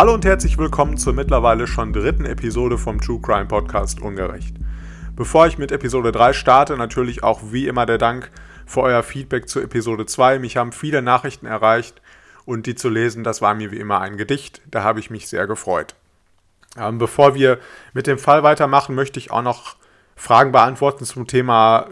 Hallo 0.00 0.14
und 0.14 0.24
herzlich 0.24 0.56
willkommen 0.56 0.96
zur 0.96 1.12
mittlerweile 1.12 1.66
schon 1.66 1.92
dritten 1.92 2.24
Episode 2.24 2.78
vom 2.78 3.02
True 3.02 3.20
Crime 3.20 3.44
Podcast 3.44 4.00
Ungerecht. 4.00 4.56
Bevor 5.14 5.46
ich 5.46 5.58
mit 5.58 5.72
Episode 5.72 6.10
3 6.10 6.32
starte, 6.32 6.78
natürlich 6.78 7.22
auch 7.22 7.42
wie 7.50 7.68
immer 7.68 7.84
der 7.84 7.98
Dank 7.98 8.30
für 8.64 8.80
euer 8.80 9.02
Feedback 9.02 9.46
zu 9.46 9.60
Episode 9.60 10.06
2. 10.06 10.38
Mich 10.38 10.56
haben 10.56 10.72
viele 10.72 11.02
Nachrichten 11.02 11.44
erreicht 11.44 12.00
und 12.46 12.64
die 12.64 12.76
zu 12.76 12.88
lesen, 12.88 13.24
das 13.24 13.42
war 13.42 13.52
mir 13.52 13.72
wie 13.72 13.76
immer 13.76 14.00
ein 14.00 14.16
Gedicht. 14.16 14.62
Da 14.70 14.82
habe 14.82 15.00
ich 15.00 15.10
mich 15.10 15.28
sehr 15.28 15.46
gefreut. 15.46 15.94
Ähm, 16.78 16.96
bevor 16.96 17.34
wir 17.34 17.58
mit 17.92 18.06
dem 18.06 18.16
Fall 18.18 18.42
weitermachen, 18.42 18.94
möchte 18.94 19.18
ich 19.18 19.30
auch 19.30 19.42
noch 19.42 19.76
Fragen 20.16 20.50
beantworten 20.50 21.04
zum 21.04 21.26
Thema 21.26 21.88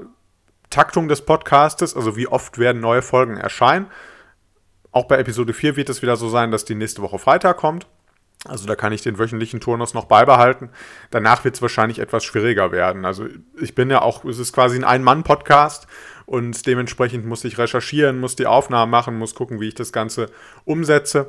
Taktung 0.71 1.09
des 1.09 1.27
Podcastes, 1.27 1.95
also 1.95 2.17
wie 2.17 2.27
oft 2.27 2.57
werden 2.57 2.81
neue 2.81 3.03
Folgen 3.03 3.37
erscheinen. 3.37 3.87
Auch 4.93 5.05
bei 5.05 5.19
Episode 5.19 5.53
4 5.53 5.77
wird 5.77 5.91
es 5.91 6.01
wieder 6.01 6.17
so 6.17 6.31
sein, 6.31 6.51
dass 6.51 6.65
die 6.65 6.75
nächste 6.75 7.03
Woche 7.03 7.19
Freitag 7.19 7.59
kommt. 7.59 7.87
Also 8.47 8.67
da 8.67 8.77
kann 8.77 8.93
ich 8.93 9.03
den 9.03 9.19
wöchentlichen 9.19 9.61
Turnus 9.61 9.95
noch 9.95 10.05
beibehalten. 10.05 10.71
Danach 11.11 11.45
wird 11.45 11.57
es 11.57 11.63
wahrscheinlich 11.63 11.99
etwas 11.99 12.25
schwieriger 12.25 12.71
werden. 12.71 13.05
Also 13.05 13.27
ich 13.61 13.75
bin 13.75 13.91
ja 13.91 14.01
auch, 14.03 14.25
es 14.25 14.39
ist 14.39 14.53
quasi 14.53 14.77
ein 14.77 14.85
Ein-Mann-Podcast 14.85 15.89
und 16.25 16.67
dementsprechend 16.67 17.27
muss 17.27 17.45
ich 17.45 17.59
recherchieren, 17.59 18.21
muss 18.21 18.37
die 18.37 18.47
Aufnahmen 18.47 18.91
machen, 18.91 19.19
muss 19.19 19.35
gucken, 19.35 19.61
wie 19.61 19.69
ich 19.69 19.75
das 19.75 19.93
Ganze 19.93 20.31
umsetze. 20.65 21.29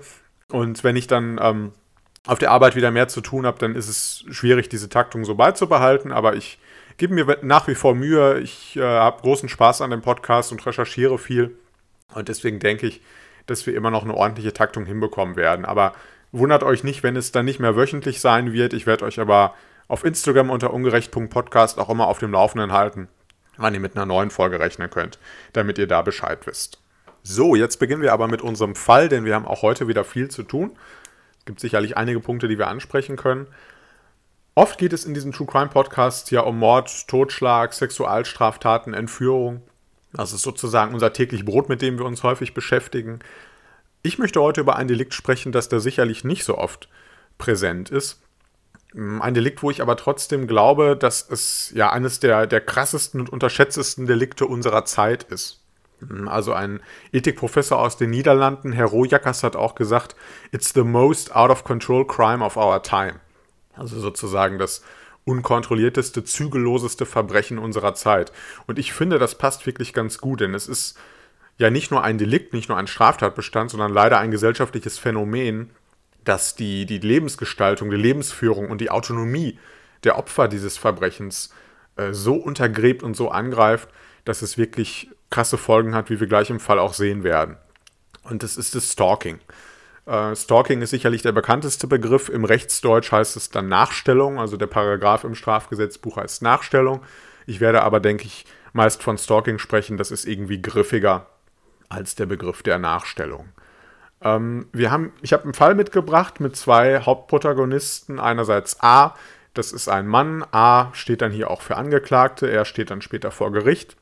Und 0.52 0.84
wenn 0.84 0.96
ich 0.96 1.08
dann 1.08 1.40
ähm, 1.42 1.72
auf 2.28 2.38
der 2.38 2.52
Arbeit 2.52 2.76
wieder 2.76 2.92
mehr 2.92 3.08
zu 3.08 3.22
tun 3.22 3.46
habe, 3.46 3.58
dann 3.58 3.76
ist 3.76 3.88
es 3.88 4.26
schwierig, 4.30 4.70
diese 4.70 4.90
Taktung 4.90 5.26
so 5.26 5.36
beizubehalten. 5.36 6.12
Aber 6.12 6.36
ich 6.36 6.60
gebe 6.98 7.14
mir 7.14 7.38
nach 7.42 7.68
wie 7.68 7.76
vor 7.76 7.96
Mühe. 7.96 8.40
Ich 8.40 8.76
äh, 8.76 8.82
habe 8.82 9.22
großen 9.22 9.50
Spaß 9.50 9.82
an 9.82 9.90
dem 9.90 10.02
Podcast 10.02 10.52
und 10.52 10.64
recherchiere 10.66 11.18
viel. 11.18 11.58
Und 12.14 12.28
deswegen 12.28 12.60
denke 12.60 12.86
ich, 12.86 13.02
dass 13.46 13.66
wir 13.66 13.76
immer 13.76 13.90
noch 13.90 14.04
eine 14.04 14.14
ordentliche 14.14 14.54
Taktung 14.54 14.86
hinbekommen 14.86 15.36
werden. 15.36 15.66
Aber 15.66 15.94
wundert 16.32 16.64
euch 16.64 16.84
nicht, 16.84 17.04
wenn 17.04 17.16
es 17.16 17.32
dann 17.32 17.46
nicht 17.46 17.60
mehr 17.60 17.76
wöchentlich 17.76 18.22
sein 18.22 18.54
wird. 18.54 18.74
Ich 18.74 18.86
werde 18.86 19.06
euch 19.06 19.20
aber 19.20 19.54
auf 19.88 20.06
Instagram 20.06 20.50
unter 20.50 20.74
ungerecht.podcast 20.74 21.80
auch 21.80 21.90
immer 21.90 22.08
auf 22.08 22.20
dem 22.20 22.32
Laufenden 22.32 22.72
halten, 22.72 23.08
wann 23.58 23.74
ihr 23.74 23.80
mit 23.80 23.96
einer 23.96 24.06
neuen 24.06 24.30
Folge 24.30 24.60
rechnen 24.60 24.90
könnt, 24.90 25.20
damit 25.54 25.78
ihr 25.78 25.88
da 25.88 26.02
Bescheid 26.02 26.46
wisst. 26.46 26.80
So, 27.24 27.56
jetzt 27.56 27.78
beginnen 27.78 28.02
wir 28.02 28.14
aber 28.14 28.28
mit 28.28 28.42
unserem 28.42 28.76
Fall, 28.76 29.10
denn 29.10 29.26
wir 29.26 29.36
haben 29.36 29.48
auch 29.48 29.62
heute 29.62 29.88
wieder 29.88 30.04
viel 30.04 30.30
zu 30.30 30.44
tun. 30.44 30.72
Es 31.40 31.46
gibt 31.46 31.60
sicherlich 31.60 31.98
einige 31.98 32.20
Punkte, 32.20 32.48
die 32.48 32.58
wir 32.58 32.68
ansprechen 32.68 33.18
können. 33.18 33.48
Oft 34.56 34.78
geht 34.78 34.94
es 34.94 35.06
in 35.06 35.14
diesen 35.14 35.32
True 35.32 35.48
Crime 35.48 35.70
Podcasts 35.70 36.30
ja 36.32 36.42
um 36.42 36.60
Mord, 36.60 37.08
Totschlag, 37.08 37.74
Sexualstraftaten, 37.74 38.94
Entführung. 38.94 39.62
Das 40.14 40.34
ist 40.34 40.42
sozusagen 40.42 40.94
unser 40.94 41.14
täglich 41.14 41.46
Brot, 41.46 41.70
mit 41.70 41.82
dem 41.82 41.98
wir 41.98 42.06
uns 42.06 42.24
häufig 42.24 42.54
beschäftigen. 42.54 43.20
Ich 44.02 44.18
möchte 44.18 44.42
heute 44.42 44.62
über 44.62 44.76
ein 44.78 44.88
Delikt 44.88 45.14
sprechen, 45.14 45.52
das 45.52 45.70
da 45.70 45.80
sicherlich 45.80 46.24
nicht 46.24 46.46
so 46.46 46.58
oft 46.58 46.88
präsent 47.38 47.90
ist. 47.90 48.22
Ein 48.94 49.34
Delikt, 49.34 49.62
wo 49.62 49.70
ich 49.70 49.82
aber 49.82 49.98
trotzdem 49.98 50.48
glaube, 50.48 50.96
dass 50.98 51.30
es 51.30 51.72
ja 51.76 51.92
eines 51.92 52.20
der, 52.20 52.48
der 52.48 52.62
krassesten 52.62 53.20
und 53.20 53.30
unterschätztesten 53.30 54.08
Delikte 54.08 54.46
unserer 54.46 54.86
Zeit 54.86 55.24
ist. 55.24 55.62
Also 56.28 56.54
ein 56.54 56.80
Ethikprofessor 57.12 57.78
aus 57.78 57.98
den 57.98 58.10
Niederlanden, 58.10 58.72
Herr 58.72 58.86
Rojakas, 58.86 59.44
hat 59.44 59.56
auch 59.56 59.76
gesagt, 59.76 60.16
it's 60.52 60.74
the 60.74 60.84
most 60.84 61.36
out 61.36 61.52
of 61.52 61.66
control 61.66 62.08
crime 62.08 62.44
of 62.44 62.56
our 62.56 62.82
time. 62.82 63.20
Also 63.76 64.00
sozusagen 64.00 64.60
das 64.60 64.82
unkontrollierteste, 65.26 66.24
zügelloseste 66.24 67.06
Verbrechen 67.06 67.60
unserer 67.60 67.94
Zeit. 67.94 68.32
Und 68.66 68.80
ich 68.80 68.94
finde, 68.94 69.20
das 69.20 69.36
passt 69.36 69.66
wirklich 69.66 69.94
ganz 69.94 70.20
gut, 70.20 70.40
denn 70.40 70.54
es 70.54 70.68
ist 70.68 70.98
ja 71.60 71.70
nicht 71.70 71.92
nur 71.92 72.04
ein 72.04 72.18
Delikt, 72.18 72.54
nicht 72.54 72.70
nur 72.70 72.78
ein 72.78 72.88
Straftatbestand, 72.88 73.70
sondern 73.70 73.94
leider 73.94 74.18
ein 74.18 74.32
gesellschaftliches 74.32 74.98
Phänomen, 74.98 75.70
das 76.24 76.56
die, 76.56 76.86
die 76.86 77.00
Lebensgestaltung, 77.00 77.92
die 77.92 77.98
Lebensführung 77.98 78.72
und 78.72 78.82
die 78.82 78.90
Autonomie 78.90 79.60
der 80.06 80.18
Opfer 80.18 80.48
dieses 80.48 80.78
Verbrechens 80.78 81.54
äh, 81.98 82.14
so 82.14 82.36
untergräbt 82.36 83.04
und 83.04 83.16
so 83.16 83.30
angreift, 83.30 83.90
dass 84.24 84.42
es 84.42 84.58
wirklich 84.58 85.10
krasse 85.30 85.58
Folgen 85.58 85.94
hat, 85.94 86.10
wie 86.10 86.20
wir 86.20 86.28
gleich 86.28 86.50
im 86.50 86.62
Fall 86.62 86.80
auch 86.80 86.94
sehen 86.94 87.24
werden. 87.24 87.58
Und 88.24 88.42
das 88.42 88.56
ist 88.56 88.74
das 88.76 88.94
Stalking. 88.94 89.40
Äh, 90.06 90.36
Stalking 90.38 90.82
ist 90.82 90.92
sicherlich 90.92 91.24
der 91.24 91.34
bekannteste 91.34 91.88
Begriff. 91.88 92.30
Im 92.30 92.46
Rechtsdeutsch 92.46 93.12
heißt 93.12 93.36
es 93.36 93.50
dann 93.50 93.68
Nachstellung, 93.68 94.40
also 94.40 94.56
der 94.56 94.68
Paragraph 94.68 95.26
im 95.26 95.36
Strafgesetzbuch 95.36 96.16
heißt 96.16 96.42
Nachstellung. 96.42 97.02
Ich 97.46 97.60
werde 97.60 97.84
aber, 97.84 98.00
denke 98.00 98.26
ich, 98.26 98.46
meist 98.72 99.04
von 99.04 99.18
Stalking 99.18 99.60
sprechen. 99.60 99.98
Das 99.98 100.12
ist 100.12 100.26
irgendwie 100.26 100.62
griffiger 100.62 101.28
als 101.90 102.16
der 102.16 102.28
Begriff 102.28 102.64
der 102.64 102.80
Nachstellung. 102.80 103.50
Ähm, 104.22 104.68
wir 104.72 104.92
haben, 104.92 105.14
ich 105.22 105.34
habe 105.34 105.44
einen 105.44 105.54
Fall 105.54 105.76
mitgebracht 105.76 106.40
mit 106.40 106.56
zwei 106.56 107.02
Hauptprotagonisten. 107.02 108.20
Einerseits 108.20 108.82
A, 108.82 109.16
das 109.54 109.72
ist 109.72 109.90
ein 109.90 110.08
Mann. 110.08 110.46
A 110.52 110.90
steht 110.94 111.22
dann 111.22 111.32
hier 111.32 111.50
auch 111.50 111.62
für 111.62 111.78
Angeklagte. 111.78 112.50
Er 112.50 112.66
steht 112.66 112.92
dann 112.92 113.02
später 113.02 113.32
vor 113.32 113.52
Gericht. 113.52 113.96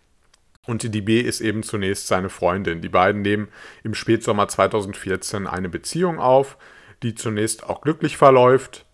Und 0.66 0.84
die 0.84 1.02
B 1.02 1.22
ist 1.22 1.40
eben 1.40 1.64
zunächst 1.64 2.08
seine 2.08 2.30
Freundin. 2.30 2.82
Die 2.82 2.90
beiden 2.90 3.22
nehmen 3.22 3.48
im 3.84 3.94
Spätsommer 3.94 4.50
2014 4.50 5.48
eine 5.48 5.70
Beziehung 5.70 6.20
auf, 6.20 6.58
die 7.04 7.16
zunächst 7.16 7.64
auch 7.64 7.82
glücklich 7.82 8.18
verläuft. 8.18 8.86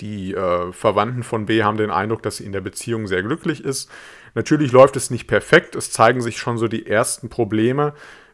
Die 0.00 0.32
äh, 0.32 0.72
Verwandten 0.72 1.22
von 1.22 1.46
B 1.46 1.62
haben 1.62 1.76
den 1.76 1.90
Eindruck, 1.90 2.22
dass 2.22 2.38
sie 2.38 2.46
in 2.46 2.52
der 2.52 2.62
Beziehung 2.62 3.06
sehr 3.06 3.22
glücklich 3.22 3.62
ist. 3.62 3.90
Natürlich 4.34 4.72
läuft 4.72 4.96
es 4.96 5.10
nicht 5.10 5.26
perfekt. 5.26 5.76
Es 5.76 5.90
zeigen 5.92 6.22
sich 6.22 6.38
schon 6.38 6.56
so 6.56 6.66
die 6.66 6.86
ersten 6.86 7.28
Probleme, 7.28 7.92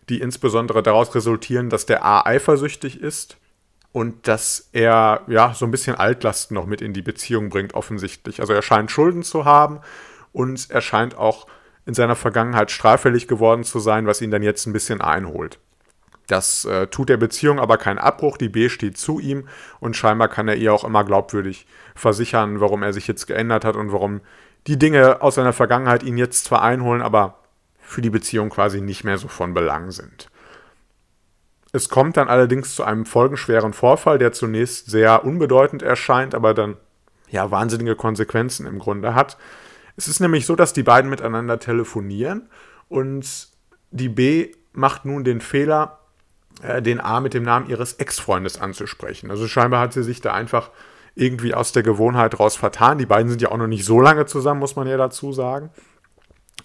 die 0.09 0.21
insbesondere 0.21 0.83
daraus 0.83 1.15
resultieren, 1.15 1.71
dass 1.71 1.87
der 1.87 2.05
A 2.05 2.25
eifersüchtig 2.25 3.01
ist 3.01 3.39
und 3.93 4.29
dass 4.29 4.69
er 4.73 5.23
ja 5.27 5.55
so 5.55 5.65
ein 5.65 5.71
bisschen 5.71 5.97
Altlasten 5.97 6.55
noch 6.55 6.67
mit 6.67 6.81
in 6.81 6.93
die 6.93 7.03
Beziehung 7.03 7.49
bringt, 7.49 7.75
offensichtlich. 7.75 8.41
Also 8.41 8.53
er 8.53 8.63
scheint 8.63 8.91
Schulden 8.91 9.23
zu 9.23 9.45
haben 9.45 9.81
und 10.33 10.71
er 10.71 10.81
scheint 10.81 11.17
auch 11.17 11.47
in 11.87 11.95
seiner 11.95 12.17
Vergangenheit 12.17 12.71
straffällig 12.71 13.29
geworden 13.29 13.65
zu 13.65 13.79
sein, 13.79 14.07
was 14.07 14.21
ihn 14.21 14.31
dann 14.31 14.43
jetzt 14.43 14.67
ein 14.67 14.73
bisschen 14.73 15.01
einholt. 15.01 15.59
Das 16.27 16.67
äh, 16.67 16.89
tut 16.89 17.09
der 17.09 17.17
Beziehung 17.17 17.59
aber 17.59 17.79
keinen 17.79 17.99
Abbruch, 17.99 18.37
die 18.37 18.51
B 18.51 18.69
steht 18.69 18.99
zu 18.99 19.19
ihm 19.19 19.49
und 19.81 19.97
scheinbar 19.97 20.29
kann 20.29 20.47
er 20.47 20.57
ihr 20.57 20.75
auch 20.75 20.85
immer 20.85 21.03
glaubwürdig 21.03 21.67
versichern, 21.95 22.61
warum 22.61 22.83
er 22.83 22.93
sich 22.93 23.07
jetzt 23.09 23.27
geändert 23.27 23.65
hat 23.65 23.77
und 23.77 23.93
warum 23.93 24.21
die 24.67 24.79
Dinge 24.79 25.23
aus 25.23 25.37
seiner 25.37 25.55
Vergangenheit 25.55 26.03
ihn 26.03 26.19
jetzt 26.19 26.45
zwar 26.45 26.63
einholen, 26.63 27.01
aber 27.01 27.39
für 27.89 28.03
die 28.03 28.11
Beziehung 28.11 28.51
quasi 28.51 28.83
nicht 28.83 29.03
mehr 29.03 29.17
so 29.17 29.29
von 29.29 29.55
Belang 29.55 29.91
sind. 29.91 30.29
Es 31.73 31.89
kommt 31.89 32.19
dann 32.19 32.29
allerdings 32.29 32.75
zu 32.75 32.85
einem 32.85 33.07
folgenschweren 33.07 33.73
Vorfall, 33.73 34.19
der 34.19 34.33
zunächst 34.33 34.91
sehr 34.91 35.25
unbedeutend 35.25 35.83
erscheint, 35.83 36.35
aber 36.35 36.53
dann 36.53 36.77
ja 37.31 37.51
wahnsinnige 37.51 37.97
Konsequenzen 37.97 38.67
im 38.67 38.79
Grunde 38.79 39.15
hat. 39.15 39.39
Es 39.97 40.07
ist 40.07 40.21
nämlich 40.21 40.45
so, 40.45 40.55
dass 40.55 40.75
die 40.75 40.83
beiden 40.83 41.11
miteinander 41.11 41.59
telefonieren 41.59 42.49
und 42.89 43.49
die 43.91 44.11
B 44.11 44.53
macht 44.73 45.07
nun 45.07 45.25
den 45.25 45.41
Fehler, 45.41 45.99
äh, 46.63 46.83
den 46.83 47.01
A 47.01 47.21
mit 47.21 47.33
dem 47.33 47.43
Namen 47.43 47.71
ihres 47.71 47.95
Ex-Freundes 47.95 48.61
anzusprechen. 48.61 49.31
Also 49.31 49.49
scheinbar 49.49 49.81
hat 49.81 49.95
sie 49.95 50.03
sich 50.03 50.21
da 50.21 50.35
einfach 50.35 50.71
irgendwie 51.15 51.55
aus 51.55 51.73
der 51.73 51.83
Gewohnheit 51.83 52.39
raus 52.39 52.55
vertan. 52.55 52.99
Die 52.99 53.07
beiden 53.07 53.31
sind 53.31 53.41
ja 53.41 53.51
auch 53.51 53.57
noch 53.57 53.67
nicht 53.67 53.85
so 53.85 53.99
lange 54.01 54.27
zusammen, 54.27 54.61
muss 54.61 54.77
man 54.77 54.87
ja 54.87 54.97
dazu 54.99 55.33
sagen. 55.33 55.71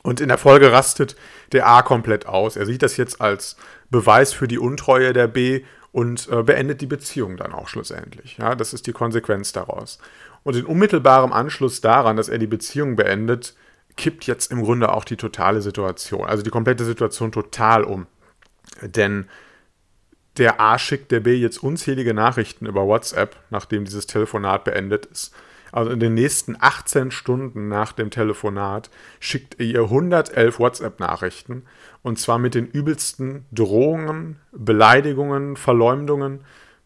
Und 0.04 0.20
in 0.20 0.28
der 0.28 0.38
Folge 0.38 0.72
rastet 0.72 1.16
der 1.54 1.68
A 1.68 1.82
komplett 1.82 2.28
aus. 2.28 2.58
Er 2.58 2.66
sieht 2.66 2.84
das 2.84 2.98
jetzt 2.98 3.22
als 3.22 3.56
Beweis 3.90 4.34
für 4.34 4.48
die 4.48 4.60
Untreue 4.60 5.14
der 5.14 5.28
B 5.28 5.64
und 5.92 6.28
äh, 6.30 6.44
beendet 6.44 6.82
die 6.82 6.88
Beziehung 6.88 7.38
dann 7.38 7.54
auch 7.54 7.70
schlussendlich. 7.70 8.38
Ja, 8.38 8.56
das 8.56 8.74
ist 8.74 8.86
die 8.86 8.92
Konsequenz 8.92 9.54
daraus. 9.54 10.00
Und 10.44 10.58
in 10.58 10.66
unmittelbarem 10.66 11.32
Anschluss 11.32 11.80
daran, 11.80 12.18
dass 12.18 12.30
er 12.30 12.38
die 12.38 12.48
Beziehung 12.48 12.96
beendet, 12.96 13.56
kippt 13.96 14.26
jetzt 14.26 14.52
im 14.52 14.64
Grunde 14.64 14.92
auch 14.92 15.06
die 15.06 15.18
totale 15.18 15.62
Situation, 15.62 16.26
also 16.26 16.44
die 16.44 16.50
komplette 16.50 16.84
Situation 16.84 17.32
total 17.32 17.84
um. 17.84 18.08
Denn 18.82 19.30
der 20.38 20.60
A 20.60 20.80
schickt 20.80 21.12
der 21.12 21.20
B 21.20 21.36
jetzt 21.36 21.62
unzählige 21.62 22.14
Nachrichten 22.14 22.66
über 22.66 22.88
WhatsApp, 22.88 23.38
nachdem 23.52 23.86
dieses 23.86 24.08
Telefonat 24.08 24.64
beendet 24.64 25.06
ist. 25.06 25.34
Also 25.74 25.92
in 25.92 26.00
den 26.00 26.14
nächsten 26.14 26.56
18 26.58 27.12
Stunden 27.12 27.68
nach 27.68 27.92
dem 27.92 28.12
Telefonat 28.12 28.90
schickt 29.20 29.60
er 29.60 29.66
ihr 29.66 29.82
111 29.82 30.60
WhatsApp-Nachrichten 30.60 31.64
und 32.04 32.20
zwar 32.20 32.38
mit 32.38 32.54
den 32.54 32.68
übelsten 32.68 33.46
Drohungen, 33.52 34.40
Beleidigungen, 34.52 35.58
Verleumdungen 35.58 36.42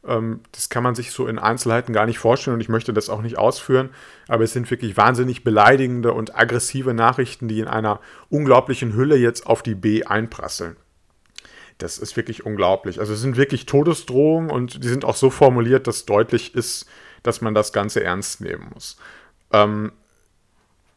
ähm, 0.07 0.39
das 0.53 0.69
kann 0.69 0.83
man 0.83 0.95
sich 0.95 1.11
so 1.11 1.27
in 1.27 1.37
Einzelheiten 1.37 1.93
gar 1.93 2.05
nicht 2.05 2.17
vorstellen 2.17 2.55
und 2.55 2.61
ich 2.61 2.69
möchte 2.69 2.93
das 2.93 3.09
auch 3.09 3.21
nicht 3.21 3.37
ausführen, 3.37 3.89
aber 4.27 4.45
es 4.45 4.53
sind 4.53 4.71
wirklich 4.71 4.95
wahnsinnig 4.95 5.43
beleidigende 5.43 6.13
und 6.13 6.39
aggressive 6.39 6.93
Nachrichten, 6.93 7.47
die 7.47 7.59
in 7.59 7.67
einer 7.67 7.99
unglaublichen 8.29 8.93
Hülle 8.93 9.17
jetzt 9.17 9.45
auf 9.45 9.61
die 9.61 9.75
B 9.75 10.05
einprasseln. 10.05 10.77
Das 11.77 11.99
ist 11.99 12.15
wirklich 12.15 12.45
unglaublich. 12.45 12.99
Also 12.99 13.13
es 13.13 13.21
sind 13.21 13.37
wirklich 13.37 13.67
Todesdrohungen 13.67 14.49
und 14.49 14.83
die 14.83 14.87
sind 14.87 15.05
auch 15.05 15.15
so 15.15 15.29
formuliert, 15.29 15.85
dass 15.85 16.05
deutlich 16.05 16.55
ist, 16.55 16.87
dass 17.23 17.41
man 17.41 17.53
das 17.53 17.73
Ganze 17.73 18.03
ernst 18.03 18.41
nehmen 18.41 18.69
muss. 18.73 18.97
Ähm, 19.51 19.91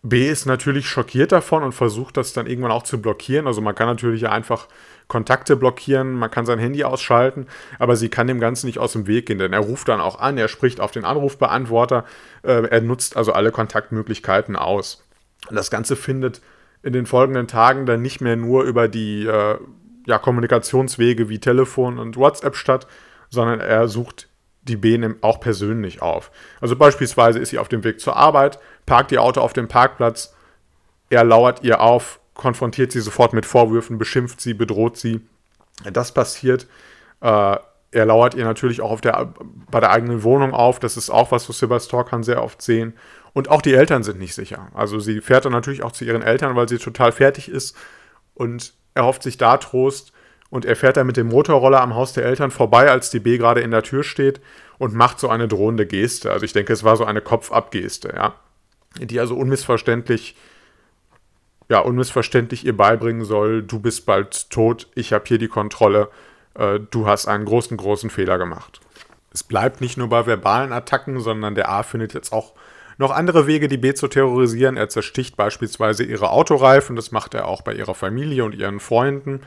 B 0.03 0.29
ist 0.29 0.47
natürlich 0.47 0.89
schockiert 0.89 1.31
davon 1.31 1.63
und 1.63 1.73
versucht 1.73 2.17
das 2.17 2.33
dann 2.33 2.47
irgendwann 2.47 2.71
auch 2.71 2.85
zu 2.85 3.03
blockieren. 3.03 3.47
Also 3.47 3.61
man 3.61 3.75
kann 3.75 3.87
natürlich 3.87 4.29
einfach 4.29 4.67
Kontakte 5.09 5.57
blockieren, 5.57 6.15
man 6.15 6.31
kann 6.31 6.47
sein 6.47 6.59
Handy 6.59 6.85
ausschalten, 6.85 7.47
aber 7.79 7.97
sie 7.97 8.09
kann 8.09 8.27
dem 8.27 8.41
Ganzen 8.41 8.67
nicht 8.67 8.79
aus 8.79 8.93
dem 8.93 9.07
Weg 9.07 9.27
gehen, 9.27 9.39
denn 9.39 9.53
er 9.53 9.61
ruft 9.61 9.89
dann 9.89 10.01
auch 10.01 10.19
an, 10.21 10.39
er 10.39 10.49
spricht 10.49 10.81
auf 10.81 10.93
den 10.93 11.05
Anrufbeantworter, 11.05 12.05
äh, 12.43 12.67
er 12.69 12.81
nutzt 12.81 13.17
also 13.17 13.33
alle 13.33 13.51
Kontaktmöglichkeiten 13.51 14.57
aus. 14.57 15.05
Und 15.49 15.57
das 15.57 15.71
Ganze 15.71 15.97
findet 15.97 16.41
in 16.83 16.95
den 16.95 17.05
folgenden 17.05 17.47
Tagen 17.47 17.85
dann 17.85 18.01
nicht 18.01 18.23
mehr 18.23 18.37
nur 18.37 18.63
über 18.63 18.89
die 18.89 19.27
äh, 19.27 19.59
ja, 20.07 20.19
Kommunikationswege 20.19 21.29
wie 21.29 21.41
Telefon 21.41 21.99
und 21.99 22.17
WhatsApp 22.17 22.57
statt, 22.57 22.87
sondern 23.29 23.61
er 23.61 23.87
sucht 23.87 24.30
die 24.63 24.77
B 24.77 24.99
auch 25.21 25.41
persönlich 25.41 26.03
auf. 26.03 26.31
Also 26.61 26.77
beispielsweise 26.77 27.39
ist 27.39 27.51
sie 27.51 27.59
auf 27.59 27.69
dem 27.69 27.85
Weg 27.85 28.01
zur 28.01 28.17
Arbeit, 28.17 28.59
parkt 28.87 29.13
ihr 29.13 29.23
Auto 29.23 29.41
auf 29.41 29.53
dem 29.53 29.69
Parkplatz, 29.69 30.35
er 31.09 31.25
lauert 31.25 31.63
ihr 31.63 31.81
auf, 31.81 32.21
konfrontiert 32.35 32.93
sie 32.93 33.01
sofort 33.01 33.33
mit 33.33 33.47
Vorwürfen, 33.47 33.99
beschimpft 33.99 34.41
sie, 34.41 34.55
bedroht 34.55 34.97
sie. 34.97 35.21
Das 35.93 36.13
passiert. 36.13 36.67
Äh, 37.21 37.57
er 37.93 38.07
lauert 38.07 38.35
ihr 38.35 38.45
natürlich 38.45 38.81
auch 38.81 39.01
der, 39.01 39.35
bei 39.71 39.81
der 39.81 39.91
eigenen 39.91 40.23
Wohnung 40.23 40.55
auf. 40.55 40.79
Das 40.79 40.97
ist 40.97 41.11
auch 41.11 41.33
was, 41.33 41.49
was 41.49 41.61
wir 41.61 41.69
bei 41.69 41.81
Stalkern 41.81 42.23
sehr 42.23 42.43
oft 42.43 42.63
sehen. 42.63 42.95
Und 43.33 43.49
auch 43.49 43.63
die 43.63 43.75
Eltern 43.75 44.03
sind 44.03 44.19
nicht 44.19 44.35
sicher. 44.35 44.69
Also 44.75 44.99
sie 45.01 45.21
fährt 45.21 45.45
dann 45.45 45.53
natürlich 45.53 45.83
auch 45.83 45.93
zu 45.93 46.05
ihren 46.05 46.23
Eltern, 46.23 46.57
weil 46.57 46.69
sie 46.69 46.79
total 46.79 47.13
fertig 47.13 47.49
ist 47.49 47.77
und 48.35 48.75
erhofft 48.95 49.23
sich 49.23 49.39
da 49.39 49.57
Trost. 49.57 50.13
Und 50.51 50.65
er 50.65 50.75
fährt 50.75 50.97
dann 50.97 51.07
mit 51.07 51.17
dem 51.17 51.29
Motorroller 51.29 51.81
am 51.81 51.95
Haus 51.95 52.13
der 52.13 52.25
Eltern 52.25 52.51
vorbei, 52.51 52.91
als 52.91 53.11
die 53.11 53.21
B 53.21 53.39
gerade 53.39 53.61
in 53.61 53.71
der 53.71 53.85
Tür 53.85 54.03
steht 54.03 54.41
und 54.79 54.95
macht 54.95 55.21
so 55.21 55.29
eine 55.29 55.47
drohende 55.47 55.87
Geste. 55.87 56.33
Also 56.33 56.45
ich 56.45 56.53
denke, 56.53 56.73
es 56.73 56.83
war 56.83 56.97
so 56.97 57.05
eine 57.05 57.21
Kopfabgeste, 57.21 58.13
ja. 58.17 58.35
Die 58.99 59.21
also 59.21 59.37
unmissverständlich, 59.37 60.37
ja, 61.69 61.79
unmissverständlich 61.79 62.67
ihr 62.67 62.77
beibringen 62.77 63.25
soll, 63.25 63.63
du 63.63 63.79
bist 63.79 64.05
bald 64.05 64.51
tot, 64.51 64.89
ich 64.97 65.13
habe 65.13 65.25
hier 65.29 65.39
die 65.39 65.47
Kontrolle, 65.47 66.09
äh, 66.55 66.81
du 66.91 67.07
hast 67.07 67.29
einen 67.29 67.45
großen, 67.45 67.77
großen 67.77 68.11
Fehler 68.11 68.37
gemacht. 68.37 68.81
Es 69.33 69.45
bleibt 69.45 69.81
nicht 69.81 69.97
nur 69.97 70.09
bei 70.09 70.27
verbalen 70.27 70.73
Attacken, 70.73 71.21
sondern 71.21 71.55
der 71.55 71.69
A 71.69 71.85
findet 71.85 72.15
jetzt 72.15 72.33
auch 72.33 72.55
noch 72.99 73.13
andere 73.13 73.47
Wege, 73.47 73.69
die 73.69 73.79
B 73.79 73.95
zu 73.95 74.09
terrorisieren. 74.09 74.77
Er 74.77 74.89
zersticht 74.89 75.37
beispielsweise 75.37 76.03
ihre 76.03 76.31
Autoreifen, 76.31 76.97
das 76.97 77.13
macht 77.13 77.35
er 77.35 77.47
auch 77.47 77.63
bei 77.63 77.73
ihrer 77.75 77.95
Familie 77.95 78.45
und 78.45 78.55
ihren 78.55 78.81
Freunden. 78.81 79.41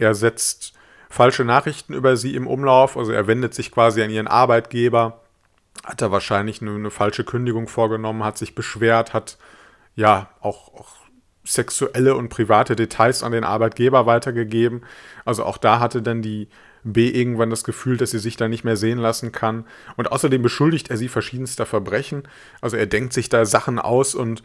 Er 0.00 0.14
setzt 0.14 0.72
falsche 1.08 1.44
Nachrichten 1.44 1.92
über 1.92 2.16
sie 2.16 2.34
im 2.34 2.46
Umlauf, 2.46 2.96
also 2.96 3.12
er 3.12 3.26
wendet 3.26 3.54
sich 3.54 3.70
quasi 3.70 4.02
an 4.02 4.10
ihren 4.10 4.28
Arbeitgeber, 4.28 5.20
hat 5.84 6.02
er 6.02 6.10
wahrscheinlich 6.10 6.62
eine, 6.62 6.72
eine 6.72 6.90
falsche 6.90 7.24
Kündigung 7.24 7.68
vorgenommen, 7.68 8.24
hat 8.24 8.38
sich 8.38 8.54
beschwert, 8.54 9.12
hat 9.12 9.36
ja 9.96 10.30
auch, 10.40 10.72
auch 10.74 10.96
sexuelle 11.44 12.14
und 12.14 12.28
private 12.28 12.76
Details 12.76 13.22
an 13.22 13.32
den 13.32 13.44
Arbeitgeber 13.44 14.06
weitergegeben. 14.06 14.82
Also 15.24 15.44
auch 15.44 15.58
da 15.58 15.80
hatte 15.80 16.00
dann 16.00 16.22
die 16.22 16.48
B 16.82 17.08
irgendwann 17.08 17.50
das 17.50 17.64
Gefühl, 17.64 17.96
dass 17.96 18.12
sie 18.12 18.18
sich 18.18 18.36
da 18.36 18.48
nicht 18.48 18.64
mehr 18.64 18.76
sehen 18.76 18.98
lassen 18.98 19.32
kann. 19.32 19.66
Und 19.96 20.12
außerdem 20.12 20.42
beschuldigt 20.42 20.90
er 20.90 20.96
sie 20.96 21.08
verschiedenster 21.08 21.66
Verbrechen. 21.66 22.22
Also 22.60 22.76
er 22.76 22.86
denkt 22.86 23.12
sich 23.12 23.28
da 23.28 23.44
Sachen 23.44 23.78
aus 23.78 24.14
und 24.14 24.42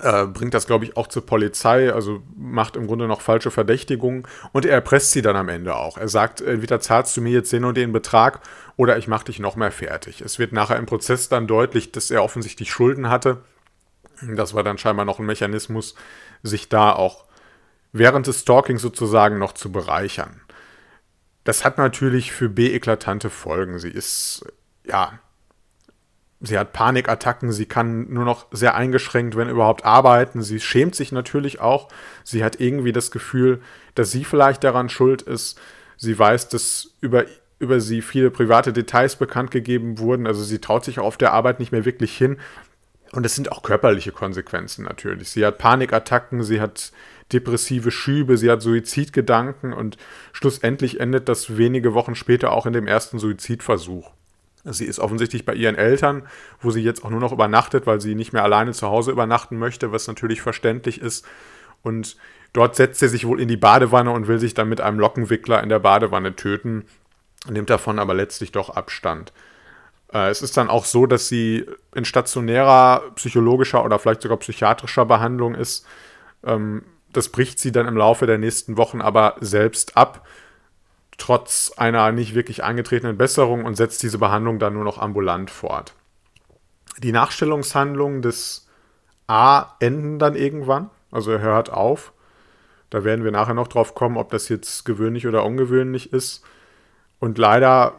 äh, 0.00 0.26
bringt 0.26 0.54
das, 0.54 0.66
glaube 0.66 0.84
ich, 0.84 0.96
auch 0.96 1.06
zur 1.06 1.24
Polizei, 1.24 1.92
also 1.92 2.22
macht 2.36 2.76
im 2.76 2.86
Grunde 2.86 3.08
noch 3.08 3.20
falsche 3.20 3.50
Verdächtigungen 3.50 4.26
und 4.52 4.64
er 4.64 4.72
erpresst 4.72 5.12
sie 5.12 5.22
dann 5.22 5.36
am 5.36 5.48
Ende 5.48 5.76
auch. 5.76 5.96
Er 5.96 6.08
sagt, 6.08 6.40
entweder 6.40 6.80
zahlst 6.80 7.16
du 7.16 7.20
mir 7.20 7.32
jetzt 7.32 7.52
den 7.52 7.64
und 7.64 7.76
den 7.76 7.92
Betrag 7.92 8.40
oder 8.76 8.98
ich 8.98 9.08
mache 9.08 9.24
dich 9.24 9.38
noch 9.38 9.56
mehr 9.56 9.72
fertig. 9.72 10.20
Es 10.20 10.38
wird 10.38 10.52
nachher 10.52 10.76
im 10.76 10.86
Prozess 10.86 11.28
dann 11.28 11.46
deutlich, 11.46 11.90
dass 11.90 12.10
er 12.10 12.22
offensichtlich 12.22 12.70
Schulden 12.70 13.08
hatte. 13.08 13.42
Das 14.22 14.54
war 14.54 14.62
dann 14.62 14.78
scheinbar 14.78 15.04
noch 15.04 15.18
ein 15.18 15.26
Mechanismus, 15.26 15.94
sich 16.42 16.68
da 16.68 16.92
auch 16.92 17.24
während 17.92 18.26
des 18.26 18.40
Stalkings 18.40 18.82
sozusagen 18.82 19.38
noch 19.38 19.52
zu 19.52 19.72
bereichern. 19.72 20.40
Das 21.44 21.64
hat 21.64 21.78
natürlich 21.78 22.32
für 22.32 22.48
B 22.48 22.74
eklatante 22.74 23.30
Folgen. 23.30 23.78
Sie 23.78 23.90
ist, 23.90 24.44
ja, 24.84 25.18
sie 26.40 26.58
hat 26.58 26.72
Panikattacken, 26.72 27.52
sie 27.52 27.66
kann 27.66 28.12
nur 28.12 28.24
noch 28.24 28.46
sehr 28.52 28.74
eingeschränkt, 28.74 29.36
wenn 29.36 29.48
überhaupt, 29.48 29.84
arbeiten. 29.84 30.42
Sie 30.42 30.60
schämt 30.60 30.94
sich 30.94 31.12
natürlich 31.12 31.60
auch. 31.60 31.88
Sie 32.24 32.44
hat 32.44 32.60
irgendwie 32.60 32.92
das 32.92 33.10
Gefühl, 33.10 33.60
dass 33.94 34.10
sie 34.10 34.24
vielleicht 34.24 34.62
daran 34.64 34.88
schuld 34.88 35.22
ist. 35.22 35.58
Sie 35.96 36.16
weiß, 36.16 36.48
dass 36.48 36.94
über, 37.00 37.24
über 37.58 37.80
sie 37.80 38.02
viele 38.02 38.30
private 38.30 38.72
Details 38.72 39.16
bekannt 39.16 39.50
gegeben 39.50 39.98
wurden. 39.98 40.26
Also 40.26 40.44
sie 40.44 40.60
traut 40.60 40.84
sich 40.84 41.00
auf 41.00 41.16
der 41.16 41.32
Arbeit 41.32 41.58
nicht 41.58 41.72
mehr 41.72 41.84
wirklich 41.84 42.16
hin. 42.16 42.38
Und 43.12 43.24
es 43.24 43.34
sind 43.34 43.50
auch 43.50 43.62
körperliche 43.62 44.12
Konsequenzen 44.12 44.84
natürlich. 44.84 45.30
Sie 45.30 45.44
hat 45.44 45.58
Panikattacken, 45.58 46.42
sie 46.42 46.60
hat 46.60 46.92
depressive 47.32 47.90
Schübe, 47.90 48.36
sie 48.36 48.50
hat 48.50 48.62
Suizidgedanken 48.62 49.72
und 49.72 49.96
schlussendlich 50.32 51.00
endet 51.00 51.28
das 51.28 51.56
wenige 51.56 51.94
Wochen 51.94 52.14
später 52.14 52.52
auch 52.52 52.66
in 52.66 52.72
dem 52.72 52.86
ersten 52.86 53.18
Suizidversuch. 53.18 54.12
Sie 54.72 54.84
ist 54.84 54.98
offensichtlich 54.98 55.44
bei 55.44 55.54
ihren 55.54 55.76
Eltern, 55.76 56.26
wo 56.60 56.70
sie 56.70 56.82
jetzt 56.82 57.04
auch 57.04 57.10
nur 57.10 57.20
noch 57.20 57.32
übernachtet, 57.32 57.86
weil 57.86 58.00
sie 58.00 58.14
nicht 58.14 58.32
mehr 58.32 58.44
alleine 58.44 58.72
zu 58.72 58.88
Hause 58.88 59.10
übernachten 59.10 59.58
möchte, 59.58 59.92
was 59.92 60.06
natürlich 60.06 60.42
verständlich 60.42 61.00
ist. 61.00 61.26
Und 61.82 62.16
dort 62.52 62.76
setzt 62.76 63.00
sie 63.00 63.08
sich 63.08 63.26
wohl 63.26 63.40
in 63.40 63.48
die 63.48 63.56
Badewanne 63.56 64.10
und 64.10 64.28
will 64.28 64.38
sich 64.38 64.54
dann 64.54 64.68
mit 64.68 64.80
einem 64.80 64.98
Lockenwickler 64.98 65.62
in 65.62 65.68
der 65.68 65.78
Badewanne 65.78 66.34
töten, 66.36 66.84
nimmt 67.48 67.70
davon 67.70 67.98
aber 67.98 68.14
letztlich 68.14 68.52
doch 68.52 68.70
Abstand. 68.70 69.32
Äh, 70.12 70.30
es 70.30 70.42
ist 70.42 70.56
dann 70.56 70.68
auch 70.68 70.84
so, 70.84 71.06
dass 71.06 71.28
sie 71.28 71.66
in 71.94 72.04
stationärer 72.04 73.02
psychologischer 73.14 73.84
oder 73.84 73.98
vielleicht 73.98 74.22
sogar 74.22 74.38
psychiatrischer 74.38 75.04
Behandlung 75.04 75.54
ist. 75.54 75.86
Ähm, 76.44 76.82
das 77.12 77.28
bricht 77.28 77.58
sie 77.58 77.72
dann 77.72 77.86
im 77.86 77.96
Laufe 77.96 78.26
der 78.26 78.38
nächsten 78.38 78.76
Wochen 78.76 79.00
aber 79.00 79.36
selbst 79.40 79.96
ab, 79.96 80.26
trotz 81.18 81.72
einer 81.76 82.10
nicht 82.12 82.34
wirklich 82.34 82.64
eingetretenen 82.64 83.18
Besserung 83.18 83.64
und 83.64 83.76
setzt 83.76 84.02
diese 84.02 84.18
Behandlung 84.18 84.58
dann 84.58 84.74
nur 84.74 84.84
noch 84.84 84.98
ambulant 84.98 85.50
fort. 85.50 85.94
Die 86.98 87.12
Nachstellungshandlungen 87.12 88.22
des 88.22 88.66
A 89.26 89.74
enden 89.80 90.18
dann 90.18 90.34
irgendwann, 90.34 90.90
also 91.10 91.30
er 91.32 91.40
hört 91.40 91.70
auf. 91.70 92.12
Da 92.90 93.04
werden 93.04 93.24
wir 93.24 93.32
nachher 93.32 93.54
noch 93.54 93.68
drauf 93.68 93.94
kommen, 93.94 94.16
ob 94.16 94.30
das 94.30 94.48
jetzt 94.48 94.84
gewöhnlich 94.84 95.26
oder 95.26 95.44
ungewöhnlich 95.44 96.12
ist. 96.12 96.42
Und 97.18 97.36
leider 97.36 97.94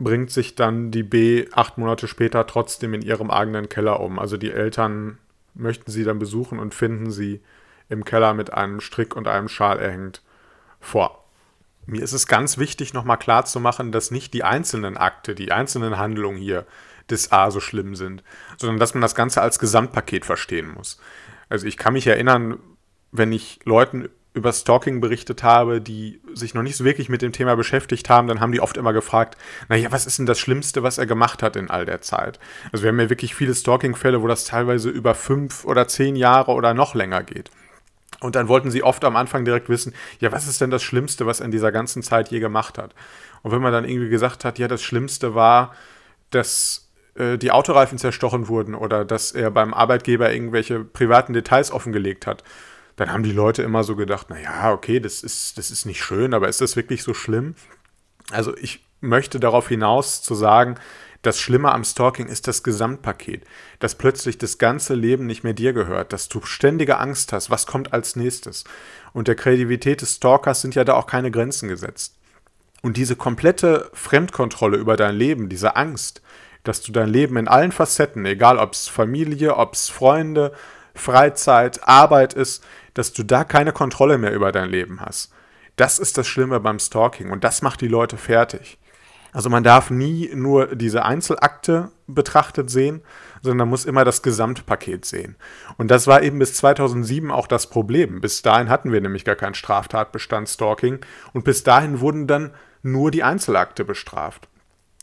bringt 0.00 0.30
sich 0.30 0.56
dann 0.56 0.90
die 0.90 1.04
B 1.04 1.46
acht 1.52 1.78
Monate 1.78 2.08
später 2.08 2.46
trotzdem 2.46 2.94
in 2.94 3.02
ihrem 3.02 3.30
eigenen 3.30 3.68
Keller 3.68 4.00
um. 4.00 4.18
Also 4.18 4.36
die 4.36 4.50
Eltern 4.50 5.18
möchten 5.54 5.90
sie 5.90 6.04
dann 6.04 6.18
besuchen 6.18 6.58
und 6.58 6.74
finden 6.74 7.10
sie 7.10 7.40
im 7.88 8.04
Keller 8.04 8.34
mit 8.34 8.52
einem 8.52 8.80
Strick 8.80 9.14
und 9.14 9.28
einem 9.28 9.48
Schal 9.48 9.78
erhängt 9.78 10.22
vor. 10.80 11.19
Mir 11.90 12.04
ist 12.04 12.12
es 12.12 12.28
ganz 12.28 12.56
wichtig, 12.56 12.94
nochmal 12.94 13.18
klarzumachen, 13.18 13.90
dass 13.90 14.12
nicht 14.12 14.32
die 14.32 14.44
einzelnen 14.44 14.96
Akte, 14.96 15.34
die 15.34 15.50
einzelnen 15.50 15.98
Handlungen 15.98 16.38
hier 16.38 16.64
des 17.10 17.32
A 17.32 17.50
so 17.50 17.58
schlimm 17.58 17.96
sind, 17.96 18.22
sondern 18.58 18.78
dass 18.78 18.94
man 18.94 19.00
das 19.00 19.16
Ganze 19.16 19.42
als 19.42 19.58
Gesamtpaket 19.58 20.24
verstehen 20.24 20.72
muss. 20.72 21.00
Also 21.48 21.66
ich 21.66 21.76
kann 21.76 21.94
mich 21.94 22.06
erinnern, 22.06 22.60
wenn 23.10 23.32
ich 23.32 23.58
Leuten 23.64 24.08
über 24.34 24.52
Stalking 24.52 25.00
berichtet 25.00 25.42
habe, 25.42 25.80
die 25.80 26.20
sich 26.32 26.54
noch 26.54 26.62
nicht 26.62 26.76
so 26.76 26.84
wirklich 26.84 27.08
mit 27.08 27.22
dem 27.22 27.32
Thema 27.32 27.56
beschäftigt 27.56 28.08
haben, 28.08 28.28
dann 28.28 28.38
haben 28.38 28.52
die 28.52 28.60
oft 28.60 28.76
immer 28.76 28.92
gefragt, 28.92 29.36
naja, 29.68 29.90
was 29.90 30.06
ist 30.06 30.20
denn 30.20 30.26
das 30.26 30.38
Schlimmste, 30.38 30.84
was 30.84 30.98
er 30.98 31.06
gemacht 31.06 31.42
hat 31.42 31.56
in 31.56 31.68
all 31.70 31.86
der 31.86 32.02
Zeit? 32.02 32.38
Also 32.70 32.84
wir 32.84 32.90
haben 32.90 33.00
ja 33.00 33.10
wirklich 33.10 33.34
viele 33.34 33.52
Stalking-Fälle, 33.52 34.22
wo 34.22 34.28
das 34.28 34.44
teilweise 34.44 34.90
über 34.90 35.16
fünf 35.16 35.64
oder 35.64 35.88
zehn 35.88 36.14
Jahre 36.14 36.52
oder 36.52 36.72
noch 36.72 36.94
länger 36.94 37.24
geht. 37.24 37.50
Und 38.20 38.36
dann 38.36 38.48
wollten 38.48 38.70
sie 38.70 38.82
oft 38.82 39.04
am 39.04 39.16
Anfang 39.16 39.44
direkt 39.44 39.68
wissen, 39.68 39.94
ja, 40.20 40.30
was 40.30 40.46
ist 40.46 40.60
denn 40.60 40.70
das 40.70 40.82
Schlimmste, 40.82 41.26
was 41.26 41.40
er 41.40 41.46
in 41.46 41.52
dieser 41.52 41.72
ganzen 41.72 42.02
Zeit 42.02 42.30
je 42.30 42.40
gemacht 42.40 42.78
hat? 42.78 42.94
Und 43.42 43.52
wenn 43.52 43.62
man 43.62 43.72
dann 43.72 43.84
irgendwie 43.84 44.10
gesagt 44.10 44.44
hat, 44.44 44.58
ja, 44.58 44.68
das 44.68 44.82
Schlimmste 44.82 45.34
war, 45.34 45.74
dass 46.30 46.90
äh, 47.14 47.38
die 47.38 47.50
Autoreifen 47.50 47.98
zerstochen 47.98 48.48
wurden 48.48 48.74
oder 48.74 49.04
dass 49.04 49.32
er 49.32 49.50
beim 49.50 49.72
Arbeitgeber 49.72 50.32
irgendwelche 50.32 50.84
privaten 50.84 51.32
Details 51.32 51.72
offengelegt 51.72 52.26
hat, 52.26 52.44
dann 52.96 53.12
haben 53.12 53.22
die 53.22 53.32
Leute 53.32 53.62
immer 53.62 53.82
so 53.82 53.96
gedacht, 53.96 54.28
naja, 54.28 54.72
okay, 54.72 55.00
das 55.00 55.22
ist, 55.22 55.56
das 55.56 55.70
ist 55.70 55.86
nicht 55.86 56.02
schön, 56.04 56.34
aber 56.34 56.48
ist 56.48 56.60
das 56.60 56.76
wirklich 56.76 57.02
so 57.02 57.14
schlimm? 57.14 57.54
Also 58.30 58.54
ich 58.56 58.84
möchte 59.00 59.40
darauf 59.40 59.68
hinaus 59.68 60.22
zu 60.22 60.34
sagen, 60.34 60.76
das 61.22 61.38
Schlimme 61.38 61.72
am 61.72 61.84
Stalking 61.84 62.26
ist 62.26 62.48
das 62.48 62.62
Gesamtpaket, 62.62 63.44
dass 63.78 63.94
plötzlich 63.94 64.38
das 64.38 64.58
ganze 64.58 64.94
Leben 64.94 65.26
nicht 65.26 65.44
mehr 65.44 65.52
dir 65.52 65.72
gehört, 65.72 66.12
dass 66.12 66.28
du 66.28 66.40
ständige 66.42 66.98
Angst 66.98 67.32
hast, 67.32 67.50
was 67.50 67.66
kommt 67.66 67.92
als 67.92 68.16
nächstes. 68.16 68.64
Und 69.12 69.28
der 69.28 69.34
Kreativität 69.34 70.00
des 70.00 70.16
Stalkers 70.16 70.62
sind 70.62 70.74
ja 70.74 70.84
da 70.84 70.94
auch 70.94 71.06
keine 71.06 71.30
Grenzen 71.30 71.68
gesetzt. 71.68 72.16
Und 72.82 72.96
diese 72.96 73.16
komplette 73.16 73.90
Fremdkontrolle 73.92 74.78
über 74.78 74.96
dein 74.96 75.14
Leben, 75.14 75.50
diese 75.50 75.76
Angst, 75.76 76.22
dass 76.64 76.80
du 76.80 76.92
dein 76.92 77.08
Leben 77.08 77.36
in 77.36 77.48
allen 77.48 77.72
Facetten, 77.72 78.24
egal 78.24 78.58
ob 78.58 78.72
es 78.72 78.88
Familie, 78.88 79.56
ob 79.56 79.74
es 79.74 79.90
Freunde, 79.90 80.52
Freizeit, 80.94 81.86
Arbeit 81.86 82.32
ist, 82.32 82.64
dass 82.94 83.12
du 83.12 83.22
da 83.22 83.44
keine 83.44 83.72
Kontrolle 83.72 84.18
mehr 84.18 84.32
über 84.32 84.52
dein 84.52 84.70
Leben 84.70 85.00
hast. 85.00 85.32
Das 85.76 85.98
ist 85.98 86.18
das 86.18 86.26
Schlimme 86.26 86.60
beim 86.60 86.78
Stalking 86.78 87.30
und 87.30 87.44
das 87.44 87.62
macht 87.62 87.80
die 87.80 87.88
Leute 87.88 88.16
fertig. 88.16 88.78
Also 89.32 89.50
man 89.50 89.64
darf 89.64 89.90
nie 89.90 90.30
nur 90.34 90.74
diese 90.74 91.04
Einzelakte 91.04 91.90
betrachtet 92.06 92.70
sehen, 92.70 93.02
sondern 93.42 93.68
muss 93.68 93.84
immer 93.84 94.04
das 94.04 94.22
Gesamtpaket 94.22 95.04
sehen. 95.04 95.36
Und 95.76 95.90
das 95.90 96.06
war 96.06 96.22
eben 96.22 96.38
bis 96.38 96.54
2007 96.54 97.30
auch 97.30 97.46
das 97.46 97.68
Problem. 97.68 98.20
Bis 98.20 98.42
dahin 98.42 98.68
hatten 98.68 98.92
wir 98.92 99.00
nämlich 99.00 99.24
gar 99.24 99.36
keinen 99.36 99.54
Straftatbestand 99.54 100.48
Stalking 100.48 100.98
und 101.32 101.44
bis 101.44 101.62
dahin 101.62 102.00
wurden 102.00 102.26
dann 102.26 102.52
nur 102.82 103.10
die 103.10 103.22
Einzelakte 103.22 103.84
bestraft. 103.84 104.48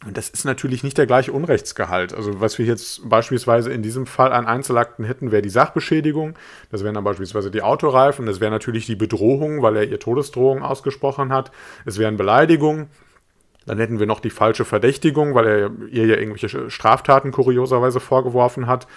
Und 0.05 0.15
das 0.15 0.29
ist 0.29 0.45
natürlich 0.45 0.83
nicht 0.83 0.97
der 0.99 1.07
gleiche 1.07 1.31
Unrechtsgehalt. 1.31 2.13
Also 2.13 2.39
was 2.39 2.59
wir 2.59 2.67
jetzt 2.67 3.09
beispielsweise 3.09 3.71
in 3.71 3.81
diesem 3.81 4.05
Fall 4.05 4.31
an 4.31 4.45
Einzelakten 4.45 5.03
hätten, 5.03 5.31
wäre 5.31 5.41
die 5.41 5.49
Sachbeschädigung. 5.49 6.35
Das 6.69 6.83
wären 6.83 6.93
dann 6.93 7.03
beispielsweise 7.03 7.49
die 7.49 7.63
Autoreifen. 7.63 8.27
Das 8.27 8.39
wäre 8.39 8.51
natürlich 8.51 8.85
die 8.85 8.95
Bedrohung, 8.95 9.63
weil 9.63 9.75
er 9.75 9.85
ihr 9.85 9.99
Todesdrohung 9.99 10.61
ausgesprochen 10.61 11.33
hat. 11.33 11.51
Es 11.85 11.97
wären 11.97 12.15
Beleidigungen. 12.15 12.89
Dann 13.67 13.77
hätten 13.77 13.99
wir 13.99 14.07
noch 14.07 14.21
die 14.21 14.29
falsche 14.29 14.65
Verdächtigung, 14.65 15.35
weil 15.35 15.45
er 15.45 15.71
ihr 15.89 16.07
ja 16.07 16.15
irgendwelche 16.15 16.71
Straftaten 16.71 17.31
kurioserweise 17.31 17.99
vorgeworfen 17.99 18.65
hat. 18.65 18.87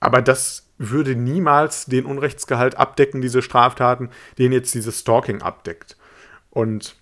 Aber 0.00 0.20
das 0.20 0.68
würde 0.78 1.14
niemals 1.14 1.86
den 1.86 2.04
Unrechtsgehalt 2.04 2.76
abdecken, 2.76 3.20
diese 3.20 3.40
Straftaten, 3.40 4.10
den 4.36 4.52
jetzt 4.52 4.74
dieses 4.74 5.00
Stalking 5.00 5.42
abdeckt. 5.42 5.96
Und 6.50 6.96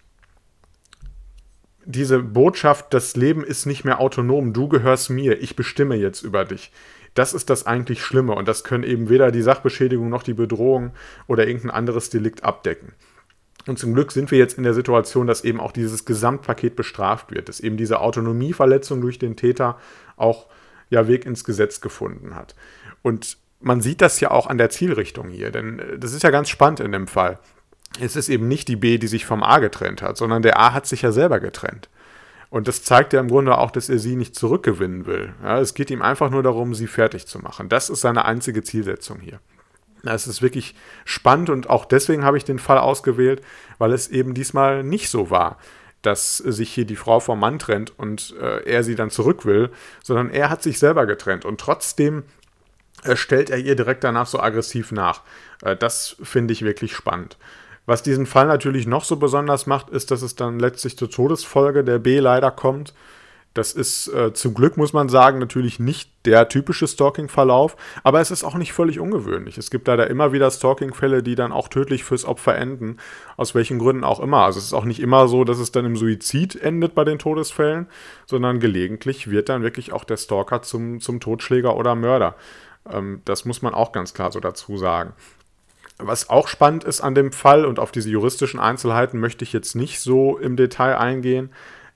diese 1.87 2.19
Botschaft, 2.19 2.93
das 2.93 3.17
Leben 3.17 3.43
ist 3.43 3.65
nicht 3.65 3.85
mehr 3.85 4.01
autonom, 4.01 4.53
du 4.53 4.69
gehörst 4.69 5.09
mir, 5.09 5.41
ich 5.41 5.57
bestimme 5.57 5.95
jetzt 5.95 6.23
über 6.23 6.45
dich. 6.45 6.73
Das 7.15 7.33
ist 7.33 7.49
das 7.49 7.65
eigentlich 7.65 8.03
Schlimme 8.03 8.35
und 8.35 8.47
das 8.49 8.65
können 8.65 8.85
eben 8.85 9.09
weder 9.09 9.31
die 9.31 9.41
Sachbeschädigung 9.41 10.11
noch 10.11 10.23
die 10.23 10.35
Bedrohung 10.35 10.93
oder 11.27 11.47
irgendein 11.47 11.71
anderes 11.71 12.11
Delikt 12.11 12.45
abdecken. 12.45 12.93
Und 13.67 13.79
zum 13.79 13.95
Glück 13.95 14.13
sind 14.13 14.31
wir 14.31 14.39
jetzt 14.39 14.59
in 14.59 14.65
der 14.65 14.75
Situation, 14.75 15.27
dass 15.27 15.45
eben 15.45 15.61
auch 15.61 15.73
dieses 15.73 16.05
Gesamtpaket 16.05 16.77
bestraft 16.77 17.33
wird, 17.33 17.49
dass 17.49 17.61
eben 17.61 17.77
diese 17.77 18.01
Autonomieverletzung 18.01 19.01
durch 19.01 19.19
den 19.19 19.37
Täter 19.37 19.79
auch 20.17 20.47
ja 20.89 21.09
Weg 21.09 21.27
ins 21.27 21.45
Gesetz 21.45 21.81
gefunden 21.81 22.35
hat. 22.35 22.55
Und 23.03 23.39
man 23.61 23.81
sieht 23.81 24.01
das 24.01 24.21
ja 24.21 24.31
auch 24.31 24.47
an 24.47 24.59
der 24.59 24.71
Zielrichtung 24.71 25.29
hier, 25.29 25.51
denn 25.51 25.79
äh, 25.79 25.99
das 25.99 26.13
ist 26.13 26.23
ja 26.23 26.31
ganz 26.31 26.49
spannend 26.49 26.81
in 26.81 26.93
dem 26.93 27.09
Fall 27.09 27.39
es 28.01 28.17
ist 28.17 28.29
eben 28.29 28.49
nicht 28.49 28.69
die 28.69 28.77
B, 28.77 28.99
die 28.99 29.07
sich 29.07 29.25
vom 29.25 29.43
A 29.43 29.59
getrennt 29.59 30.03
hat, 30.03 30.17
sondern 30.17 30.43
der 30.43 30.59
A 30.59 30.73
hat 30.73 30.87
sich 30.87 31.03
ja 31.03 31.13
selber 31.13 31.41
getrennt. 31.41 31.89
Und 32.49 32.69
das 32.69 32.83
zeigt 32.83 33.13
ja 33.13 33.21
im 33.21 33.29
Grunde 33.29 33.59
auch, 33.59 33.71
dass 33.71 33.89
er 33.89 33.99
sie 33.99 34.17
nicht 34.17 34.35
zurückgewinnen 34.35 35.07
will. 35.07 35.35
Ja, 35.43 35.61
es 35.61 35.75
geht 35.75 35.91
ihm 35.91 36.03
einfach 36.03 36.31
nur 36.31 36.43
darum, 36.43 36.75
sie 36.75 36.87
fertig 36.87 37.27
zu 37.27 37.39
machen. 37.39 37.69
Das 37.69 37.91
ist 37.91 38.01
seine 38.01 38.25
einzige 38.25 38.63
Zielsetzung 38.63 39.21
hier. 39.21 39.41
Es 40.15 40.27
ist 40.27 40.43
wirklich 40.43 40.75
spannend 41.05 41.51
und 41.51 41.71
auch 41.71 41.85
deswegen 41.85 42.25
habe 42.25 42.37
ich 42.37 42.45
den 42.45 42.59
Fall 42.59 42.79
ausgewählt, 42.79 43.43
weil 43.79 43.93
es 43.93 44.09
eben 44.09 44.35
diesmal 44.35 44.83
nicht 44.83 45.11
so 45.11 45.31
war, 45.31 45.59
dass 46.03 46.39
sich 46.39 46.73
hier 46.73 46.85
die 46.85 46.97
Frau 46.97 47.21
vom 47.21 47.41
Mann 47.41 47.59
trennt 47.59 47.99
und 47.99 48.35
äh, 48.41 48.65
er 48.65 48.85
sie 48.85 48.95
dann 48.95 49.11
zurück 49.11 49.45
will, 49.45 49.71
sondern 50.03 50.31
er 50.31 50.51
hat 50.51 50.63
sich 50.63 50.79
selber 50.79 51.07
getrennt 51.07 51.45
und 51.45 51.61
trotzdem 51.61 52.25
äh, 53.03 53.17
stellt 53.17 53.51
er 53.51 53.59
ihr 53.59 53.77
direkt 53.77 54.05
danach 54.05 54.27
so 54.27 54.41
aggressiv 54.41 54.93
nach. 54.93 55.23
Äh, 55.63 55.77
das 55.77 56.17
finde 56.23 56.53
ich 56.53 56.63
wirklich 56.63 56.95
spannend. 56.95 57.37
Was 57.87 58.03
diesen 58.03 58.27
Fall 58.27 58.47
natürlich 58.47 58.87
noch 58.87 59.05
so 59.05 59.17
besonders 59.17 59.67
macht, 59.67 59.91
ist, 59.91 60.11
dass 60.11 60.23
es 60.23 60.35
dann 60.35 60.59
letztlich 60.59 60.99
zur 60.99 61.09
Todesfolge 61.09 61.85
der 61.85 62.01
B 62.01 62.19
leider 62.19 62.51
kommt. 62.51 62.93
Das 63.57 63.73
ist 63.73 64.09
äh, 64.09 64.35
zum 64.35 64.53
Glück, 64.53 64.77
muss 64.77 64.93
man 64.93 65.09
sagen, 65.09 65.39
natürlich 65.39 65.81
nicht 65.81 66.11
der 66.27 66.51
typische 66.51 66.87
Stalking-Verlauf, 66.87 67.75
aber 68.03 68.21
es 68.21 68.31
ist 68.31 68.45
auch 68.45 68.57
nicht 68.57 68.75
völlig 68.75 69.01
ungewöhnlich. 69.01 69.57
Es 69.57 69.71
gibt 69.71 69.89
leider 69.89 70.09
immer 70.11 70.33
wieder 70.33 70.51
Stalking-Fälle, 70.51 71.23
die 71.23 71.37
dann 71.37 71.53
auch 71.53 71.69
tödlich 71.69 72.05
fürs 72.05 72.27
Opfer 72.27 72.55
enden, 72.57 72.99
aus 73.39 73.55
welchen 73.55 73.79
Gründen 73.79 74.05
auch 74.05 74.21
immer. 74.21 74.45
Also 74.45 74.59
es 74.59 74.67
ist 74.67 74.73
auch 74.75 74.85
nicht 74.85 75.01
immer 75.01 75.27
so, 75.27 75.45
dass 75.45 75.59
es 75.59 75.73
dann 75.73 75.87
im 75.87 75.97
Suizid 75.97 76.55
endet 76.57 76.95
bei 76.95 77.05
den 77.05 77.19
Todesfällen, 77.19 77.87
sondern 78.27 78.61
gelegentlich 78.61 79.31
wird 79.31 79.49
dann 79.49 79.63
wirklich 79.63 79.91
auch 79.95 80.05
der 80.05 80.19
Stalker 80.19 80.61
zum, 80.61 81.01
zum 81.01 81.19
Totschläger 81.19 81.77
oder 81.77 81.95
Mörder. 81.95 82.37
Ähm, 82.93 83.23
das 83.25 83.47
muss 83.47 83.63
man 83.63 83.73
auch 83.73 83.93
ganz 83.93 84.13
klar 84.13 84.33
so 84.33 84.41
dazu 84.41 84.77
sagen. 84.77 85.15
Was 85.97 86.29
auch 86.29 86.49
spannend 86.49 86.85
ist 86.85 87.01
an 87.01 87.15
dem 87.15 87.33
Fall, 87.33 87.65
und 87.65 87.79
auf 87.79 87.91
diese 87.91 88.11
juristischen 88.11 88.61
Einzelheiten 88.61 89.19
möchte 89.19 89.45
ich 89.45 89.55
jetzt 89.55 89.75
nicht 89.75 90.01
so 90.01 90.37
im 90.37 90.57
Detail 90.57 90.99
eingehen, 90.99 91.49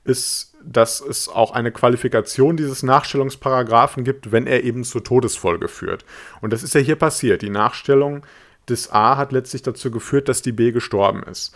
ist, 0.05 0.55
dass 0.63 1.01
es 1.01 1.29
auch 1.29 1.53
eine 1.53 1.73
Qualifikation 1.73 2.57
dieses 2.57 2.83
Nachstellungsparagraphen 2.83 4.05
gibt, 4.05 4.33
wenn 4.33 4.47
er 4.47 4.65
eben 4.65 4.85
zur 4.85 5.05
Todesfolge 5.05 5.69
führt. 5.69 6.05
Und 6.41 6.53
das 6.53 6.63
ist 6.63 6.75
ja 6.75 6.81
hier 6.81 6.97
passiert. 6.97 7.43
Die 7.43 7.51
Nachstellung 7.51 8.25
des 8.69 8.91
A 8.91 9.17
hat 9.17 9.33
letztlich 9.33 9.63
dazu 9.63 9.91
geführt, 9.91 10.29
dass 10.29 10.43
die 10.43 10.53
B 10.53 10.73
gestorben 10.73 11.23
ist. 11.25 11.55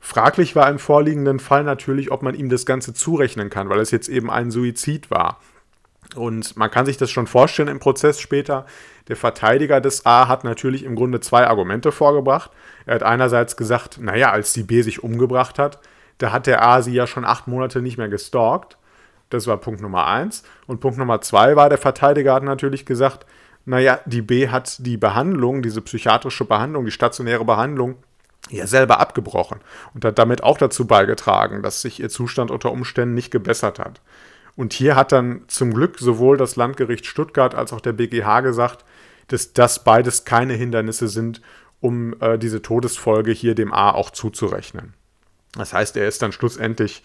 Fraglich 0.00 0.56
war 0.56 0.68
im 0.68 0.78
vorliegenden 0.78 1.38
Fall 1.38 1.64
natürlich, 1.64 2.10
ob 2.10 2.22
man 2.22 2.34
ihm 2.34 2.48
das 2.48 2.66
Ganze 2.66 2.92
zurechnen 2.92 3.50
kann, 3.50 3.68
weil 3.68 3.78
es 3.78 3.90
jetzt 3.90 4.08
eben 4.08 4.30
ein 4.30 4.50
Suizid 4.50 5.10
war. 5.10 5.40
Und 6.16 6.56
man 6.56 6.70
kann 6.70 6.86
sich 6.86 6.96
das 6.96 7.10
schon 7.10 7.26
vorstellen 7.26 7.68
im 7.68 7.78
Prozess 7.78 8.20
später. 8.20 8.66
Der 9.08 9.16
Verteidiger 9.16 9.80
des 9.80 10.04
A 10.04 10.28
hat 10.28 10.44
natürlich 10.44 10.82
im 10.82 10.96
Grunde 10.96 11.20
zwei 11.20 11.46
Argumente 11.46 11.92
vorgebracht. 11.92 12.50
Er 12.84 12.96
hat 12.96 13.02
einerseits 13.02 13.56
gesagt, 13.56 13.98
naja, 14.00 14.30
als 14.30 14.52
die 14.52 14.64
B 14.64 14.82
sich 14.82 15.02
umgebracht 15.02 15.58
hat, 15.58 15.78
da 16.22 16.30
hat 16.30 16.46
der 16.46 16.64
A 16.64 16.82
sie 16.82 16.94
ja 16.94 17.08
schon 17.08 17.24
acht 17.24 17.48
Monate 17.48 17.82
nicht 17.82 17.98
mehr 17.98 18.08
gestalkt. 18.08 18.78
Das 19.28 19.48
war 19.48 19.56
Punkt 19.56 19.80
Nummer 19.80 20.06
eins. 20.06 20.44
Und 20.68 20.80
Punkt 20.80 20.98
Nummer 20.98 21.20
zwei 21.20 21.56
war, 21.56 21.68
der 21.68 21.78
Verteidiger 21.78 22.34
hat 22.34 22.44
natürlich 22.44 22.86
gesagt, 22.86 23.26
naja, 23.64 23.98
die 24.06 24.22
B 24.22 24.48
hat 24.48 24.76
die 24.86 24.96
Behandlung, 24.96 25.62
diese 25.62 25.80
psychiatrische 25.80 26.44
Behandlung, 26.44 26.84
die 26.84 26.92
stationäre 26.92 27.44
Behandlung, 27.44 27.96
ja 28.50 28.68
selber 28.68 29.00
abgebrochen 29.00 29.60
und 29.94 30.04
hat 30.04 30.18
damit 30.18 30.44
auch 30.44 30.58
dazu 30.58 30.86
beigetragen, 30.86 31.62
dass 31.62 31.82
sich 31.82 31.98
ihr 31.98 32.08
Zustand 32.08 32.50
unter 32.50 32.70
Umständen 32.70 33.14
nicht 33.14 33.30
gebessert 33.30 33.80
hat. 33.80 34.00
Und 34.54 34.72
hier 34.72 34.94
hat 34.94 35.10
dann 35.10 35.42
zum 35.48 35.74
Glück 35.74 35.98
sowohl 35.98 36.36
das 36.36 36.54
Landgericht 36.54 37.06
Stuttgart 37.06 37.54
als 37.54 37.72
auch 37.72 37.80
der 37.80 37.94
BGH 37.94 38.42
gesagt, 38.42 38.84
dass 39.28 39.54
das 39.54 39.82
beides 39.82 40.24
keine 40.24 40.54
Hindernisse 40.54 41.08
sind, 41.08 41.40
um 41.80 42.14
äh, 42.20 42.38
diese 42.38 42.62
Todesfolge 42.62 43.32
hier 43.32 43.54
dem 43.54 43.72
A 43.72 43.90
auch 43.90 44.10
zuzurechnen. 44.10 44.94
Das 45.54 45.72
heißt, 45.72 45.96
er 45.96 46.08
ist 46.08 46.22
dann 46.22 46.32
schlussendlich 46.32 47.02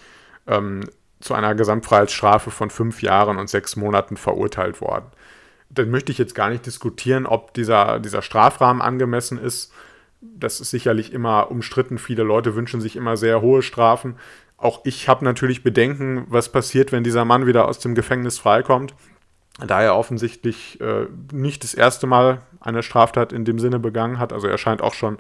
ähm, 0.48 0.82
zu 1.20 1.34
einer 1.34 1.56
Gesamtfreiheitsstrafe 1.56 2.51
von 2.51 2.70
fünf 2.70 3.01
Jahren 3.01 3.38
und 3.38 3.50
sechs 3.50 3.75
Monaten 3.75 4.18
verurteilt 4.18 4.82
worden. 4.82 5.06
Dann 5.70 5.89
möchte 5.89 6.12
ich 6.12 6.18
jetzt 6.18 6.36
gar 6.36 6.50
nicht 6.50 6.66
diskutieren, 6.66 7.25
ob 7.25 7.54
dieser, 7.54 8.00
dieser 8.00 8.22
Strafrahmen 8.22 8.82
angemessen 8.82 9.38
ist. 9.38 9.74
Das 10.22 10.62
ist 10.62 10.70
sicherlich 10.70 11.12
immer 11.12 11.51
umstritten. 11.51 11.98
Viele 11.98 12.24
Leute 12.24 12.56
wünschen 12.56 12.80
sich 12.80 12.96
immer 12.96 13.18
sehr 13.18 13.42
hohe 13.42 13.62
Strafen 13.62 14.16
auch 14.58 14.82
ich 14.86 15.08
habe 15.08 15.24
natürlich 15.24 15.63
Bedenken, 15.63 16.25
was 16.30 16.51
passiert, 16.51 16.92
wenn 16.92 17.04
dieser 17.04 17.25
Mann 17.25 17.46
wieder 17.46 17.68
aus 17.68 17.80
dem 17.80 17.94
Gefängnis 17.94 18.39
freikommt. 18.39 18.96
Da 19.66 19.82
er 19.82 19.96
offensichtlich 19.96 20.82
äh, 20.82 21.08
nicht 21.32 21.63
das 21.63 21.74
erste 21.74 22.08
Mal 22.08 22.42
eine 22.60 22.84
Straftat 22.84 23.34
in 23.34 23.46
dem 23.46 23.60
Sinne 23.60 23.80
begangen 23.80 24.20
hat. 24.20 24.34
Also 24.34 24.48
er 24.48 24.58
scheint 24.58 24.82
auch 24.82 24.94
schon 24.94 25.18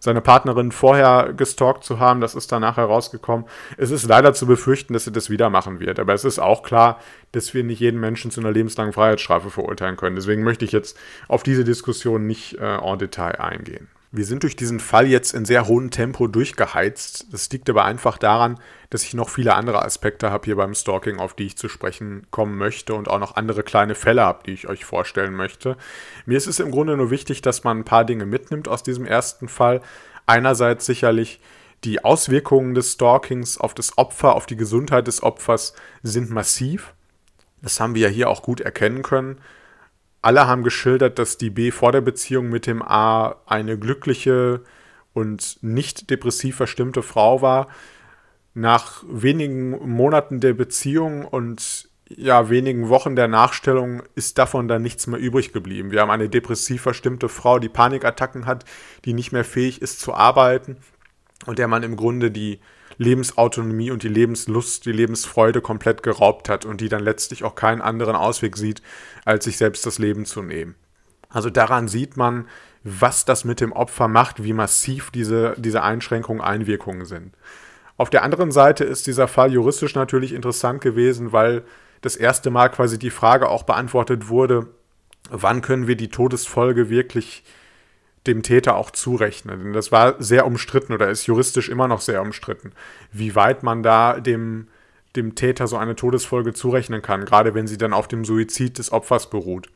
seine 0.00 0.20
Partnerin 0.20 0.72
vorher 0.72 1.32
gestalkt 1.36 1.84
zu 1.84 2.00
haben. 2.00 2.20
Das 2.20 2.34
ist 2.34 2.50
danach 2.50 2.78
herausgekommen. 2.78 3.46
Es 3.76 3.90
ist 3.90 4.08
leider 4.08 4.32
zu 4.34 4.46
befürchten, 4.46 4.94
dass 4.94 5.06
er 5.06 5.12
das 5.12 5.30
wieder 5.30 5.50
machen 5.50 5.78
wird. 5.78 6.00
Aber 6.00 6.14
es 6.14 6.24
ist 6.24 6.40
auch 6.40 6.62
klar, 6.62 6.98
dass 7.32 7.54
wir 7.54 7.62
nicht 7.62 7.78
jeden 7.80 8.00
Menschen 8.00 8.30
zu 8.30 8.40
einer 8.40 8.50
lebenslangen 8.50 8.92
Freiheitsstrafe 8.92 9.50
verurteilen 9.50 9.96
können. 9.96 10.16
Deswegen 10.16 10.42
möchte 10.42 10.64
ich 10.64 10.72
jetzt 10.72 10.98
auf 11.28 11.42
diese 11.42 11.64
Diskussion 11.64 12.26
nicht 12.26 12.54
äh, 12.54 12.78
en 12.78 12.98
Detail 12.98 13.40
eingehen. 13.40 13.88
Wir 14.12 14.24
sind 14.24 14.42
durch 14.42 14.56
diesen 14.56 14.80
Fall 14.80 15.06
jetzt 15.06 15.34
in 15.34 15.44
sehr 15.44 15.68
hohem 15.68 15.92
Tempo 15.92 16.26
durchgeheizt. 16.26 17.32
Das 17.32 17.48
liegt 17.50 17.70
aber 17.70 17.84
einfach 17.84 18.18
daran, 18.18 18.58
dass 18.90 19.04
ich 19.04 19.14
noch 19.14 19.28
viele 19.28 19.54
andere 19.54 19.84
Aspekte 19.84 20.32
habe 20.32 20.46
hier 20.46 20.56
beim 20.56 20.74
Stalking, 20.74 21.20
auf 21.20 21.34
die 21.34 21.46
ich 21.46 21.56
zu 21.56 21.68
sprechen 21.68 22.26
kommen 22.32 22.58
möchte 22.58 22.94
und 22.94 23.08
auch 23.08 23.20
noch 23.20 23.36
andere 23.36 23.62
kleine 23.62 23.94
Fälle 23.94 24.22
habe, 24.22 24.42
die 24.46 24.52
ich 24.52 24.68
euch 24.68 24.84
vorstellen 24.84 25.34
möchte. 25.34 25.76
Mir 26.26 26.36
ist 26.36 26.48
es 26.48 26.58
im 26.58 26.72
Grunde 26.72 26.96
nur 26.96 27.12
wichtig, 27.12 27.40
dass 27.40 27.62
man 27.62 27.78
ein 27.78 27.84
paar 27.84 28.04
Dinge 28.04 28.26
mitnimmt 28.26 28.66
aus 28.66 28.82
diesem 28.82 29.06
ersten 29.06 29.46
Fall. 29.46 29.80
Einerseits 30.26 30.86
sicherlich 30.86 31.38
die 31.84 32.04
Auswirkungen 32.04 32.74
des 32.74 32.94
Stalkings 32.94 33.58
auf 33.58 33.74
das 33.74 33.96
Opfer, 33.96 34.34
auf 34.34 34.46
die 34.46 34.56
Gesundheit 34.56 35.06
des 35.06 35.22
Opfers 35.22 35.72
sind 36.02 36.30
massiv. 36.30 36.94
Das 37.62 37.78
haben 37.78 37.94
wir 37.94 38.08
ja 38.08 38.08
hier 38.08 38.28
auch 38.28 38.42
gut 38.42 38.60
erkennen 38.60 39.02
können 39.02 39.40
alle 40.22 40.46
haben 40.46 40.62
geschildert, 40.62 41.18
dass 41.18 41.38
die 41.38 41.50
B 41.50 41.70
vor 41.70 41.92
der 41.92 42.00
Beziehung 42.00 42.48
mit 42.48 42.66
dem 42.66 42.82
A 42.82 43.36
eine 43.46 43.78
glückliche 43.78 44.62
und 45.12 45.58
nicht 45.62 46.10
depressiv 46.10 46.56
verstimmte 46.56 47.02
Frau 47.02 47.42
war. 47.42 47.68
Nach 48.54 49.02
wenigen 49.08 49.70
Monaten 49.88 50.40
der 50.40 50.54
Beziehung 50.54 51.24
und 51.24 51.88
ja, 52.08 52.50
wenigen 52.50 52.88
Wochen 52.88 53.14
der 53.14 53.28
Nachstellung 53.28 54.02
ist 54.16 54.36
davon 54.38 54.66
dann 54.66 54.82
nichts 54.82 55.06
mehr 55.06 55.20
übrig 55.20 55.52
geblieben. 55.52 55.92
Wir 55.92 56.00
haben 56.00 56.10
eine 56.10 56.28
depressiv 56.28 56.82
verstimmte 56.82 57.28
Frau, 57.28 57.60
die 57.60 57.68
Panikattacken 57.68 58.46
hat, 58.46 58.64
die 59.04 59.12
nicht 59.12 59.30
mehr 59.30 59.44
fähig 59.44 59.80
ist 59.80 60.00
zu 60.00 60.12
arbeiten 60.12 60.78
und 61.46 61.58
der 61.58 61.68
man 61.68 61.84
im 61.84 61.96
Grunde 61.96 62.32
die 62.32 62.60
Lebensautonomie 63.00 63.90
und 63.90 64.02
die 64.02 64.08
Lebenslust, 64.08 64.84
die 64.84 64.92
Lebensfreude 64.92 65.62
komplett 65.62 66.02
geraubt 66.02 66.50
hat 66.50 66.66
und 66.66 66.82
die 66.82 66.90
dann 66.90 67.02
letztlich 67.02 67.44
auch 67.44 67.54
keinen 67.54 67.80
anderen 67.80 68.14
Ausweg 68.14 68.58
sieht, 68.58 68.82
als 69.24 69.46
sich 69.46 69.56
selbst 69.56 69.86
das 69.86 69.98
Leben 69.98 70.26
zu 70.26 70.42
nehmen. 70.42 70.74
Also 71.30 71.48
daran 71.48 71.88
sieht 71.88 72.18
man, 72.18 72.46
was 72.84 73.24
das 73.24 73.44
mit 73.46 73.62
dem 73.62 73.72
Opfer 73.72 74.06
macht, 74.06 74.44
wie 74.44 74.52
massiv 74.52 75.10
diese, 75.10 75.54
diese 75.56 75.82
Einschränkungen, 75.82 76.42
Einwirkungen 76.42 77.06
sind. 77.06 77.32
Auf 77.96 78.10
der 78.10 78.22
anderen 78.22 78.50
Seite 78.50 78.84
ist 78.84 79.06
dieser 79.06 79.28
Fall 79.28 79.50
juristisch 79.50 79.94
natürlich 79.94 80.34
interessant 80.34 80.82
gewesen, 80.82 81.32
weil 81.32 81.64
das 82.02 82.16
erste 82.16 82.50
Mal 82.50 82.68
quasi 82.68 82.98
die 82.98 83.08
Frage 83.08 83.48
auch 83.48 83.62
beantwortet 83.62 84.28
wurde, 84.28 84.66
wann 85.30 85.62
können 85.62 85.86
wir 85.86 85.96
die 85.96 86.08
Todesfolge 86.10 86.90
wirklich 86.90 87.44
dem 88.26 88.42
Täter 88.42 88.76
auch 88.76 88.90
zurechnen. 88.90 89.64
Denn 89.64 89.72
das 89.72 89.92
war 89.92 90.22
sehr 90.22 90.46
umstritten 90.46 90.92
oder 90.92 91.08
ist 91.08 91.26
juristisch 91.26 91.68
immer 91.68 91.88
noch 91.88 92.00
sehr 92.00 92.22
umstritten, 92.22 92.72
wie 93.12 93.34
weit 93.34 93.62
man 93.62 93.82
da 93.82 94.20
dem, 94.20 94.68
dem 95.16 95.34
Täter 95.34 95.66
so 95.66 95.76
eine 95.76 95.96
Todesfolge 95.96 96.52
zurechnen 96.52 97.02
kann, 97.02 97.24
gerade 97.24 97.54
wenn 97.54 97.66
sie 97.66 97.78
dann 97.78 97.92
auf 97.92 98.08
dem 98.08 98.24
Suizid 98.24 98.78
des 98.78 98.92
Opfers 98.92 99.30
beruht. 99.30 99.68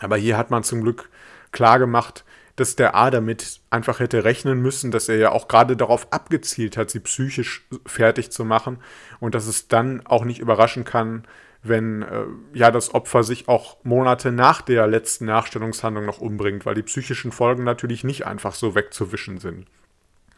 Aber 0.00 0.16
hier 0.16 0.36
hat 0.36 0.50
man 0.50 0.62
zum 0.62 0.82
Glück 0.82 1.08
klar 1.52 1.78
gemacht, 1.78 2.24
dass 2.56 2.76
der 2.76 2.94
A 2.94 3.10
damit 3.10 3.60
einfach 3.70 4.00
hätte 4.00 4.24
rechnen 4.24 4.60
müssen, 4.60 4.90
dass 4.90 5.08
er 5.08 5.16
ja 5.16 5.32
auch 5.32 5.48
gerade 5.48 5.76
darauf 5.76 6.12
abgezielt 6.12 6.76
hat, 6.76 6.90
sie 6.90 7.00
psychisch 7.00 7.66
fertig 7.86 8.30
zu 8.30 8.44
machen 8.44 8.78
und 9.18 9.34
dass 9.34 9.46
es 9.46 9.68
dann 9.68 10.04
auch 10.06 10.24
nicht 10.24 10.40
überraschen 10.40 10.84
kann, 10.84 11.24
wenn 11.62 12.02
äh, 12.02 12.24
ja 12.54 12.70
das 12.70 12.94
Opfer 12.94 13.22
sich 13.22 13.48
auch 13.48 13.76
Monate 13.84 14.32
nach 14.32 14.62
der 14.62 14.86
letzten 14.86 15.26
Nachstellungshandlung 15.26 16.06
noch 16.06 16.20
umbringt, 16.20 16.64
weil 16.64 16.74
die 16.74 16.82
psychischen 16.82 17.32
Folgen 17.32 17.64
natürlich 17.64 18.04
nicht 18.04 18.26
einfach 18.26 18.54
so 18.54 18.74
wegzuwischen 18.74 19.38
sind. 19.38 19.66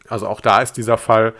Also 0.09 0.26
auch 0.26 0.41
da 0.41 0.61
ist 0.62 0.73
dieser 0.75 0.99
Fall 0.99 1.35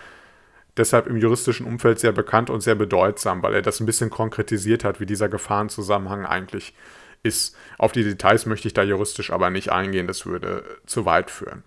deshalb 0.77 1.07
im 1.07 1.17
juristischen 1.17 1.67
Umfeld 1.67 1.99
sehr 1.99 2.12
bekannt 2.12 2.49
und 2.49 2.61
sehr 2.61 2.75
bedeutsam, 2.75 3.43
weil 3.43 3.55
er 3.55 3.62
das 3.62 3.81
ein 3.81 3.87
bisschen 3.87 4.11
konkretisiert 4.11 4.85
hat, 4.85 5.01
wie 5.01 5.07
dieser 5.07 5.29
Gefahrenzusammenhang 5.29 6.25
eigentlich 6.25 6.75
ist. 7.23 7.57
Auf 7.79 7.93
die 7.93 8.05
Details 8.05 8.47
möchte 8.47 8.69
ich 8.69 8.75
da 8.75 8.83
juristisch 8.83 9.31
aber 9.31 9.51
nicht 9.51 9.71
eingehen, 9.71 10.07
das 10.07 10.27
würde 10.27 10.65
zu 10.87 11.05
weit 11.05 11.31
führen. 11.31 11.62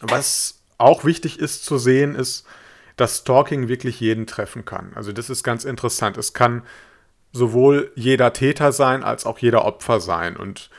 Was 0.00 0.60
auch 0.78 1.04
wichtig 1.04 1.38
ist 1.38 1.64
zu 1.64 1.78
sehen, 1.78 2.14
ist, 2.14 2.46
dass 2.96 3.18
Stalking 3.18 3.68
wirklich 3.68 4.00
jeden 4.00 4.26
treffen 4.26 4.64
kann. 4.64 4.92
Also 4.94 5.12
das 5.12 5.30
ist 5.30 5.42
ganz 5.42 5.64
interessant. 5.64 6.16
Es 6.16 6.32
kann 6.32 6.62
sowohl 7.34 7.90
jeder 7.96 8.32
Täter 8.32 8.72
sein 8.72 9.02
als 9.02 9.26
auch 9.26 9.38
jeder 9.38 9.64
Opfer 9.64 10.00
sein. 10.00 10.36
Und 10.36 10.70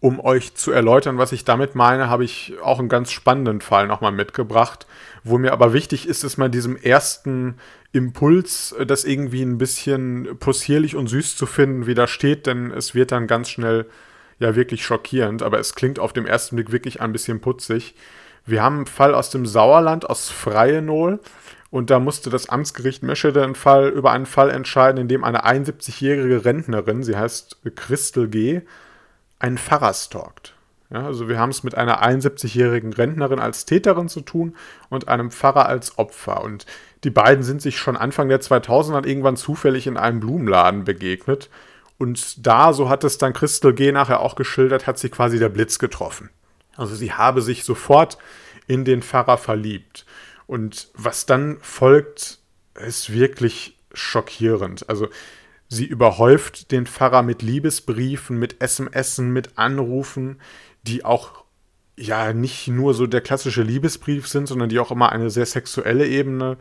um 0.00 0.18
euch 0.18 0.54
zu 0.54 0.72
erläutern, 0.72 1.18
was 1.18 1.32
ich 1.32 1.44
damit 1.44 1.74
meine, 1.74 2.10
habe 2.10 2.24
ich 2.24 2.54
auch 2.62 2.80
einen 2.80 2.88
ganz 2.88 3.12
spannenden 3.12 3.60
Fall 3.60 3.86
nochmal 3.86 4.12
mitgebracht, 4.12 4.86
wo 5.22 5.38
mir 5.38 5.52
aber 5.52 5.72
wichtig 5.72 6.08
ist, 6.08 6.24
dass 6.24 6.36
man 6.36 6.50
diesem 6.50 6.76
ersten 6.76 7.54
Impuls, 7.92 8.74
das 8.86 9.04
irgendwie 9.04 9.42
ein 9.42 9.58
bisschen 9.58 10.36
possierlich 10.38 10.96
und 10.96 11.06
süß 11.06 11.36
zu 11.36 11.46
finden, 11.46 11.86
widersteht, 11.86 12.46
denn 12.46 12.72
es 12.72 12.94
wird 12.94 13.12
dann 13.12 13.26
ganz 13.26 13.48
schnell 13.48 13.86
ja 14.40 14.56
wirklich 14.56 14.84
schockierend, 14.84 15.42
aber 15.42 15.60
es 15.60 15.74
klingt 15.74 15.98
auf 15.98 16.12
dem 16.12 16.26
ersten 16.26 16.56
Blick 16.56 16.72
wirklich 16.72 17.00
ein 17.00 17.12
bisschen 17.12 17.40
putzig. 17.40 17.94
Wir 18.46 18.62
haben 18.62 18.76
einen 18.76 18.86
Fall 18.86 19.14
aus 19.14 19.30
dem 19.30 19.46
Sauerland, 19.46 20.08
aus 20.08 20.28
Freienol. 20.30 21.20
Und 21.70 21.90
da 21.90 22.00
musste 22.00 22.30
das 22.30 22.48
Amtsgericht 22.48 23.02
Meschede 23.02 23.44
einen 23.44 23.54
Fall, 23.54 23.88
über 23.88 24.10
einen 24.10 24.26
Fall 24.26 24.50
entscheiden, 24.50 25.00
in 25.00 25.08
dem 25.08 25.22
eine 25.22 25.46
71-jährige 25.46 26.44
Rentnerin, 26.44 27.02
sie 27.02 27.16
heißt 27.16 27.58
Christel 27.76 28.28
G., 28.28 28.62
einen 29.38 29.56
Pfarrer 29.56 29.94
stalkt. 29.94 30.54
Ja, 30.92 31.06
also 31.06 31.28
wir 31.28 31.38
haben 31.38 31.50
es 31.50 31.62
mit 31.62 31.76
einer 31.76 32.02
71-jährigen 32.02 32.92
Rentnerin 32.92 33.38
als 33.38 33.64
Täterin 33.64 34.08
zu 34.08 34.22
tun 34.22 34.56
und 34.88 35.06
einem 35.06 35.30
Pfarrer 35.30 35.66
als 35.66 35.98
Opfer. 35.98 36.42
Und 36.42 36.66
die 37.04 37.10
beiden 37.10 37.44
sind 37.44 37.62
sich 37.62 37.78
schon 37.78 37.96
Anfang 37.96 38.28
der 38.28 38.40
2000er 38.40 39.06
irgendwann 39.06 39.36
zufällig 39.36 39.86
in 39.86 39.96
einem 39.96 40.18
Blumenladen 40.18 40.82
begegnet. 40.82 41.48
Und 41.96 42.44
da, 42.44 42.72
so 42.72 42.88
hat 42.88 43.04
es 43.04 43.18
dann 43.18 43.32
Christel 43.32 43.72
G. 43.72 43.92
nachher 43.92 44.20
auch 44.20 44.34
geschildert, 44.34 44.88
hat 44.88 44.98
sie 44.98 45.10
quasi 45.10 45.38
der 45.38 45.48
Blitz 45.48 45.78
getroffen. 45.78 46.30
Also 46.76 46.96
sie 46.96 47.12
habe 47.12 47.40
sich 47.40 47.62
sofort 47.62 48.18
in 48.66 48.84
den 48.84 49.02
Pfarrer 49.02 49.38
verliebt. 49.38 50.04
Und 50.50 50.88
was 50.94 51.26
dann 51.26 51.58
folgt, 51.60 52.40
ist 52.74 53.12
wirklich 53.12 53.78
schockierend. 53.92 54.88
Also 54.88 55.06
sie 55.68 55.84
überhäuft 55.84 56.72
den 56.72 56.86
Pfarrer 56.86 57.22
mit 57.22 57.40
Liebesbriefen, 57.40 58.36
mit 58.36 58.60
SMS, 58.60 59.18
mit 59.18 59.56
Anrufen, 59.58 60.40
die 60.82 61.04
auch 61.04 61.44
ja 61.96 62.32
nicht 62.32 62.66
nur 62.66 62.94
so 62.94 63.06
der 63.06 63.20
klassische 63.20 63.62
Liebesbrief 63.62 64.26
sind, 64.26 64.48
sondern 64.48 64.68
die 64.68 64.80
auch 64.80 64.90
immer 64.90 65.12
eine 65.12 65.30
sehr 65.30 65.46
sexuelle 65.46 66.08
Ebene 66.08 66.56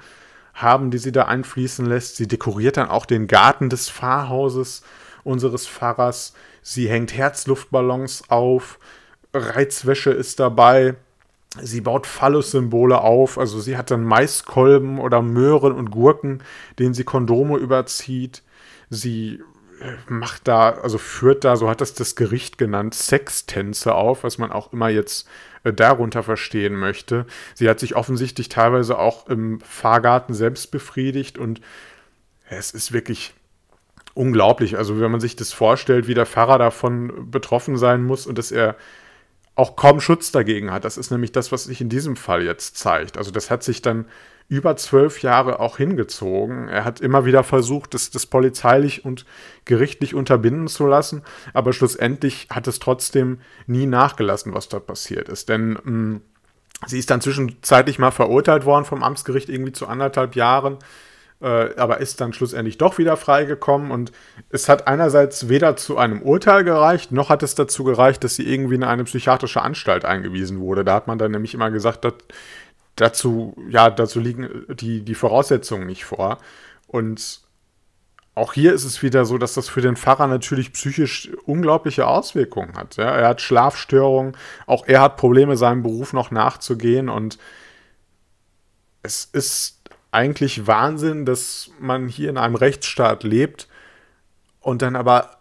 haben, 0.53 0.91
die 0.91 0.99
sie 0.99 1.11
da 1.11 1.25
einfließen 1.25 1.87
lässt. 1.87 2.15
Sie 2.15 2.27
dekoriert 2.27 2.77
dann 2.77 2.89
auch 2.89 3.07
den 3.07 3.25
Garten 3.25 3.71
des 3.71 3.89
Pfarrhauses 3.89 4.83
unseres 5.23 5.65
Pfarrers. 5.67 6.35
Sie 6.61 6.87
hängt 6.87 7.17
Herzluftballons 7.17 8.29
auf, 8.29 8.77
Reizwäsche 9.33 10.11
ist 10.11 10.39
dabei. 10.39 10.93
Sie 11.57 11.81
baut 11.81 12.05
Phallus-Symbole 12.05 13.01
auf, 13.01 13.39
also 13.39 13.59
sie 13.59 13.75
hat 13.75 13.89
dann 13.89 14.03
Maiskolben 14.03 14.99
oder 14.99 15.23
Möhren 15.23 15.73
und 15.73 15.89
Gurken, 15.89 16.43
denen 16.77 16.93
sie 16.93 17.03
Kondome 17.03 17.57
überzieht. 17.57 18.43
Sie 18.91 19.41
äh, 19.81 19.95
macht 20.07 20.47
da, 20.47 20.69
also 20.69 20.99
führt 20.99 21.43
da, 21.43 21.55
so 21.55 21.67
hat 21.67 21.81
das 21.81 21.95
das 21.95 22.15
Gericht 22.15 22.59
genannt, 22.59 22.93
Sextänze 22.93 23.95
auf, 23.95 24.23
was 24.23 24.37
man 24.37 24.51
auch 24.51 24.73
immer 24.73 24.89
jetzt 24.89 25.27
äh, 25.63 25.73
darunter 25.73 26.21
verstehen 26.21 26.75
möchte. 26.75 27.25
Sie 27.55 27.67
hat 27.67 27.79
sich 27.79 27.95
offensichtlich 27.95 28.49
teilweise 28.49 28.99
auch 28.99 29.27
im 29.27 29.59
Fahrgarten 29.61 30.35
selbst 30.35 30.69
befriedigt 30.69 31.39
und 31.39 31.61
es 32.47 32.71
ist 32.71 32.91
wirklich 32.91 33.33
unglaublich. 34.13 34.77
Also 34.77 34.99
wenn 34.99 35.11
man 35.11 35.19
sich 35.19 35.35
das 35.35 35.51
vorstellt, 35.51 36.07
wie 36.07 36.13
der 36.13 36.25
Pfarrer 36.27 36.59
davon 36.59 37.31
betroffen 37.31 37.77
sein 37.77 38.03
muss 38.03 38.27
und 38.27 38.37
dass 38.37 38.51
er 38.51 38.75
auch 39.55 39.75
kaum 39.75 39.99
Schutz 39.99 40.31
dagegen 40.31 40.71
hat. 40.71 40.85
Das 40.85 40.97
ist 40.97 41.11
nämlich 41.11 41.31
das, 41.31 41.51
was 41.51 41.65
sich 41.65 41.81
in 41.81 41.89
diesem 41.89 42.15
Fall 42.15 42.43
jetzt 42.43 42.77
zeigt. 42.77 43.17
Also 43.17 43.31
das 43.31 43.49
hat 43.49 43.63
sich 43.63 43.81
dann 43.81 44.05
über 44.49 44.75
zwölf 44.75 45.21
Jahre 45.21 45.59
auch 45.59 45.77
hingezogen. 45.77 46.67
Er 46.67 46.83
hat 46.83 46.99
immer 47.01 47.23
wieder 47.23 47.43
versucht, 47.43 47.93
das, 47.93 48.09
das 48.09 48.25
polizeilich 48.25 49.05
und 49.05 49.25
gerichtlich 49.65 50.15
unterbinden 50.15 50.67
zu 50.67 50.87
lassen, 50.87 51.21
aber 51.53 51.71
schlussendlich 51.71 52.47
hat 52.49 52.67
es 52.67 52.79
trotzdem 52.79 53.39
nie 53.67 53.85
nachgelassen, 53.85 54.53
was 54.55 54.67
da 54.67 54.79
passiert 54.79 55.29
ist. 55.29 55.49
Denn 55.49 55.73
mh, 55.73 55.91
mm, 55.91 56.21
sie 56.87 56.97
ist 56.97 57.11
dann 57.11 57.21
zwischenzeitlich 57.21 57.99
mal 57.99 58.11
verurteilt 58.11 58.65
worden 58.65 58.85
vom 58.85 59.03
Amtsgericht 59.03 59.49
irgendwie 59.49 59.73
zu 59.73 59.87
anderthalb 59.87 60.35
Jahren 60.35 60.77
äh, 61.41 61.75
aber 61.75 61.99
ist 61.99 62.19
dann 62.21 62.33
schlussendlich 62.33 62.77
doch 62.77 62.97
wieder 62.97 63.17
freigekommen 63.17 63.91
und 63.91 64.11
es 64.49 64.67
hat 64.67 64.87
einerseits 64.87 65.49
weder 65.49 65.75
zu 65.75 65.97
einem 65.97 66.21
Urteil 66.21 66.63
gereicht, 66.63 67.11
noch 67.11 67.29
hat 67.29 67.43
es 67.43 67.55
dazu 67.55 67.83
gereicht, 67.83 68.23
dass 68.23 68.35
sie 68.35 68.51
irgendwie 68.51 68.75
in 68.75 68.83
eine 68.83 69.05
psychiatrische 69.05 69.61
Anstalt 69.61 70.05
eingewiesen 70.05 70.59
wurde. 70.59 70.83
Da 70.83 70.95
hat 70.95 71.07
man 71.07 71.17
dann 71.17 71.31
nämlich 71.31 71.53
immer 71.53 71.71
gesagt, 71.71 72.05
dass 72.05 72.13
dazu, 72.95 73.55
ja, 73.69 73.89
dazu 73.89 74.19
liegen 74.19 74.65
die, 74.69 75.01
die 75.01 75.15
Voraussetzungen 75.15 75.87
nicht 75.87 76.05
vor. 76.05 76.39
Und 76.87 77.41
auch 78.35 78.53
hier 78.53 78.73
ist 78.73 78.83
es 78.83 79.03
wieder 79.03 79.25
so, 79.25 79.37
dass 79.37 79.53
das 79.53 79.69
für 79.69 79.81
den 79.81 79.95
Pfarrer 79.95 80.27
natürlich 80.27 80.73
psychisch 80.73 81.29
unglaubliche 81.45 82.07
Auswirkungen 82.07 82.75
hat. 82.75 82.97
Ja? 82.97 83.11
Er 83.11 83.27
hat 83.27 83.41
Schlafstörungen, 83.41 84.35
auch 84.65 84.87
er 84.87 85.01
hat 85.01 85.17
Probleme, 85.17 85.57
seinem 85.57 85.83
Beruf 85.83 86.13
noch 86.13 86.31
nachzugehen 86.31 87.09
und 87.09 87.37
es 89.03 89.25
ist 89.25 89.78
eigentlich 90.11 90.67
Wahnsinn, 90.67 91.25
dass 91.25 91.71
man 91.79 92.07
hier 92.07 92.29
in 92.29 92.37
einem 92.37 92.55
Rechtsstaat 92.55 93.23
lebt 93.23 93.67
und 94.59 94.81
dann 94.81 94.95
aber 94.95 95.37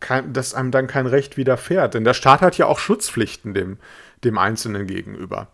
kein, 0.00 0.32
dass 0.32 0.54
einem 0.54 0.70
dann 0.70 0.86
kein 0.86 1.06
Recht 1.06 1.36
widerfährt. 1.36 1.94
Denn 1.94 2.04
der 2.04 2.14
Staat 2.14 2.42
hat 2.42 2.58
ja 2.58 2.66
auch 2.66 2.78
Schutzpflichten 2.78 3.54
dem, 3.54 3.78
dem 4.24 4.36
Einzelnen 4.36 4.86
gegenüber. 4.86 5.48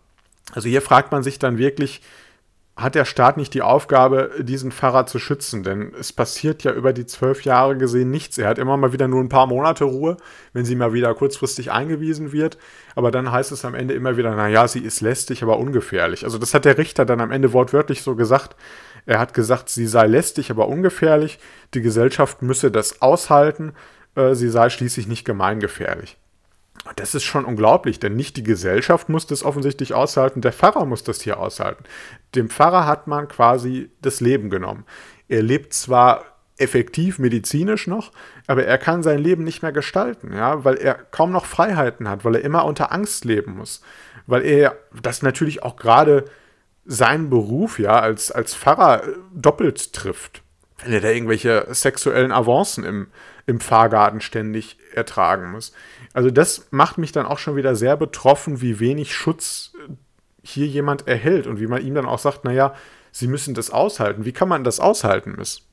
Also 0.51 0.67
hier 0.67 0.81
fragt 0.81 1.11
man 1.11 1.23
sich 1.23 1.39
dann 1.39 1.57
wirklich, 1.57 2.01
hat 2.81 2.95
der 2.95 3.05
Staat 3.05 3.37
nicht 3.37 3.53
die 3.53 3.61
Aufgabe, 3.61 4.31
diesen 4.39 4.71
Pfarrer 4.71 5.05
zu 5.05 5.19
schützen? 5.19 5.63
Denn 5.63 5.93
es 5.99 6.13
passiert 6.13 6.63
ja 6.63 6.71
über 6.71 6.93
die 6.93 7.05
zwölf 7.05 7.43
Jahre 7.43 7.77
gesehen 7.77 8.11
nichts. 8.11 8.37
Er 8.37 8.47
hat 8.47 8.57
immer 8.57 8.77
mal 8.77 8.93
wieder 8.93 9.07
nur 9.07 9.21
ein 9.21 9.29
paar 9.29 9.47
Monate 9.47 9.83
Ruhe, 9.83 10.17
wenn 10.53 10.65
sie 10.65 10.75
mal 10.75 10.93
wieder 10.93 11.13
kurzfristig 11.13 11.71
eingewiesen 11.71 12.31
wird. 12.31 12.57
Aber 12.95 13.11
dann 13.11 13.31
heißt 13.31 13.51
es 13.51 13.65
am 13.65 13.75
Ende 13.75 13.93
immer 13.93 14.17
wieder, 14.17 14.35
naja, 14.35 14.67
sie 14.67 14.79
ist 14.79 15.01
lästig, 15.01 15.43
aber 15.43 15.59
ungefährlich. 15.59 16.23
Also 16.23 16.37
das 16.37 16.53
hat 16.53 16.65
der 16.65 16.77
Richter 16.77 17.05
dann 17.05 17.21
am 17.21 17.31
Ende 17.31 17.53
wortwörtlich 17.53 18.01
so 18.01 18.15
gesagt. 18.15 18.55
Er 19.05 19.19
hat 19.19 19.33
gesagt, 19.33 19.69
sie 19.69 19.87
sei 19.87 20.07
lästig, 20.07 20.51
aber 20.51 20.67
ungefährlich. 20.67 21.39
Die 21.73 21.81
Gesellschaft 21.81 22.41
müsse 22.41 22.71
das 22.71 23.01
aushalten. 23.01 23.73
Äh, 24.15 24.35
sie 24.35 24.49
sei 24.49 24.69
schließlich 24.69 25.07
nicht 25.07 25.25
gemeingefährlich. 25.25 26.17
Das 26.95 27.15
ist 27.15 27.23
schon 27.23 27.45
unglaublich, 27.45 27.99
denn 27.99 28.15
nicht 28.15 28.37
die 28.37 28.43
Gesellschaft 28.43 29.09
muss 29.09 29.27
das 29.27 29.43
offensichtlich 29.43 29.93
aushalten, 29.93 30.41
der 30.41 30.53
Pfarrer 30.53 30.85
muss 30.85 31.03
das 31.03 31.21
hier 31.21 31.39
aushalten. 31.39 31.83
Dem 32.35 32.49
Pfarrer 32.49 32.85
hat 32.85 33.07
man 33.07 33.27
quasi 33.27 33.91
das 34.01 34.21
Leben 34.21 34.49
genommen. 34.49 34.85
Er 35.27 35.43
lebt 35.43 35.73
zwar 35.73 36.25
effektiv 36.57 37.19
medizinisch 37.19 37.87
noch, 37.87 38.11
aber 38.47 38.65
er 38.65 38.77
kann 38.77 39.01
sein 39.03 39.19
Leben 39.19 39.43
nicht 39.43 39.61
mehr 39.61 39.71
gestalten, 39.71 40.33
ja, 40.33 40.65
weil 40.65 40.75
er 40.75 40.95
kaum 40.95 41.31
noch 41.31 41.45
Freiheiten 41.45 42.09
hat, 42.09 42.25
weil 42.25 42.35
er 42.35 42.43
immer 42.43 42.65
unter 42.65 42.91
Angst 42.91 43.23
leben 43.23 43.55
muss, 43.57 43.81
weil 44.27 44.43
er 44.43 44.77
das 45.01 45.21
natürlich 45.21 45.63
auch 45.63 45.77
gerade 45.77 46.25
seinen 46.85 47.29
Beruf 47.29 47.79
ja 47.79 47.99
als, 47.99 48.31
als 48.31 48.55
Pfarrer 48.55 49.03
doppelt 49.33 49.93
trifft. 49.93 50.41
Wenn 50.83 50.93
er 50.93 51.01
da 51.01 51.09
irgendwelche 51.09 51.67
sexuellen 51.71 52.31
Avancen 52.31 52.83
im, 52.83 53.07
im 53.45 53.59
Fahrgarten 53.59 54.21
ständig 54.21 54.77
ertragen 54.93 55.51
muss. 55.51 55.73
Also 56.13 56.31
das 56.31 56.67
macht 56.71 56.97
mich 56.97 57.11
dann 57.11 57.25
auch 57.25 57.39
schon 57.39 57.55
wieder 57.55 57.75
sehr 57.75 57.97
betroffen, 57.97 58.61
wie 58.61 58.79
wenig 58.79 59.13
Schutz 59.13 59.73
äh, 59.87 59.93
hier 60.41 60.67
jemand 60.67 61.07
erhält 61.07 61.47
und 61.47 61.59
wie 61.59 61.67
man 61.67 61.85
ihm 61.85 61.95
dann 61.95 62.05
auch 62.05 62.19
sagt, 62.19 62.45
naja, 62.45 62.73
sie 63.11 63.27
müssen 63.27 63.53
das 63.53 63.71
aushalten. 63.71 64.25
Wie 64.25 64.31
kann 64.31 64.47
man 64.47 64.63
das 64.63 64.79
aushalten, 64.79 65.35
Miss? 65.37 65.63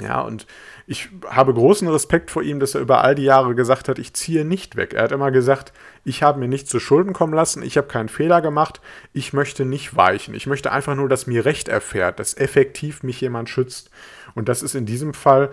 Ja, 0.00 0.20
und 0.20 0.46
ich 0.86 1.08
habe 1.26 1.52
großen 1.52 1.86
Respekt 1.88 2.30
vor 2.30 2.42
ihm, 2.42 2.58
dass 2.58 2.74
er 2.74 2.80
über 2.80 3.04
all 3.04 3.14
die 3.14 3.24
Jahre 3.24 3.54
gesagt 3.54 3.88
hat, 3.88 3.98
ich 3.98 4.14
ziehe 4.14 4.44
nicht 4.44 4.76
weg. 4.76 4.94
Er 4.94 5.04
hat 5.04 5.12
immer 5.12 5.30
gesagt, 5.30 5.72
ich 6.04 6.22
habe 6.22 6.38
mir 6.38 6.48
nicht 6.48 6.68
zu 6.68 6.80
Schulden 6.80 7.12
kommen 7.12 7.34
lassen, 7.34 7.62
ich 7.62 7.76
habe 7.76 7.86
keinen 7.86 8.08
Fehler 8.08 8.40
gemacht, 8.40 8.80
ich 9.12 9.32
möchte 9.32 9.64
nicht 9.64 9.96
weichen. 9.96 10.34
Ich 10.34 10.46
möchte 10.46 10.72
einfach 10.72 10.94
nur, 10.94 11.08
dass 11.08 11.26
mir 11.26 11.44
Recht 11.44 11.68
erfährt, 11.68 12.18
dass 12.18 12.36
effektiv 12.36 13.02
mich 13.02 13.20
jemand 13.20 13.50
schützt. 13.50 13.90
Und 14.34 14.48
das 14.48 14.62
ist 14.62 14.74
in 14.74 14.86
diesem 14.86 15.14
Fall 15.14 15.50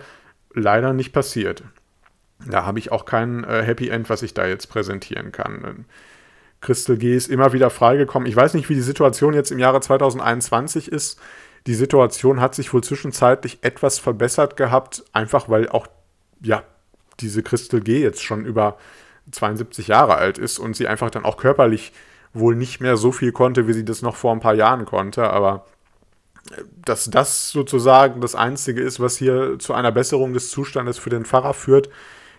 leider 0.54 0.92
nicht 0.92 1.12
passiert. 1.12 1.62
Da 2.46 2.64
habe 2.64 2.78
ich 2.78 2.92
auch 2.92 3.04
kein 3.04 3.44
äh, 3.44 3.62
Happy 3.62 3.88
End, 3.88 4.08
was 4.10 4.22
ich 4.22 4.34
da 4.34 4.46
jetzt 4.46 4.68
präsentieren 4.68 5.32
kann. 5.32 5.86
Crystal 6.60 6.96
G 6.96 7.14
ist 7.14 7.28
immer 7.28 7.52
wieder 7.52 7.70
freigekommen. 7.70 8.28
Ich 8.28 8.36
weiß 8.36 8.54
nicht, 8.54 8.68
wie 8.68 8.74
die 8.74 8.80
Situation 8.80 9.34
jetzt 9.34 9.50
im 9.50 9.58
Jahre 9.58 9.80
2021 9.80 10.90
ist. 10.90 11.20
Die 11.66 11.74
Situation 11.74 12.40
hat 12.40 12.54
sich 12.54 12.72
wohl 12.72 12.82
zwischenzeitlich 12.82 13.58
etwas 13.62 13.98
verbessert 13.98 14.56
gehabt, 14.56 15.04
einfach 15.12 15.48
weil 15.48 15.68
auch 15.68 15.86
ja, 16.40 16.62
diese 17.20 17.42
Crystal 17.42 17.80
G 17.80 18.00
jetzt 18.00 18.22
schon 18.22 18.44
über 18.44 18.78
72 19.30 19.88
Jahre 19.88 20.16
alt 20.16 20.38
ist 20.38 20.58
und 20.58 20.74
sie 20.74 20.86
einfach 20.86 21.10
dann 21.10 21.24
auch 21.24 21.36
körperlich 21.36 21.92
wohl 22.32 22.54
nicht 22.54 22.80
mehr 22.80 22.96
so 22.96 23.12
viel 23.12 23.32
konnte, 23.32 23.66
wie 23.66 23.72
sie 23.72 23.84
das 23.84 24.02
noch 24.02 24.16
vor 24.16 24.32
ein 24.32 24.40
paar 24.40 24.54
Jahren 24.54 24.84
konnte. 24.84 25.30
Aber 25.30 25.66
dass 26.84 27.10
das 27.10 27.50
sozusagen 27.50 28.20
das 28.20 28.34
Einzige 28.34 28.82
ist, 28.82 29.00
was 29.00 29.16
hier 29.16 29.58
zu 29.58 29.74
einer 29.74 29.92
Besserung 29.92 30.32
des 30.32 30.50
Zustandes 30.50 30.98
für 30.98 31.10
den 31.10 31.24
Pfarrer 31.24 31.54
führt, 31.54 31.88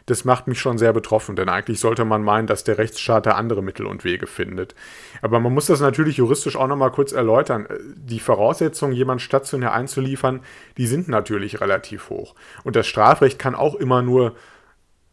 das 0.09 0.25
macht 0.25 0.47
mich 0.47 0.59
schon 0.59 0.79
sehr 0.79 0.91
betroffen, 0.91 1.35
denn 1.35 1.49
eigentlich 1.49 1.79
sollte 1.79 2.03
man 2.03 2.23
meinen, 2.23 2.47
dass 2.47 2.63
der 2.63 2.79
Rechtsstaat 2.79 3.27
da 3.27 3.31
andere 3.31 3.61
Mittel 3.61 3.85
und 3.85 4.03
Wege 4.03 4.25
findet. 4.25 4.73
Aber 5.21 5.39
man 5.39 5.53
muss 5.53 5.67
das 5.67 5.81
natürlich 5.81 6.17
juristisch 6.17 6.55
auch 6.55 6.65
nochmal 6.67 6.91
kurz 6.91 7.11
erläutern. 7.11 7.67
Die 7.95 8.19
Voraussetzungen, 8.19 8.93
jemanden 8.93 9.19
stationär 9.19 9.71
einzuliefern, 9.73 10.41
die 10.77 10.87
sind 10.87 11.09
natürlich 11.09 11.61
relativ 11.61 12.09
hoch. 12.09 12.33
Und 12.63 12.75
das 12.75 12.87
Strafrecht 12.87 13.37
kann 13.37 13.53
auch 13.53 13.75
immer 13.75 14.01
nur 14.01 14.35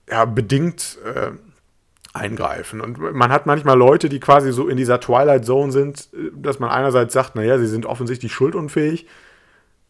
ja, 0.08 0.24
bedingt 0.24 0.98
äh, 1.04 1.32
eingreifen. 2.16 2.80
Und 2.80 2.98
man 2.98 3.30
hat 3.30 3.46
manchmal 3.46 3.78
Leute, 3.78 4.08
die 4.08 4.20
quasi 4.20 4.52
so 4.52 4.68
in 4.68 4.76
dieser 4.76 5.00
Twilight 5.00 5.44
Zone 5.44 5.72
sind, 5.72 6.08
dass 6.34 6.58
man 6.58 6.70
einerseits 6.70 7.12
sagt, 7.12 7.36
naja, 7.36 7.58
sie 7.58 7.66
sind 7.66 7.86
offensichtlich 7.86 8.32
schuldunfähig, 8.32 9.06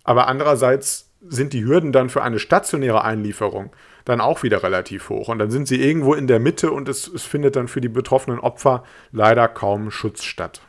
aber 0.04 0.28
andererseits 0.28 1.10
sind 1.28 1.52
die 1.52 1.64
Hürden 1.64 1.92
dann 1.92 2.08
für 2.08 2.22
eine 2.22 2.38
stationäre 2.38 3.02
Einlieferung 3.02 3.70
dann 4.04 4.20
auch 4.20 4.42
wieder 4.42 4.62
relativ 4.62 5.08
hoch. 5.08 5.28
Und 5.28 5.38
dann 5.38 5.50
sind 5.50 5.66
sie 5.66 5.82
irgendwo 5.82 6.14
in 6.14 6.28
der 6.28 6.38
Mitte 6.38 6.70
und 6.70 6.88
es, 6.88 7.08
es 7.08 7.24
findet 7.24 7.56
dann 7.56 7.68
für 7.68 7.80
die 7.80 7.88
betroffenen 7.88 8.38
Opfer 8.38 8.84
leider 9.10 9.48
kaum 9.48 9.90
Schutz 9.90 10.22
statt. 10.22 10.60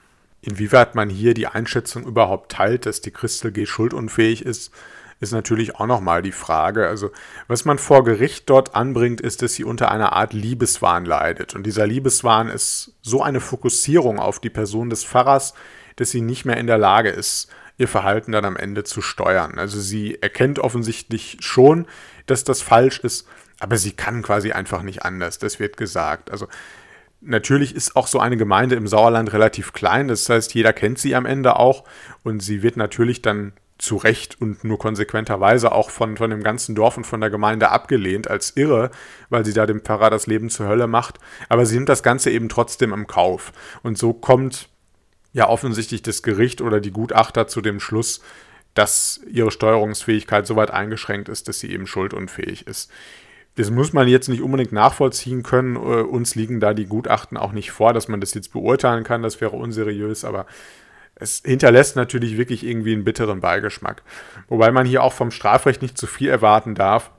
Inwieweit 0.42 0.96
man 0.96 1.10
hier 1.10 1.34
die 1.34 1.48
Einschätzung 1.48 2.06
überhaupt 2.06 2.52
teilt, 2.52 2.86
dass 2.86 3.02
die 3.02 3.12
Crystal 3.12 3.52
G 3.52 3.66
schuldunfähig 3.66 4.46
ist, 4.46 4.74
ist 5.20 5.32
natürlich 5.32 5.76
auch 5.76 5.88
nochmal 5.88 6.22
die 6.22 6.32
Frage. 6.32 6.88
Also, 6.88 7.12
was 7.48 7.66
man 7.66 7.78
vor 7.78 8.04
Gericht 8.04 8.50
dort 8.50 8.76
anbringt, 8.76 9.20
ist, 9.22 9.42
dass 9.42 9.54
sie 9.54 9.64
unter 9.64 9.92
einer 9.92 10.14
Art 10.14 10.34
Liebeswahn 10.34 11.06
leidet. 11.06 11.56
Und 11.56 11.66
dieser 11.66 11.88
Liebeswahn 11.88 12.50
ist 12.50 12.94
so 13.02 13.24
eine 13.24 13.40
Fokussierung 13.40 14.20
auf 14.20 14.40
die 14.40 14.50
Person 14.50 14.90
des 14.90 15.04
Pfarrers, 15.04 15.54
dass 15.96 16.12
sie 16.12 16.22
nicht 16.22 16.46
mehr 16.46 16.58
in 16.58 16.68
der 16.68 16.78
Lage 16.78 17.10
ist, 17.10 17.50
ihr 17.78 17.88
Verhalten 17.88 18.32
dann 18.32 18.46
am 18.46 18.58
Ende 18.58 18.84
zu 18.84 19.02
steuern. 19.02 19.58
Also 19.58 19.80
sie 19.80 20.22
erkennt 20.22 20.60
offensichtlich 20.60 21.38
schon, 21.42 21.88
dass 22.26 22.44
das 22.44 22.62
falsch 22.62 23.00
ist, 23.00 23.28
aber 23.60 23.78
sie 23.78 23.92
kann 23.92 24.22
quasi 24.22 24.52
einfach 24.52 24.84
nicht 24.84 25.04
anders. 25.04 25.40
Das 25.40 25.60
wird 25.60 25.78
gesagt. 25.78 26.32
Also 26.32 26.48
natürlich 27.22 27.76
ist 27.76 27.96
auch 27.96 28.08
so 28.08 28.20
eine 28.20 28.38
Gemeinde 28.38 28.76
im 28.76 28.88
Sauerland 28.88 29.34
relativ 29.34 29.74
klein. 29.74 30.08
Das 30.08 30.28
heißt, 30.30 30.54
jeder 30.54 30.74
kennt 30.74 31.00
sie 31.00 31.16
am 31.16 31.26
Ende 31.26 31.56
auch 31.56 31.84
und 32.24 32.42
sie 32.42 32.62
wird 32.64 32.78
natürlich 32.78 33.22
dann 33.22 33.54
zu 33.78 33.98
Recht 33.98 34.42
und 34.42 34.64
nur 34.64 34.80
konsequenterweise 34.80 35.72
auch 35.72 35.90
von, 35.90 36.18
von 36.18 36.30
dem 36.30 36.44
ganzen 36.44 36.74
Dorf 36.76 36.98
und 36.98 37.06
von 37.06 37.22
der 37.22 37.30
Gemeinde 37.30 37.70
abgelehnt 37.70 38.30
als 38.30 38.56
irre, 38.56 38.90
weil 39.30 39.46
sie 39.46 39.54
da 39.54 39.66
dem 39.66 39.82
Pfarrer 39.82 40.10
das 40.10 40.28
Leben 40.28 40.50
zur 40.50 40.68
Hölle 40.68 40.88
macht. 40.88 41.20
Aber 41.50 41.66
sie 41.66 41.76
nimmt 41.76 41.90
das 41.90 42.04
Ganze 42.04 42.32
eben 42.32 42.50
trotzdem 42.50 42.94
im 42.94 43.08
Kauf. 43.08 43.54
Und 43.84 43.98
so 43.98 44.14
kommt 44.14 44.70
ja 45.34 45.48
offensichtlich 45.48 46.02
das 46.02 46.24
Gericht 46.24 46.62
oder 46.62 46.80
die 46.80 46.92
Gutachter 46.92 47.48
zu 47.48 47.62
dem 47.62 47.80
Schluss, 47.80 48.22
dass 48.74 49.22
ihre 49.30 49.52
Steuerungsfähigkeit 49.52 50.48
so 50.48 50.56
weit 50.56 50.72
eingeschränkt 50.72 51.30
ist, 51.30 51.48
dass 51.48 51.60
sie 51.60 51.72
eben 51.72 51.88
schuldunfähig 51.88 52.68
ist. 52.68 52.92
Das 53.56 53.72
muss 53.72 53.92
man 53.92 54.08
jetzt 54.08 54.30
nicht 54.30 54.42
unbedingt 54.42 54.72
nachvollziehen 54.72 55.42
können. 55.42 55.76
Äh, 55.76 55.80
uns 55.80 56.36
liegen 56.36 56.60
da 56.60 56.76
die 56.76 56.86
Gutachten 56.86 57.38
auch 57.38 57.52
nicht 57.54 57.72
vor, 57.72 57.92
dass 57.94 58.08
man 58.08 58.22
das 58.22 58.36
jetzt 58.36 58.54
beurteilen 58.54 59.04
kann. 59.04 59.24
Das 59.24 59.42
wäre 59.42 59.56
unseriös, 59.56 60.26
aber 60.26 60.46
es 61.20 61.42
hinterlässt 61.46 61.96
natürlich 61.96 62.38
wirklich 62.38 62.66
irgendwie 62.66 62.94
einen 62.94 63.04
bitteren 63.04 63.42
Beigeschmack. 63.42 64.04
Wobei 64.48 64.72
man 64.72 64.86
hier 64.86 65.04
auch 65.04 65.14
vom 65.14 65.32
Strafrecht 65.32 65.82
nicht 65.82 65.98
zu 65.98 66.08
viel 66.08 66.30
erwarten 66.30 66.76
darf 66.76 67.12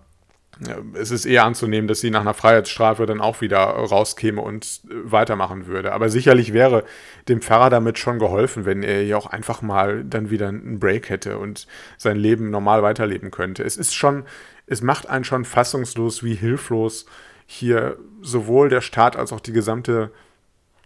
es 0.94 1.10
ist 1.10 1.24
eher 1.24 1.44
anzunehmen, 1.44 1.86
dass 1.86 2.00
sie 2.00 2.10
nach 2.10 2.22
einer 2.22 2.34
Freiheitsstrafe 2.34 3.06
dann 3.06 3.20
auch 3.20 3.40
wieder 3.40 3.58
rauskäme 3.58 4.40
und 4.40 4.80
äh, 4.90 5.10
weitermachen 5.10 5.66
würde. 5.66 5.92
Aber 5.92 6.08
sicherlich 6.08 6.52
wäre 6.52 6.84
dem 7.28 7.40
Pfarrer 7.40 7.70
damit 7.70 7.98
schon 7.98 8.18
geholfen, 8.18 8.64
wenn 8.64 8.82
er 8.82 9.04
ja 9.04 9.16
auch 9.16 9.26
einfach 9.26 9.62
mal 9.62 10.04
dann 10.04 10.30
wieder 10.30 10.48
einen 10.48 10.80
Break 10.80 11.10
hätte 11.10 11.38
und 11.38 11.66
sein 11.96 12.16
Leben 12.16 12.50
normal 12.50 12.82
weiterleben 12.82 13.30
könnte. 13.30 13.62
Es 13.62 13.76
ist 13.76 13.94
schon, 13.94 14.24
es 14.66 14.82
macht 14.82 15.08
einen 15.08 15.24
schon 15.24 15.44
fassungslos, 15.44 16.24
wie 16.24 16.34
hilflos 16.34 17.06
hier 17.46 17.96
sowohl 18.20 18.68
der 18.68 18.80
Staat 18.80 19.16
als 19.16 19.32
auch 19.32 19.40
die 19.40 19.52
gesamte 19.52 20.10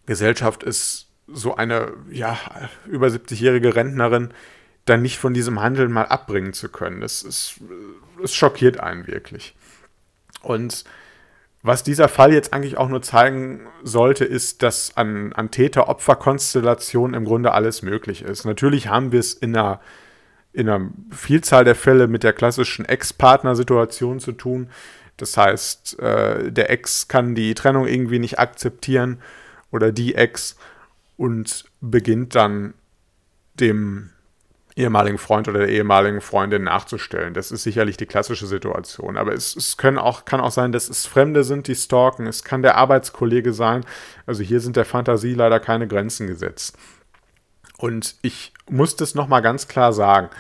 Gesellschaft 0.05 0.63
ist, 0.63 1.09
so 1.27 1.55
eine, 1.55 1.93
ja, 2.11 2.39
über 2.87 3.09
70-jährige 3.09 3.75
Rentnerin 3.75 4.33
dann 4.85 5.03
nicht 5.03 5.19
von 5.19 5.35
diesem 5.35 5.61
Handeln 5.61 5.93
mal 5.93 6.07
abbringen 6.07 6.53
zu 6.53 6.69
können. 6.69 7.03
Es, 7.03 7.23
es, 7.23 7.61
es 8.23 8.35
schockiert 8.35 8.81
einen 8.81 9.07
wirklich. 9.07 9.55
Und 10.43 10.85
was 11.63 11.85
dieser 11.85 12.09
Fall 12.09 12.33
jetzt 12.33 12.53
eigentlich 12.53 12.77
auch 12.77 12.89
nur 12.89 13.03
zeigen 13.03 13.69
sollte, 13.85 14.25
ist, 14.25 14.65
dass 14.65 14.97
an, 14.97 15.33
an 15.33 15.53
Täter-Opfer-Konstellationen 15.53 17.15
im 17.15 17.25
Grunde 17.25 17.53
alles 17.53 17.83
möglich 17.83 18.23
ist. 18.23 18.45
Natürlich 18.45 18.89
haben 18.89 19.13
wir 19.13 19.21
es 19.21 19.33
in 19.33 19.57
einer, 19.57 19.81
in 20.53 20.69
einer 20.69 20.91
Vielzahl 21.13 21.65
der 21.65 21.77
Fälle 21.77 22.09
mit 22.09 22.25
der 22.25 22.33
klassischen 22.33 22.85
Ex-Partner-Situation 22.85 24.19
zu 24.19 24.33
tun. 24.33 24.71
Das 25.17 25.37
heißt, 25.37 26.01
äh, 26.01 26.51
der 26.51 26.71
Ex 26.71 27.07
kann 27.07 27.37
die 27.37 27.55
Trennung 27.55 27.87
irgendwie 27.87 28.19
nicht 28.19 28.41
akzeptieren 28.41 29.21
oder 29.71 29.93
die 29.93 30.17
Ex 30.17 30.57
und 31.17 31.65
beginnt 31.81 32.35
dann 32.35 32.75
dem 33.55 34.11
ehemaligen 34.77 35.19
Freund 35.19 35.49
oder 35.49 35.61
der 35.61 35.69
ehemaligen 35.69 36.21
Freundin 36.21 36.65
nachzustellen. 36.65 37.35
Das 37.35 37.51
ist 37.53 37.63
sicherlich 37.63 37.97
die 37.97 38.07
klassische 38.07 38.47
Situation. 38.47 39.17
Aber 39.17 39.33
es, 39.35 39.55
es 39.55 39.77
können 39.77 39.99
auch, 39.99 40.25
kann 40.25 40.41
auch 40.41 40.51
sein, 40.51 40.73
dass 40.73 40.89
es 40.89 41.07
Fremde 41.07 41.45
sind, 41.45 41.69
die 41.69 41.75
stalken. 41.75 42.27
Es 42.27 42.43
kann 42.43 42.63
der 42.63 42.77
Arbeitskollege 42.77 43.53
sein. 43.53 43.85
Also 44.27 44.43
hier 44.43 44.61
sind 44.61 44.77
der 44.77 44.85
Fantasie 44.85 45.35
leider 45.35 45.61
keine 45.61 45.87
Grenzen 45.87 46.27
gesetzt. 46.27 46.79
Und 47.77 48.17
ich 48.23 48.53
muss 48.71 48.97
das 48.97 49.15
nochmal 49.15 49.43
ganz 49.43 49.69
klar 49.69 49.93
sagen. 49.93 50.31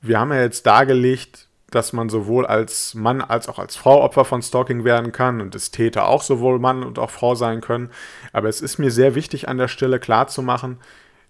Wir 0.00 0.20
haben 0.20 0.32
ja 0.32 0.40
jetzt 0.40 0.66
dargelegt, 0.66 1.47
dass 1.70 1.92
man 1.92 2.08
sowohl 2.08 2.46
als 2.46 2.94
Mann 2.94 3.20
als 3.20 3.48
auch 3.48 3.58
als 3.58 3.76
Frau 3.76 4.02
Opfer 4.02 4.24
von 4.24 4.42
Stalking 4.42 4.84
werden 4.84 5.12
kann 5.12 5.40
und 5.40 5.54
das 5.54 5.70
Täter 5.70 6.08
auch 6.08 6.22
sowohl 6.22 6.58
Mann 6.58 6.82
und 6.82 6.98
auch 6.98 7.10
Frau 7.10 7.34
sein 7.34 7.60
können. 7.60 7.90
Aber 8.32 8.48
es 8.48 8.60
ist 8.60 8.78
mir 8.78 8.90
sehr 8.90 9.14
wichtig 9.14 9.48
an 9.48 9.58
der 9.58 9.68
Stelle 9.68 10.00
klarzumachen, 10.00 10.78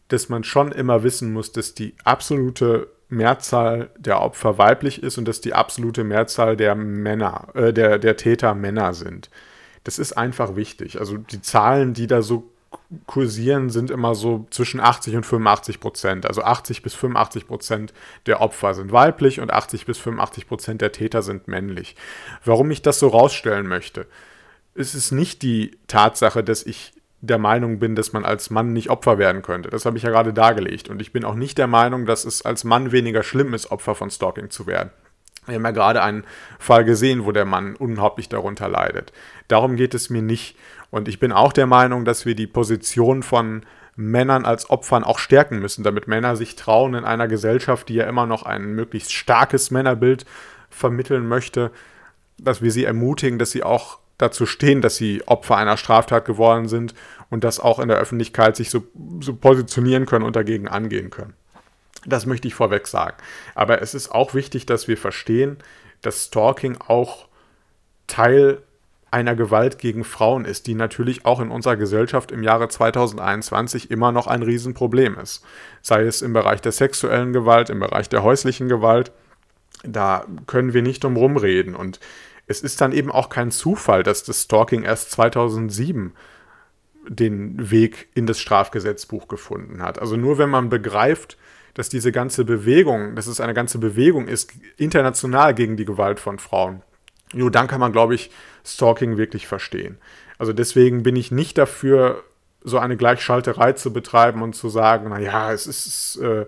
dass 0.09 0.29
man 0.29 0.45
schon 0.45 0.73
immer 0.73 1.03
wissen 1.03 1.33
muss, 1.33 1.53
dass 1.53 1.75
die 1.75 1.95
absolute 2.05 2.89
Mehrzahl 3.09 3.91
der 3.99 4.21
Opfer 4.21 4.59
weiblich 4.59 5.03
ist 5.03 5.19
und 5.19 5.27
dass 5.27 5.41
die 5.41 5.55
absolute 5.55 6.05
Mehrzahl 6.05 6.57
der 6.57 6.75
Männer, 6.75 7.49
äh, 7.55 7.73
der, 7.73 7.99
der 7.99 8.17
Täter 8.17 8.55
Männer 8.55 8.95
sind. 8.95 9.31
Das 9.85 9.99
ist 9.99 10.13
einfach 10.13 10.57
wichtig. 10.57 11.01
Also 11.01 11.17
die 11.17 11.41
Zahlen, 11.41 11.95
die 11.95 12.07
da 12.07 12.23
so 12.23 12.51
kursieren, 13.07 13.71
sind 13.71 13.91
immer 13.91 14.15
so 14.15 14.47
zwischen 14.51 14.81
80 14.81 15.17
und 15.17 15.27
85 15.27 15.81
Prozent. 15.81 16.27
Also 16.27 16.43
80 16.43 16.83
bis 16.83 16.95
85 16.95 17.47
Prozent 17.47 17.95
der 18.27 18.41
Opfer 18.41 18.75
sind 18.75 18.93
weiblich 18.93 19.41
und 19.41 19.53
80 19.53 19.87
bis 19.87 19.99
85 19.99 20.47
Prozent 20.49 20.81
der 20.81 20.93
Täter 20.93 21.23
sind 21.23 21.49
männlich. 21.49 21.97
Warum 22.45 22.71
ich 22.71 22.83
das 22.83 22.99
so 22.99 23.09
rausstellen 23.09 23.67
möchte, 23.67 24.07
ist 24.75 24.95
es 24.95 25.11
nicht 25.11 25.43
die 25.43 25.79
Tatsache, 25.87 26.45
dass 26.45 26.65
ich 26.65 26.93
der 27.21 27.39
Meinung 27.39 27.79
bin, 27.79 27.97
dass 27.97 28.13
man 28.13 28.25
als 28.25 28.51
Mann 28.51 28.73
nicht 28.73 28.91
Opfer 28.91 29.19
werden 29.19 29.43
könnte. 29.43 29.71
Das 29.71 29.85
habe 29.85 29.97
ich 29.97 30.05
ja 30.05 30.11
gerade 30.11 30.33
dargelegt. 30.33 30.89
Und 30.89 31.03
ich 31.03 31.13
bin 31.13 31.25
auch 31.25 31.35
nicht 31.35 31.59
der 31.59 31.67
Meinung, 31.67 32.07
dass 32.07 32.25
es 32.25 32.43
als 32.43 32.65
Mann 32.65 32.93
weniger 32.93 33.23
schlimm 33.23 33.55
ist, 33.55 33.71
Opfer 33.71 33.95
von 33.95 34.11
Stalking 34.11 34.51
zu 34.51 34.67
werden. 34.67 34.91
Wir 35.47 35.57
haben 35.57 35.65
ja 35.65 35.71
gerade 35.71 36.03
einen 36.03 36.25
Fall 36.59 36.85
gesehen, 36.85 37.25
wo 37.25 37.33
der 37.33 37.47
Mann 37.47 37.75
unhauptlich 37.75 38.29
darunter 38.29 38.69
leidet. 38.69 39.13
Darum 39.49 39.77
geht 39.77 39.95
es 39.95 40.11
mir 40.11 40.23
nicht. 40.23 40.57
Und 40.91 41.09
ich 41.09 41.19
bin 41.19 41.33
auch 41.33 41.53
der 41.53 41.67
Meinung, 41.67 42.05
dass 42.05 42.25
wir 42.27 42.35
die 42.35 42.47
Position 42.47 43.23
von 43.23 43.65
Männern 43.97 44.45
als 44.45 44.71
Opfern 44.71 45.05
auch 45.05 45.19
stärken 45.19 45.59
müssen, 45.59 45.83
damit 45.83 46.07
Männer 46.07 46.37
sich 46.37 46.57
trauen 46.57 46.95
in 46.95 47.05
einer 47.05 47.29
Gesellschaft, 47.29 47.89
die 47.89 47.95
ja 47.95 48.07
immer 48.07 48.27
noch 48.27 48.45
ein 48.45 48.75
möglichst 48.75 49.13
starkes 49.13 49.71
Männerbild 49.71 50.25
vermitteln 50.71 51.27
möchte, 51.27 51.73
dass 52.39 52.63
wir 52.63 52.71
sie 52.71 52.85
ermutigen, 52.85 53.39
dass 53.39 53.51
sie 53.51 53.65
auch 53.65 53.99
dazu 54.17 54.47
stehen, 54.47 54.83
dass 54.83 54.97
sie 54.97 55.27
Opfer 55.27 55.57
einer 55.57 55.77
Straftat 55.77 56.25
geworden 56.25 56.69
sind 56.69 56.95
und 57.31 57.45
das 57.45 57.61
auch 57.61 57.79
in 57.79 57.89
der 57.89 57.99
Öffentlichkeit 57.99 58.57
sich 58.57 58.71
so, 58.71 58.85
so 59.21 59.35
positionieren 59.35 60.07
können 60.07 60.25
und 60.25 60.37
dagegen 60.37 60.69
angehen 60.69 61.11
können. 61.11 61.35
Das 62.07 62.27
möchte 62.27 62.49
ich 62.49 62.55
vorweg 62.55 62.87
sagen. 62.87 63.17
Aber 63.55 63.83
es 63.83 63.95
ist 63.95 64.11
auch 64.11 64.35
wichtig, 64.35 64.67
dass 64.67 64.89
wir 64.89 64.97
verstehen, 64.97 65.59
dass 66.03 66.27
Stalking 66.27 66.77
auch 66.87 67.29
Teil 68.07 68.63
einer 69.11 69.35
Gewalt 69.35 69.79
gegen 69.79 70.05
Frauen 70.05 70.45
ist, 70.45 70.67
die 70.67 70.75
natürlich 70.75 71.25
auch 71.25 71.41
in 71.41 71.51
unserer 71.51 71.77
Gesellschaft 71.77 72.31
im 72.31 72.43
Jahre 72.43 72.69
2021 72.69 73.91
immer 73.91 74.13
noch 74.13 74.27
ein 74.27 74.43
Riesenproblem 74.43 75.19
ist. 75.19 75.45
Sei 75.81 76.03
es 76.03 76.21
im 76.21 76.33
Bereich 76.33 76.61
der 76.61 76.73
sexuellen 76.73 77.33
Gewalt, 77.33 77.71
im 77.71 77.81
Bereich 77.81 78.09
der 78.09 78.23
häuslichen 78.23 78.69
Gewalt. 78.69 79.13
Da 79.83 80.27
können 80.47 80.75
wir 80.75 80.83
nicht 80.83 81.05
drum 81.05 81.37
reden. 81.37 81.75
Und 81.75 82.01
es 82.47 82.61
ist 82.61 82.81
dann 82.81 82.93
eben 82.93 83.11
auch 83.11 83.31
kein 83.31 83.51
Zufall, 83.51 84.03
dass 84.03 84.25
das 84.25 84.43
Stalking 84.43 84.83
erst 84.83 85.11
2007 85.13 86.13
den 87.09 87.71
Weg 87.71 88.09
in 88.15 88.27
das 88.27 88.39
Strafgesetzbuch 88.39 89.29
gefunden 89.29 89.83
hat. 89.83 89.99
Also 89.99 90.17
nur 90.17 90.37
wenn 90.37 90.51
man 90.51 90.69
begreift, 90.69 91.39
dass 91.75 91.89
diese 91.89 92.13
ganze 92.13 92.45
Bewegung, 92.45 93.15
dass 93.15 93.27
es 93.27 93.41
eine 93.41 93.55
ganze 93.55 93.79
Bewegung 93.79 94.29
ist, 94.29 94.53
international 94.77 95.55
gegen 95.55 95.77
die 95.77 95.85
Gewalt 95.85 96.21
von 96.21 96.39
Frauen, 96.39 96.83
nur 97.33 97.51
dann 97.51 97.67
kann 97.67 97.81
man, 97.81 97.93
glaube 97.93 98.15
ich, 98.15 98.31
Stalking 98.75 99.17
wirklich 99.17 99.47
verstehen. 99.47 99.99
Also 100.39 100.53
deswegen 100.53 101.03
bin 101.03 101.17
ich 101.17 101.31
nicht 101.31 101.59
dafür, 101.59 102.23
so 102.63 102.79
eine 102.79 102.97
Gleichschalterei 102.97 103.73
zu 103.73 103.93
betreiben 103.93 104.43
und 104.43 104.55
zu 104.55 104.69
sagen, 104.69 105.11
naja, 105.11 105.53
es 105.53 105.67
ist, 105.67 106.17
äh, 106.17 106.47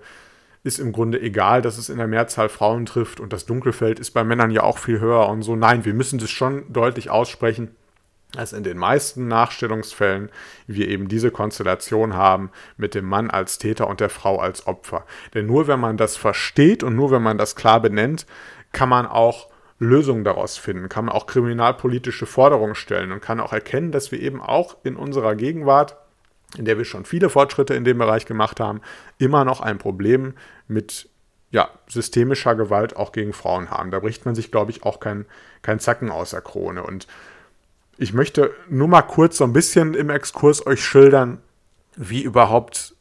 ist 0.62 0.78
im 0.78 0.92
Grunde 0.92 1.20
egal, 1.20 1.62
dass 1.62 1.78
es 1.78 1.88
in 1.88 1.98
der 1.98 2.06
Mehrzahl 2.06 2.48
Frauen 2.48 2.86
trifft 2.86 3.20
und 3.20 3.32
das 3.32 3.46
Dunkelfeld 3.46 3.98
ist 3.98 4.10
bei 4.10 4.24
Männern 4.24 4.50
ja 4.50 4.62
auch 4.62 4.78
viel 4.78 5.00
höher 5.00 5.28
und 5.28 5.42
so. 5.42 5.56
Nein, 5.56 5.84
wir 5.84 5.94
müssen 5.94 6.18
das 6.18 6.30
schon 6.30 6.70
deutlich 6.72 7.10
aussprechen, 7.10 7.74
dass 8.32 8.52
in 8.52 8.62
den 8.62 8.76
meisten 8.76 9.26
Nachstellungsfällen 9.26 10.30
wir 10.66 10.88
eben 10.88 11.08
diese 11.08 11.30
Konstellation 11.30 12.14
haben 12.14 12.50
mit 12.76 12.94
dem 12.94 13.04
Mann 13.06 13.30
als 13.30 13.58
Täter 13.58 13.88
und 13.88 14.00
der 14.00 14.10
Frau 14.10 14.38
als 14.38 14.66
Opfer. 14.66 15.04
Denn 15.34 15.46
nur 15.46 15.66
wenn 15.66 15.80
man 15.80 15.96
das 15.96 16.16
versteht 16.16 16.82
und 16.82 16.94
nur 16.94 17.10
wenn 17.10 17.22
man 17.22 17.38
das 17.38 17.56
klar 17.56 17.80
benennt, 17.80 18.26
kann 18.72 18.88
man 18.88 19.06
auch 19.06 19.49
Lösungen 19.80 20.24
daraus 20.24 20.58
finden, 20.58 20.90
kann 20.90 21.06
man 21.06 21.14
auch 21.14 21.26
kriminalpolitische 21.26 22.26
Forderungen 22.26 22.74
stellen 22.74 23.12
und 23.12 23.22
kann 23.22 23.40
auch 23.40 23.52
erkennen, 23.52 23.92
dass 23.92 24.12
wir 24.12 24.20
eben 24.20 24.40
auch 24.40 24.76
in 24.84 24.94
unserer 24.94 25.34
Gegenwart, 25.34 25.96
in 26.56 26.66
der 26.66 26.76
wir 26.76 26.84
schon 26.84 27.06
viele 27.06 27.30
Fortschritte 27.30 27.74
in 27.74 27.84
dem 27.84 27.96
Bereich 27.98 28.26
gemacht 28.26 28.60
haben, 28.60 28.82
immer 29.18 29.44
noch 29.46 29.60
ein 29.60 29.78
Problem 29.78 30.34
mit 30.68 31.08
ja, 31.50 31.70
systemischer 31.88 32.54
Gewalt 32.54 32.94
auch 32.94 33.10
gegen 33.10 33.32
Frauen 33.32 33.70
haben. 33.70 33.90
Da 33.90 34.00
bricht 34.00 34.26
man 34.26 34.34
sich, 34.34 34.50
glaube 34.50 34.70
ich, 34.70 34.84
auch 34.84 35.00
kein, 35.00 35.24
kein 35.62 35.80
Zacken 35.80 36.10
aus 36.10 36.30
der 36.30 36.42
Krone. 36.42 36.82
Und 36.82 37.06
ich 37.96 38.12
möchte 38.12 38.52
nur 38.68 38.86
mal 38.86 39.02
kurz 39.02 39.38
so 39.38 39.44
ein 39.44 39.54
bisschen 39.54 39.94
im 39.94 40.10
Exkurs 40.10 40.64
euch 40.66 40.84
schildern, 40.84 41.38
wie 41.96 42.22
überhaupt 42.22 42.94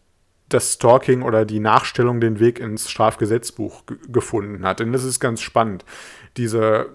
das 0.48 0.74
Stalking 0.74 1.22
oder 1.22 1.46
die 1.46 1.60
Nachstellung 1.60 2.22
den 2.22 2.40
Weg 2.40 2.60
ins 2.60 2.90
Strafgesetzbuch 2.90 3.84
gefunden 4.08 4.66
hat. 4.66 4.80
Denn 4.80 4.94
das 4.94 5.04
ist 5.04 5.20
ganz 5.20 5.42
spannend 5.42 5.86
diese 6.38 6.88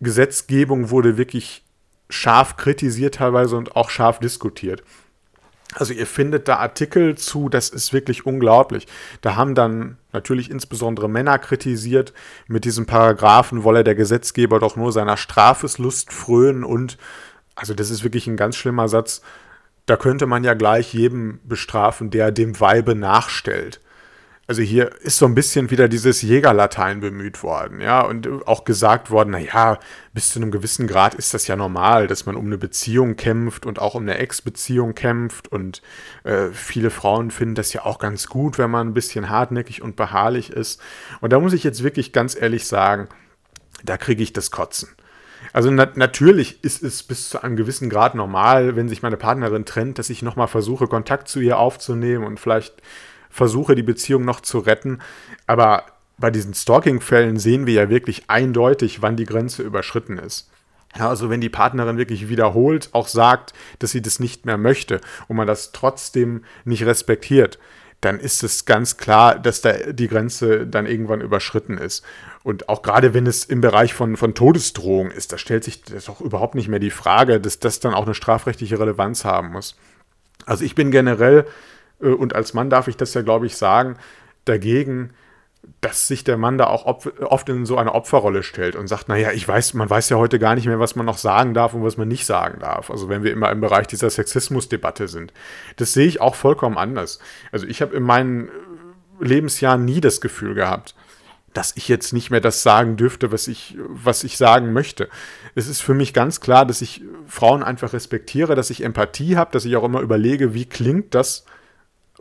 Gesetzgebung 0.00 0.90
wurde 0.90 1.16
wirklich 1.16 1.64
scharf 2.10 2.56
kritisiert 2.56 3.16
teilweise 3.16 3.56
und 3.56 3.76
auch 3.76 3.90
scharf 3.90 4.18
diskutiert. 4.18 4.82
Also 5.74 5.94
ihr 5.94 6.06
findet 6.06 6.48
da 6.48 6.56
Artikel 6.56 7.16
zu, 7.16 7.48
das 7.48 7.70
ist 7.70 7.94
wirklich 7.94 8.26
unglaublich. 8.26 8.86
Da 9.22 9.36
haben 9.36 9.54
dann 9.54 9.96
natürlich 10.12 10.50
insbesondere 10.50 11.08
Männer 11.08 11.38
kritisiert, 11.38 12.12
mit 12.46 12.66
diesem 12.66 12.84
Paragraphen 12.84 13.64
wolle 13.64 13.82
der 13.82 13.94
Gesetzgeber 13.94 14.58
doch 14.58 14.76
nur 14.76 14.92
seiner 14.92 15.16
Strafeslust 15.16 16.12
frönen 16.12 16.62
und, 16.62 16.98
also 17.54 17.72
das 17.72 17.88
ist 17.88 18.04
wirklich 18.04 18.26
ein 18.26 18.36
ganz 18.36 18.56
schlimmer 18.56 18.88
Satz, 18.88 19.22
da 19.86 19.96
könnte 19.96 20.26
man 20.26 20.44
ja 20.44 20.52
gleich 20.52 20.92
jedem 20.92 21.40
bestrafen, 21.44 22.10
der 22.10 22.32
dem 22.32 22.60
Weibe 22.60 22.94
nachstellt 22.94 23.80
also 24.48 24.60
hier 24.60 24.90
ist 25.02 25.18
so 25.18 25.26
ein 25.26 25.34
bisschen 25.34 25.70
wieder 25.70 25.88
dieses 25.88 26.20
Jägerlatein 26.20 27.00
bemüht 27.00 27.42
worden, 27.42 27.80
ja, 27.80 28.00
und 28.02 28.28
auch 28.46 28.64
gesagt 28.64 29.10
worden, 29.10 29.30
naja, 29.30 29.78
bis 30.12 30.32
zu 30.32 30.40
einem 30.40 30.50
gewissen 30.50 30.86
Grad 30.86 31.14
ist 31.14 31.32
das 31.32 31.46
ja 31.46 31.54
normal, 31.54 32.08
dass 32.08 32.26
man 32.26 32.36
um 32.36 32.46
eine 32.46 32.58
Beziehung 32.58 33.16
kämpft 33.16 33.66
und 33.66 33.78
auch 33.78 33.94
um 33.94 34.02
eine 34.02 34.18
Ex-Beziehung 34.18 34.94
kämpft 34.94 35.48
und 35.48 35.80
äh, 36.24 36.48
viele 36.52 36.90
Frauen 36.90 37.30
finden 37.30 37.54
das 37.54 37.72
ja 37.72 37.84
auch 37.84 37.98
ganz 37.98 38.26
gut, 38.26 38.58
wenn 38.58 38.70
man 38.70 38.88
ein 38.88 38.94
bisschen 38.94 39.30
hartnäckig 39.30 39.80
und 39.80 39.94
beharrlich 39.96 40.50
ist. 40.50 40.80
Und 41.20 41.32
da 41.32 41.38
muss 41.38 41.52
ich 41.52 41.62
jetzt 41.62 41.84
wirklich 41.84 42.12
ganz 42.12 42.34
ehrlich 42.34 42.66
sagen, 42.66 43.08
da 43.84 43.96
kriege 43.96 44.22
ich 44.22 44.32
das 44.32 44.50
Kotzen. 44.50 44.88
Also 45.52 45.70
na 45.70 45.88
natürlich 45.94 46.62
ist 46.64 46.82
es 46.82 47.02
bis 47.02 47.28
zu 47.30 47.42
einem 47.42 47.56
gewissen 47.56 47.90
Grad 47.90 48.14
normal, 48.14 48.76
wenn 48.76 48.88
sich 48.88 49.02
meine 49.02 49.16
Partnerin 49.16 49.64
trennt, 49.64 49.98
dass 49.98 50.10
ich 50.10 50.22
nochmal 50.22 50.48
versuche, 50.48 50.86
Kontakt 50.86 51.28
zu 51.28 51.40
ihr 51.40 51.58
aufzunehmen 51.58 52.24
und 52.24 52.38
vielleicht 52.38 52.74
versuche, 53.32 53.74
die 53.74 53.82
Beziehung 53.82 54.24
noch 54.24 54.40
zu 54.40 54.58
retten. 54.58 55.00
Aber 55.46 55.86
bei 56.18 56.30
diesen 56.30 56.54
Stalking-Fällen 56.54 57.38
sehen 57.38 57.66
wir 57.66 57.74
ja 57.74 57.90
wirklich 57.90 58.24
eindeutig, 58.28 59.02
wann 59.02 59.16
die 59.16 59.24
Grenze 59.24 59.62
überschritten 59.62 60.18
ist. 60.18 60.48
Ja, 60.96 61.08
also 61.08 61.30
wenn 61.30 61.40
die 61.40 61.48
Partnerin 61.48 61.96
wirklich 61.96 62.28
wiederholt 62.28 62.90
auch 62.92 63.08
sagt, 63.08 63.54
dass 63.78 63.92
sie 63.92 64.02
das 64.02 64.20
nicht 64.20 64.44
mehr 64.44 64.58
möchte 64.58 65.00
und 65.26 65.36
man 65.36 65.46
das 65.46 65.72
trotzdem 65.72 66.44
nicht 66.66 66.84
respektiert, 66.84 67.58
dann 68.02 68.18
ist 68.18 68.42
es 68.42 68.66
ganz 68.66 68.98
klar, 68.98 69.38
dass 69.38 69.62
da 69.62 69.72
die 69.72 70.08
Grenze 70.08 70.66
dann 70.66 70.86
irgendwann 70.86 71.20
überschritten 71.20 71.78
ist. 71.78 72.04
Und 72.42 72.68
auch 72.68 72.82
gerade 72.82 73.14
wenn 73.14 73.26
es 73.26 73.44
im 73.44 73.60
Bereich 73.60 73.94
von, 73.94 74.16
von 74.16 74.34
Todesdrohung 74.34 75.10
ist, 75.10 75.32
da 75.32 75.38
stellt 75.38 75.64
sich 75.64 75.82
das 75.82 76.10
auch 76.10 76.20
überhaupt 76.20 76.56
nicht 76.56 76.68
mehr 76.68 76.80
die 76.80 76.90
Frage, 76.90 77.40
dass 77.40 77.60
das 77.60 77.80
dann 77.80 77.94
auch 77.94 78.04
eine 78.04 78.14
strafrechtliche 78.14 78.78
Relevanz 78.78 79.24
haben 79.24 79.52
muss. 79.52 79.76
Also 80.44 80.64
ich 80.64 80.74
bin 80.74 80.90
generell 80.90 81.46
und 82.02 82.34
als 82.34 82.54
Mann 82.54 82.70
darf 82.70 82.88
ich 82.88 82.96
das 82.96 83.14
ja, 83.14 83.22
glaube 83.22 83.46
ich, 83.46 83.56
sagen, 83.56 83.96
dagegen, 84.44 85.10
dass 85.80 86.08
sich 86.08 86.24
der 86.24 86.36
Mann 86.36 86.58
da 86.58 86.66
auch 86.66 86.86
oft 86.86 87.48
in 87.48 87.66
so 87.66 87.76
eine 87.76 87.94
Opferrolle 87.94 88.42
stellt 88.42 88.74
und 88.74 88.88
sagt, 88.88 89.08
naja, 89.08 89.30
ich 89.32 89.46
weiß, 89.46 89.74
man 89.74 89.88
weiß 89.88 90.08
ja 90.08 90.16
heute 90.16 90.38
gar 90.38 90.54
nicht 90.54 90.66
mehr, 90.66 90.80
was 90.80 90.96
man 90.96 91.06
noch 91.06 91.18
sagen 91.18 91.54
darf 91.54 91.74
und 91.74 91.84
was 91.84 91.96
man 91.96 92.08
nicht 92.08 92.26
sagen 92.26 92.58
darf. 92.60 92.90
Also 92.90 93.08
wenn 93.08 93.22
wir 93.22 93.32
immer 93.32 93.50
im 93.50 93.60
Bereich 93.60 93.86
dieser 93.86 94.10
Sexismusdebatte 94.10 95.06
sind. 95.06 95.32
Das 95.76 95.92
sehe 95.92 96.06
ich 96.06 96.20
auch 96.20 96.34
vollkommen 96.34 96.78
anders. 96.78 97.20
Also 97.52 97.66
ich 97.66 97.80
habe 97.80 97.96
in 97.96 98.02
meinen 98.02 98.48
Lebensjahren 99.20 99.84
nie 99.84 100.00
das 100.00 100.20
Gefühl 100.20 100.54
gehabt, 100.54 100.96
dass 101.52 101.76
ich 101.76 101.86
jetzt 101.86 102.12
nicht 102.12 102.30
mehr 102.30 102.40
das 102.40 102.62
sagen 102.62 102.96
dürfte, 102.96 103.30
was 103.30 103.46
ich, 103.46 103.76
was 103.88 104.24
ich 104.24 104.36
sagen 104.36 104.72
möchte. 104.72 105.08
Es 105.54 105.68
ist 105.68 105.80
für 105.80 105.94
mich 105.94 106.14
ganz 106.14 106.40
klar, 106.40 106.64
dass 106.64 106.80
ich 106.80 107.02
Frauen 107.26 107.62
einfach 107.62 107.92
respektiere, 107.92 108.54
dass 108.54 108.70
ich 108.70 108.82
Empathie 108.82 109.36
habe, 109.36 109.52
dass 109.52 109.64
ich 109.64 109.76
auch 109.76 109.84
immer 109.84 110.00
überlege, 110.00 110.54
wie 110.54 110.64
klingt 110.64 111.14
das, 111.14 111.44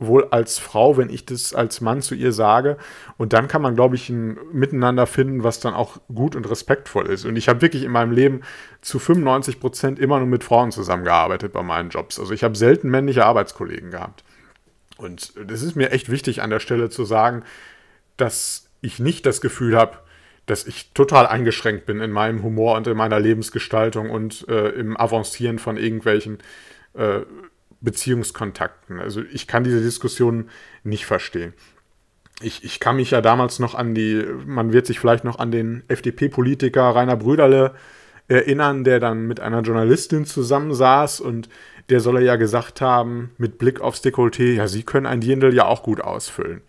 wohl 0.01 0.27
als 0.31 0.57
Frau, 0.57 0.97
wenn 0.97 1.09
ich 1.09 1.25
das 1.25 1.53
als 1.53 1.79
Mann 1.79 2.01
zu 2.01 2.15
ihr 2.15 2.33
sage. 2.33 2.77
Und 3.17 3.33
dann 3.33 3.47
kann 3.47 3.61
man, 3.61 3.75
glaube 3.75 3.95
ich, 3.95 4.09
ein 4.09 4.37
Miteinander 4.51 5.07
finden, 5.07 5.43
was 5.43 5.59
dann 5.59 5.73
auch 5.73 5.97
gut 6.13 6.35
und 6.35 6.49
respektvoll 6.49 7.07
ist. 7.07 7.25
Und 7.25 7.35
ich 7.35 7.47
habe 7.47 7.61
wirklich 7.61 7.83
in 7.83 7.91
meinem 7.91 8.11
Leben 8.11 8.41
zu 8.81 8.99
95 8.99 9.59
Prozent 9.59 9.99
immer 9.99 10.17
nur 10.17 10.27
mit 10.27 10.43
Frauen 10.43 10.71
zusammengearbeitet 10.71 11.53
bei 11.53 11.61
meinen 11.61 11.89
Jobs. 11.89 12.19
Also 12.19 12.33
ich 12.33 12.43
habe 12.43 12.57
selten 12.57 12.89
männliche 12.89 13.25
Arbeitskollegen 13.25 13.91
gehabt. 13.91 14.23
Und 14.97 15.33
das 15.47 15.61
ist 15.61 15.75
mir 15.75 15.91
echt 15.91 16.09
wichtig 16.09 16.41
an 16.41 16.49
der 16.49 16.59
Stelle 16.59 16.89
zu 16.89 17.05
sagen, 17.05 17.43
dass 18.17 18.69
ich 18.81 18.99
nicht 18.99 19.25
das 19.25 19.39
Gefühl 19.39 19.77
habe, 19.77 19.99
dass 20.47 20.65
ich 20.65 20.91
total 20.93 21.27
eingeschränkt 21.27 21.85
bin 21.85 22.01
in 22.01 22.11
meinem 22.11 22.43
Humor 22.43 22.75
und 22.75 22.87
in 22.87 22.97
meiner 22.97 23.19
Lebensgestaltung 23.19 24.09
und 24.09 24.47
äh, 24.49 24.69
im 24.69 24.97
Avancieren 24.97 25.59
von 25.59 25.77
irgendwelchen 25.77 26.39
äh, 26.93 27.21
Beziehungskontakten. 27.81 28.99
Also 28.99 29.21
ich 29.31 29.47
kann 29.47 29.63
diese 29.63 29.81
Diskussion 29.81 30.49
nicht 30.83 31.05
verstehen. 31.05 31.53
Ich, 32.41 32.63
ich 32.63 32.79
kann 32.79 32.95
mich 32.95 33.11
ja 33.11 33.21
damals 33.21 33.59
noch 33.59 33.75
an 33.75 33.93
die, 33.93 34.25
man 34.45 34.73
wird 34.73 34.87
sich 34.87 34.99
vielleicht 34.99 35.23
noch 35.23 35.37
an 35.37 35.51
den 35.51 35.83
FDP-Politiker 35.87 36.95
Rainer 36.95 37.17
Brüderle 37.17 37.75
erinnern, 38.27 38.83
der 38.83 38.99
dann 38.99 39.27
mit 39.27 39.39
einer 39.39 39.61
Journalistin 39.61 40.25
zusammensaß 40.25 41.19
und 41.19 41.49
der 41.89 41.99
soll 41.99 42.23
ja 42.23 42.37
gesagt 42.37 42.81
haben, 42.81 43.31
mit 43.37 43.57
Blick 43.57 43.81
aufs 43.81 44.03
Dekolleté, 44.03 44.53
ja, 44.53 44.67
Sie 44.67 44.83
können 44.83 45.05
ein 45.05 45.19
Dirndl 45.19 45.53
ja 45.53 45.65
auch 45.65 45.83
gut 45.83 46.01
ausfüllen. 46.01 46.61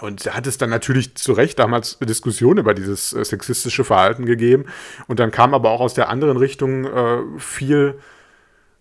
Und 0.00 0.26
er 0.26 0.34
hat 0.34 0.46
es 0.46 0.58
dann 0.58 0.70
natürlich 0.70 1.14
zu 1.14 1.32
Recht 1.32 1.58
damals 1.58 1.98
Diskussionen 2.00 2.58
über 2.58 2.74
dieses 2.74 3.12
äh, 3.12 3.24
sexistische 3.24 3.84
Verhalten 3.84 4.26
gegeben. 4.26 4.66
Und 5.06 5.20
dann 5.20 5.30
kam 5.30 5.54
aber 5.54 5.70
auch 5.70 5.80
aus 5.80 5.94
der 5.94 6.08
anderen 6.08 6.36
Richtung 6.36 6.84
äh, 6.86 7.18
viel 7.38 7.94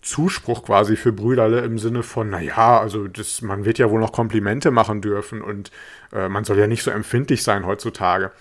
Zuspruch 0.02 0.64
quasi 0.64 0.96
für 0.96 1.12
Brüderle 1.12 1.62
im 1.62 1.78
Sinne 1.78 2.02
von, 2.04 2.30
naja, 2.30 2.80
also 2.80 3.08
das, 3.08 3.42
man 3.42 3.66
wird 3.66 3.78
ja 3.78 3.90
wohl 3.90 4.00
noch 4.00 4.12
Komplimente 4.12 4.72
machen 4.72 5.02
dürfen 5.02 5.42
und 5.42 5.72
äh, 6.12 6.28
man 6.28 6.44
soll 6.44 6.58
ja 6.58 6.68
nicht 6.68 6.84
so 6.84 6.92
empfindlich 6.92 7.44
sein 7.44 7.66
heutzutage. 7.66 8.32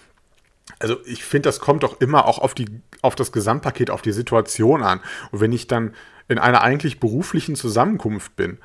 Also 0.78 0.96
ich 1.04 1.24
finde, 1.24 1.48
das 1.48 1.60
kommt 1.60 1.82
doch 1.82 2.00
immer 2.00 2.26
auch 2.26 2.38
auf, 2.38 2.54
die, 2.54 2.66
auf 3.02 3.14
das 3.14 3.32
Gesamtpaket, 3.32 3.90
auf 3.90 4.02
die 4.02 4.12
Situation 4.12 4.82
an. 4.82 5.00
Und 5.30 5.40
wenn 5.40 5.52
ich 5.52 5.66
dann 5.66 5.94
in 6.28 6.38
einer 6.38 6.62
eigentlich 6.62 7.00
beruflichen 7.00 7.56
Zusammenkunft 7.56 8.36
bin 8.36 8.58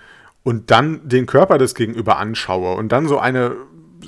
und 0.44 0.72
dann 0.72 1.08
den 1.08 1.26
Körper 1.26 1.58
des 1.58 1.76
Gegenüber 1.76 2.18
anschaue 2.18 2.76
und 2.76 2.92
dann 2.92 3.08
so 3.08 3.18
eine 3.18 3.56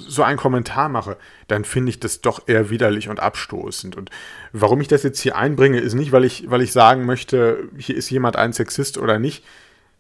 so 0.07 0.23
einen 0.23 0.38
Kommentar 0.38 0.89
mache, 0.89 1.17
dann 1.47 1.65
finde 1.65 1.89
ich 1.89 1.99
das 1.99 2.21
doch 2.21 2.47
eher 2.47 2.69
widerlich 2.69 3.10
und 3.10 3.19
abstoßend. 3.19 3.95
Und 3.95 4.10
warum 4.53 4.81
ich 4.81 4.88
das 4.88 5.03
jetzt 5.03 5.19
hier 5.19 5.36
einbringe, 5.36 5.79
ist 5.79 5.93
nicht, 5.93 6.12
weil 6.12 6.25
ich, 6.25 6.49
weil 6.49 6.62
ich 6.62 6.71
sagen 6.71 7.05
möchte, 7.05 7.69
hier 7.77 7.95
ist 7.95 8.10
jemand 8.10 8.36
ein 8.36 8.53
Sexist 8.53 8.97
oder 8.97 9.19
nicht. 9.19 9.43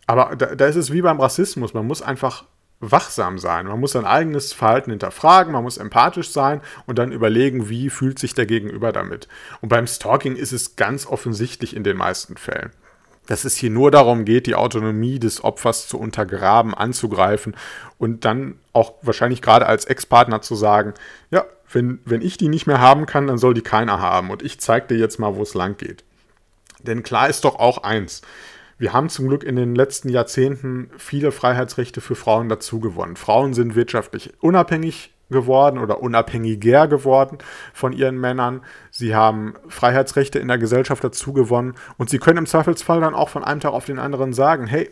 Aber 0.05 0.35
da, 0.35 0.55
da 0.55 0.65
ist 0.65 0.75
es 0.75 0.91
wie 0.91 1.01
beim 1.01 1.19
Rassismus. 1.19 1.73
Man 1.73 1.85
muss 1.85 2.01
einfach 2.01 2.45
wachsam 2.79 3.39
sein. 3.39 3.65
Man 3.65 3.79
muss 3.79 3.93
sein 3.93 4.05
eigenes 4.05 4.53
Verhalten 4.53 4.91
hinterfragen, 4.91 5.53
man 5.53 5.63
muss 5.63 5.77
empathisch 5.77 6.29
sein 6.29 6.61
und 6.85 6.99
dann 6.99 7.11
überlegen, 7.11 7.69
wie 7.69 7.89
fühlt 7.89 8.19
sich 8.19 8.33
der 8.33 8.45
Gegenüber 8.45 8.91
damit. 8.91 9.27
Und 9.61 9.69
beim 9.69 9.87
Stalking 9.87 10.35
ist 10.35 10.51
es 10.51 10.75
ganz 10.75 11.05
offensichtlich 11.07 11.75
in 11.75 11.83
den 11.83 11.97
meisten 11.97 12.37
Fällen. 12.37 12.71
Dass 13.27 13.45
es 13.45 13.55
hier 13.55 13.69
nur 13.69 13.91
darum 13.91 14.25
geht, 14.25 14.47
die 14.47 14.55
Autonomie 14.55 15.19
des 15.19 15.43
Opfers 15.43 15.87
zu 15.87 15.99
untergraben, 15.99 16.73
anzugreifen 16.73 17.55
und 17.97 18.25
dann 18.25 18.55
auch 18.73 18.93
wahrscheinlich 19.01 19.41
gerade 19.41 19.65
als 19.65 19.85
Ex-Partner 19.85 20.41
zu 20.41 20.55
sagen, 20.55 20.93
ja, 21.29 21.45
wenn, 21.71 21.99
wenn 22.05 22.21
ich 22.21 22.37
die 22.37 22.47
nicht 22.47 22.67
mehr 22.67 22.79
haben 22.79 23.05
kann, 23.05 23.27
dann 23.27 23.37
soll 23.37 23.53
die 23.53 23.61
keiner 23.61 23.99
haben 23.99 24.29
und 24.29 24.41
ich 24.41 24.59
zeig 24.59 24.87
dir 24.87 24.97
jetzt 24.97 25.19
mal, 25.19 25.35
wo 25.35 25.43
es 25.43 25.53
lang 25.53 25.77
geht. 25.77 26.03
Denn 26.79 27.03
klar 27.03 27.29
ist 27.29 27.43
doch 27.43 27.55
auch 27.55 27.79
eins, 27.79 28.21
wir 28.77 28.93
haben 28.93 29.09
zum 29.09 29.27
Glück 29.27 29.43
in 29.43 29.55
den 29.55 29.73
letzten 29.75 30.09
Jahrzehnten 30.09 30.91
viele 30.97 31.31
Freiheitsrechte 31.31 31.99
für 31.99 32.15
Frauen 32.15 32.47
dazugewonnen. 32.47 33.15
Frauen 33.15 33.53
sind 33.53 33.75
wirtschaftlich 33.75 34.33
unabhängig 34.39 35.11
geworden 35.29 35.79
oder 35.79 36.01
unabhängiger 36.01 36.87
geworden 36.87 37.37
von 37.73 37.93
ihren 37.93 38.19
Männern. 38.19 38.61
Sie 38.91 39.15
haben 39.15 39.55
Freiheitsrechte 39.67 40.39
in 40.39 40.47
der 40.47 40.57
Gesellschaft 40.57 41.03
dazugewonnen 41.03 41.75
und 41.97 42.09
sie 42.09 42.19
können 42.19 42.39
im 42.39 42.45
Zweifelsfall 42.45 43.01
dann 43.01 43.15
auch 43.15 43.29
von 43.29 43.43
einem 43.43 43.59
Tag 43.59 43.73
auf 43.73 43.85
den 43.85 43.99
anderen 43.99 44.33
sagen, 44.33 44.67
hey, 44.67 44.89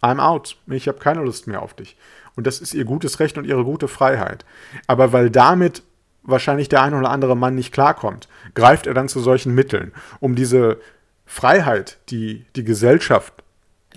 I'm 0.00 0.20
out, 0.20 0.56
ich 0.68 0.88
habe 0.88 0.98
keine 0.98 1.22
Lust 1.22 1.46
mehr 1.46 1.62
auf 1.62 1.74
dich. 1.74 1.96
Und 2.36 2.46
das 2.46 2.60
ist 2.60 2.72
ihr 2.72 2.84
gutes 2.84 3.18
Recht 3.20 3.36
und 3.36 3.44
ihre 3.44 3.64
gute 3.64 3.88
Freiheit. 3.88 4.44
Aber 4.86 5.12
weil 5.12 5.28
damit 5.28 5.82
wahrscheinlich 6.22 6.68
der 6.68 6.82
ein 6.82 6.94
oder 6.94 7.10
andere 7.10 7.36
Mann 7.36 7.54
nicht 7.54 7.72
klarkommt, 7.72 8.28
greift 8.54 8.86
er 8.86 8.94
dann 8.94 9.08
zu 9.08 9.20
solchen 9.20 9.54
Mitteln, 9.54 9.92
um 10.20 10.34
diese 10.34 10.78
Freiheit, 11.26 11.98
die 12.10 12.46
die 12.54 12.64
Gesellschaft 12.64 13.32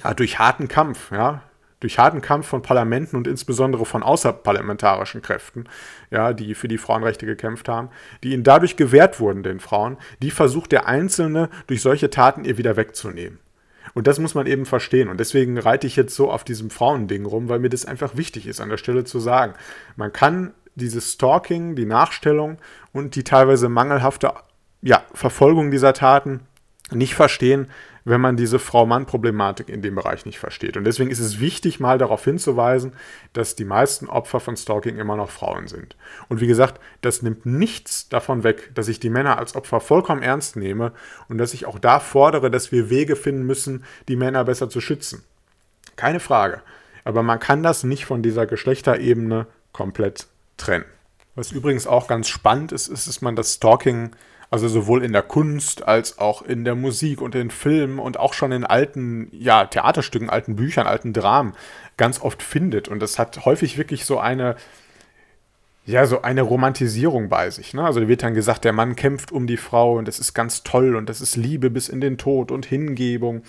ja, 0.03 0.13
durch 0.13 0.39
harten 0.39 0.67
Kampf, 0.67 1.11
ja, 1.11 1.43
durch 1.81 1.99
harten 1.99 2.21
Kampf 2.21 2.47
von 2.47 2.61
Parlamenten 2.61 3.17
und 3.17 3.27
insbesondere 3.27 3.85
von 3.85 4.03
außerparlamentarischen 4.03 5.21
Kräften, 5.21 5.65
ja, 6.09 6.31
die 6.31 6.55
für 6.55 6.69
die 6.69 6.77
Frauenrechte 6.77 7.25
gekämpft 7.25 7.67
haben, 7.67 7.89
die 8.23 8.31
ihnen 8.33 8.43
dadurch 8.43 8.77
gewährt 8.77 9.19
wurden, 9.19 9.43
den 9.43 9.59
Frauen, 9.59 9.97
die 10.21 10.31
versucht 10.31 10.71
der 10.71 10.87
Einzelne 10.87 11.49
durch 11.67 11.81
solche 11.81 12.09
Taten 12.09 12.45
ihr 12.45 12.57
wieder 12.57 12.77
wegzunehmen. 12.77 13.39
Und 13.93 14.07
das 14.07 14.19
muss 14.19 14.35
man 14.35 14.47
eben 14.47 14.65
verstehen. 14.65 15.09
Und 15.09 15.19
deswegen 15.19 15.57
reite 15.57 15.87
ich 15.87 15.95
jetzt 15.95 16.15
so 16.15 16.31
auf 16.31 16.43
diesem 16.43 16.69
Frauending 16.69 17.25
rum, 17.25 17.49
weil 17.49 17.59
mir 17.59 17.69
das 17.69 17.85
einfach 17.85 18.15
wichtig 18.15 18.47
ist, 18.47 18.61
an 18.61 18.69
der 18.69 18.77
Stelle 18.77 19.03
zu 19.03 19.19
sagen. 19.19 19.53
Man 19.97 20.13
kann 20.13 20.53
dieses 20.75 21.13
Stalking, 21.13 21.75
die 21.75 21.85
Nachstellung 21.85 22.57
und 22.93 23.15
die 23.15 23.23
teilweise 23.23 23.67
mangelhafte 23.67 24.33
ja, 24.81 25.03
Verfolgung 25.13 25.71
dieser 25.71 25.93
Taten 25.93 26.41
nicht 26.91 27.15
verstehen, 27.15 27.67
wenn 28.03 28.21
man 28.21 28.35
diese 28.35 28.59
Frau-Mann-Problematik 28.59 29.69
in 29.69 29.81
dem 29.81 29.95
Bereich 29.95 30.25
nicht 30.25 30.39
versteht. 30.39 30.77
Und 30.77 30.83
deswegen 30.83 31.11
ist 31.11 31.19
es 31.19 31.39
wichtig, 31.39 31.79
mal 31.79 31.97
darauf 31.97 32.23
hinzuweisen, 32.23 32.93
dass 33.33 33.55
die 33.55 33.65
meisten 33.65 34.07
Opfer 34.07 34.39
von 34.39 34.57
Stalking 34.57 34.97
immer 34.97 35.15
noch 35.15 35.29
Frauen 35.29 35.67
sind. 35.67 35.95
Und 36.29 36.41
wie 36.41 36.47
gesagt, 36.47 36.79
das 37.01 37.21
nimmt 37.21 37.45
nichts 37.45 38.09
davon 38.09 38.43
weg, 38.43 38.71
dass 38.73 38.87
ich 38.87 38.99
die 38.99 39.09
Männer 39.09 39.37
als 39.37 39.55
Opfer 39.55 39.79
vollkommen 39.79 40.23
ernst 40.23 40.55
nehme 40.55 40.93
und 41.29 41.37
dass 41.37 41.53
ich 41.53 41.65
auch 41.65 41.79
da 41.79 41.99
fordere, 41.99 42.49
dass 42.49 42.71
wir 42.71 42.89
Wege 42.89 43.15
finden 43.15 43.43
müssen, 43.43 43.83
die 44.07 44.15
Männer 44.15 44.43
besser 44.43 44.69
zu 44.69 44.81
schützen. 44.81 45.23
Keine 45.95 46.19
Frage. 46.19 46.61
Aber 47.03 47.23
man 47.23 47.39
kann 47.39 47.63
das 47.63 47.83
nicht 47.83 48.05
von 48.05 48.21
dieser 48.21 48.45
Geschlechterebene 48.45 49.47
komplett 49.73 50.27
trennen. 50.57 50.85
Was 51.35 51.51
übrigens 51.51 51.87
auch 51.87 52.07
ganz 52.07 52.27
spannend 52.27 52.71
ist, 52.71 52.87
ist, 52.87 53.07
dass 53.07 53.21
man 53.21 53.35
das 53.35 53.55
Stalking 53.55 54.11
also 54.51 54.67
sowohl 54.67 55.03
in 55.03 55.13
der 55.13 55.23
Kunst 55.23 55.87
als 55.87 56.19
auch 56.19 56.41
in 56.41 56.65
der 56.65 56.75
Musik 56.75 57.21
und 57.21 57.35
in 57.35 57.49
Filmen 57.49 57.99
und 57.99 58.19
auch 58.19 58.33
schon 58.33 58.51
in 58.51 58.65
alten 58.65 59.29
ja, 59.31 59.65
Theaterstücken, 59.65 60.29
alten 60.29 60.57
Büchern, 60.57 60.87
alten 60.87 61.13
Dramen 61.13 61.53
ganz 61.95 62.21
oft 62.21 62.43
findet. 62.43 62.89
Und 62.89 62.99
das 63.01 63.17
hat 63.17 63.45
häufig 63.45 63.77
wirklich 63.77 64.03
so 64.03 64.19
eine, 64.19 64.57
ja, 65.85 66.05
so 66.05 66.23
eine 66.23 66.41
Romantisierung 66.41 67.29
bei 67.29 67.49
sich. 67.49 67.73
Ne? 67.73 67.85
Also 67.85 68.01
da 68.01 68.09
wird 68.09 68.23
dann 68.23 68.33
gesagt, 68.33 68.65
der 68.65 68.73
Mann 68.73 68.97
kämpft 68.97 69.31
um 69.31 69.47
die 69.47 69.55
Frau 69.55 69.97
und 69.97 70.05
das 70.05 70.19
ist 70.19 70.33
ganz 70.33 70.63
toll 70.63 70.97
und 70.97 71.07
das 71.07 71.21
ist 71.21 71.37
Liebe 71.37 71.69
bis 71.69 71.87
in 71.87 72.01
den 72.01 72.17
Tod 72.17 72.51
und 72.51 72.65
Hingebung 72.65 73.43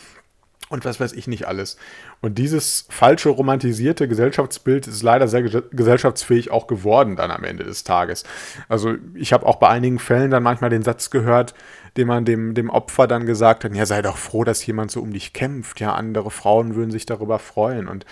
und 0.72 0.84
was 0.84 0.98
weiß 0.98 1.12
ich 1.12 1.26
nicht 1.26 1.46
alles. 1.46 1.76
Und 2.20 2.38
dieses 2.38 2.86
falsche 2.88 3.28
romantisierte 3.28 4.08
Gesellschaftsbild 4.08 4.86
ist 4.86 5.02
leider 5.02 5.28
sehr 5.28 5.42
gesellschaftsfähig 5.42 6.50
auch 6.50 6.66
geworden 6.66 7.16
dann 7.16 7.30
am 7.30 7.44
Ende 7.44 7.64
des 7.64 7.84
Tages. 7.84 8.24
Also 8.68 8.94
ich 9.14 9.32
habe 9.32 9.46
auch 9.46 9.56
bei 9.56 9.68
einigen 9.68 9.98
Fällen 9.98 10.30
dann 10.30 10.42
manchmal 10.42 10.70
den 10.70 10.82
Satz 10.82 11.10
gehört, 11.10 11.54
den 11.96 12.08
man 12.08 12.24
dem, 12.24 12.54
dem 12.54 12.70
Opfer 12.70 13.06
dann 13.06 13.26
gesagt 13.26 13.64
hat, 13.64 13.74
ja 13.74 13.86
sei 13.86 14.00
doch 14.00 14.16
froh, 14.16 14.44
dass 14.44 14.64
jemand 14.64 14.90
so 14.90 15.00
um 15.02 15.12
dich 15.12 15.32
kämpft, 15.32 15.80
ja 15.80 15.94
andere 15.94 16.30
Frauen 16.30 16.74
würden 16.74 16.90
sich 16.90 17.04
darüber 17.06 17.38
freuen 17.38 17.86
und 17.86 18.06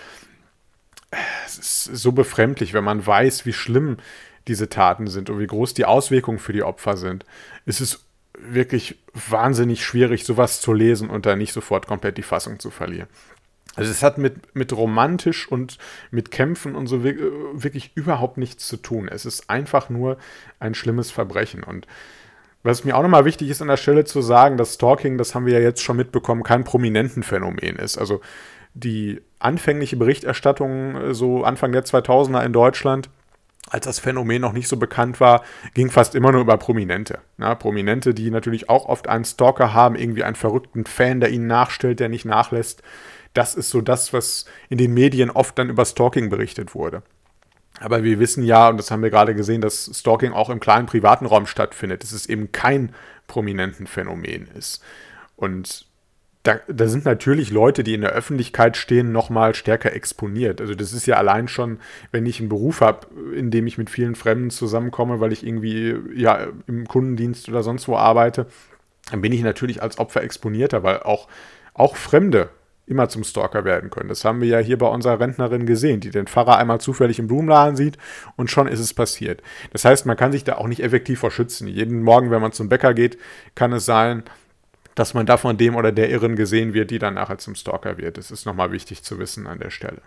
es 1.46 1.58
ist 1.58 1.84
so 1.84 2.12
befremdlich, 2.12 2.72
wenn 2.72 2.84
man 2.84 3.04
weiß, 3.04 3.46
wie 3.46 3.52
schlimm 3.52 3.96
diese 4.46 4.68
Taten 4.68 5.06
sind 5.08 5.30
und 5.30 5.38
wie 5.38 5.46
groß 5.46 5.74
die 5.74 5.84
Auswirkungen 5.84 6.38
für 6.38 6.52
die 6.52 6.62
Opfer 6.62 6.96
sind. 6.96 7.24
Es 7.66 7.80
ist 7.80 8.04
wirklich 8.48 8.98
wahnsinnig 9.29 9.85
schwierig, 9.85 10.24
sowas 10.24 10.61
zu 10.61 10.72
lesen 10.72 11.11
und 11.11 11.26
da 11.26 11.37
nicht 11.37 11.53
sofort 11.53 11.87
komplett 11.87 12.16
die 12.18 12.22
Fassung 12.22 12.59
zu 12.59 12.70
verlieren. 12.70 13.09
Also 13.76 13.90
es 13.90 14.03
hat 14.03 14.18
mit, 14.18 14.55
mit 14.55 14.72
romantisch 14.72 15.50
und 15.50 15.79
mit 16.11 16.31
Kämpfen 16.31 16.74
und 16.74 16.87
so 16.87 17.05
wirklich 17.05 17.92
überhaupt 17.94 18.37
nichts 18.37 18.66
zu 18.66 18.76
tun. 18.76 19.09
Es 19.09 19.24
ist 19.24 19.48
einfach 19.48 19.88
nur 19.88 20.18
ein 20.59 20.74
schlimmes 20.74 21.11
Verbrechen. 21.11 21.62
Und 21.62 21.87
was 22.62 22.85
mir 22.85 22.96
auch 22.96 23.03
nochmal 23.03 23.24
wichtig 23.24 23.48
ist 23.48 23.62
an 23.62 23.68
der 23.68 23.76
Stelle 23.76 24.05
zu 24.05 24.22
sagen, 24.22 24.57
dass 24.57 24.74
Stalking, 24.74 25.18
das 25.18 25.35
haben 25.35 25.46
wir 25.46 25.55
ja 25.55 25.61
jetzt 25.61 25.83
schon 25.83 25.96
mitbekommen, 25.96 26.42
kein 26.42 26.64
prominenten 26.64 27.22
Phänomen 27.22 27.76
ist. 27.76 27.96
Also 27.96 28.20
die 28.74 29.20
anfängliche 29.38 29.96
Berichterstattung 29.96 31.14
so 31.14 31.44
Anfang 31.44 31.72
der 31.72 31.85
2000er 31.85 32.44
in 32.44 32.53
Deutschland 32.53 33.09
als 33.70 33.87
das 33.87 34.00
Phänomen 34.00 34.42
noch 34.42 34.52
nicht 34.52 34.68
so 34.68 34.76
bekannt 34.76 35.20
war, 35.20 35.42
ging 35.74 35.90
fast 35.90 36.14
immer 36.14 36.33
nur 36.33 36.42
über 36.42 36.59
Prominente. 36.59 37.20
Ja, 37.38 37.54
Prominente, 37.54 38.12
die 38.14 38.30
natürlich 38.30 38.68
auch 38.68 38.87
oft 38.87 39.09
einen 39.09 39.24
Stalker 39.24 39.72
haben, 39.72 39.94
irgendwie 39.94 40.24
einen 40.24 40.37
verrückten 40.37 40.85
Fan, 40.85 41.20
der 41.20 41.30
ihnen 41.30 41.46
nachstellt, 41.46 42.00
der 42.00 42.09
nicht 42.09 42.24
nachlässt. 42.24 42.83
Das 43.33 43.54
ist 43.54 43.70
so 43.70 43.80
das, 43.80 44.12
was 44.12 44.44
in 44.68 44.78
den 44.78 44.92
Medien 44.92 45.30
oft 45.30 45.56
dann 45.59 45.70
über 45.70 45.85
Stalking 45.85 46.30
berichtet 46.30 46.74
wurde. 46.74 47.02
Aber 47.78 48.02
wir 48.02 48.18
wissen 48.18 48.42
ja, 48.44 48.68
und 48.68 48.76
das 48.76 48.90
haben 48.90 49.02
wir 49.02 49.11
gerade 49.11 49.35
gesehen, 49.35 49.61
dass 49.61 49.90
Stalking 49.94 50.33
auch 50.33 50.50
im 50.50 50.61
kleinen 50.61 50.87
privaten 50.87 51.26
Raum 51.26 51.46
stattfindet, 51.46 52.02
dass 52.02 52.12
es 52.12 52.26
eben 52.26 52.52
kein 52.52 52.92
prominenten 53.28 53.87
Phänomen 53.87 54.48
ist. 54.48 54.83
Und 55.37 55.87
da, 56.42 56.59
da, 56.68 56.88
sind 56.88 57.05
natürlich 57.05 57.50
Leute, 57.50 57.85
die 57.85 57.92
in 57.92 58.00
der 58.00 58.12
Öffentlichkeit 58.12 58.76
stehen, 58.79 59.12
nochmal 59.12 59.55
stärker 59.55 59.92
exponiert. 59.92 60.61
Also 60.61 60.74
das 60.74 60.94
ist 60.94 61.07
ja 61.07 61.16
allein 61.16 61.48
schon, 61.48 61.79
wenn 62.12 62.24
ich 62.24 62.40
einen 62.40 62.48
Beruf 62.48 62.81
habe, 62.81 63.07
in 63.35 63.50
dem 63.50 63.66
ich 63.66 63.76
mit 63.76 63.90
vielen 63.90 64.14
Fremden 64.14 64.50
zusammenkomme, 64.50 65.20
weil 65.20 65.33
ich 65.33 65.46
irgendwie 65.46 65.96
ja 66.14 66.46
im 66.66 66.88
Kundendienst 66.88 67.48
oder 67.48 67.62
sonst 67.62 67.88
wo 67.88 67.96
arbeite, 67.96 68.46
dann 69.11 69.20
bin 69.20 69.33
ich 69.33 69.42
natürlich 69.42 69.83
als 69.83 69.98
Opfer 69.98 70.22
exponierter, 70.22 70.83
weil 70.83 71.00
auch, 71.00 71.29
auch 71.74 71.96
Fremde 71.96 72.48
immer 72.87 73.09
zum 73.09 73.22
Stalker 73.22 73.64
werden 73.64 73.90
können. 73.90 74.09
Das 74.09 74.24
haben 74.24 74.40
wir 74.40 74.48
ja 74.48 74.59
hier 74.59 74.79
bei 74.79 74.88
unserer 74.88 75.20
Rentnerin 75.20 75.66
gesehen, 75.66 76.00
die 76.00 76.11
den 76.11 76.26
Pfarrer 76.26 76.57
einmal 76.57 76.81
zufällig 76.81 77.18
im 77.18 77.29
Blumenladen 77.29 77.76
sieht 77.76 77.98
und 78.37 78.50
schon 78.50 78.66
ist 78.66 78.81
es 78.81 78.94
passiert. 78.94 79.42
Das 79.72 79.85
heißt, 79.85 80.07
man 80.07 80.16
kann 80.16 80.33
sich 80.33 80.42
da 80.42 80.57
auch 80.57 80.66
nicht 80.66 80.83
effektiv 80.83 81.20
vor 81.20 81.31
schützen. 81.31 81.68
Jeden 81.68 82.03
Morgen, 82.03 82.31
wenn 82.31 82.42
man 82.42 82.53
zum 82.53 82.68
Bäcker 82.68 82.94
geht, 82.94 83.18
kann 83.55 83.72
es 83.72 83.85
sein, 83.85 84.24
dass 84.94 85.14
man 85.14 85.26
da 85.26 85.37
von 85.37 85.57
dem 85.57 85.76
oder 85.76 85.92
der 85.92 86.11
Irren 86.11 86.37
gesehen 86.37 86.74
wird, 86.74 86.90
die 86.90 86.98
dann 86.98 87.14
nachher 87.14 87.38
zum 87.38 87.55
Stalker 87.55 87.98
wird. 87.98 88.18
Das 88.18 88.31
ist 88.31 88.46
nochmal 88.46 88.72
wichtig 88.72 89.03
zu 89.03 89.18
wissen 89.18 89.46
an 89.46 89.59
der 89.59 89.70
Stelle. 89.70 90.03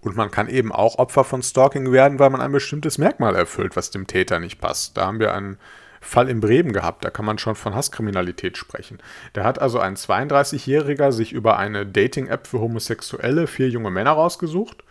Und 0.00 0.16
man 0.16 0.30
kann 0.30 0.48
eben 0.48 0.72
auch 0.72 0.98
Opfer 0.98 1.24
von 1.24 1.42
Stalking 1.42 1.92
werden, 1.92 2.18
weil 2.18 2.30
man 2.30 2.40
ein 2.40 2.52
bestimmtes 2.52 2.98
Merkmal 2.98 3.34
erfüllt, 3.34 3.76
was 3.76 3.90
dem 3.90 4.06
Täter 4.06 4.38
nicht 4.38 4.60
passt. 4.60 4.96
Da 4.96 5.06
haben 5.06 5.18
wir 5.18 5.34
einen 5.34 5.58
Fall 6.00 6.28
in 6.28 6.40
Bremen 6.40 6.72
gehabt, 6.72 7.04
da 7.04 7.10
kann 7.10 7.24
man 7.24 7.38
schon 7.38 7.56
von 7.56 7.74
Hasskriminalität 7.74 8.56
sprechen. 8.56 8.98
Da 9.32 9.42
hat 9.42 9.60
also 9.60 9.80
ein 9.80 9.96
32-Jähriger 9.96 11.10
sich 11.10 11.32
über 11.32 11.58
eine 11.58 11.84
Dating-App 11.84 12.46
für 12.46 12.60
Homosexuelle 12.60 13.48
vier 13.48 13.68
junge 13.68 13.90
Männer 13.90 14.12
rausgesucht 14.12 14.84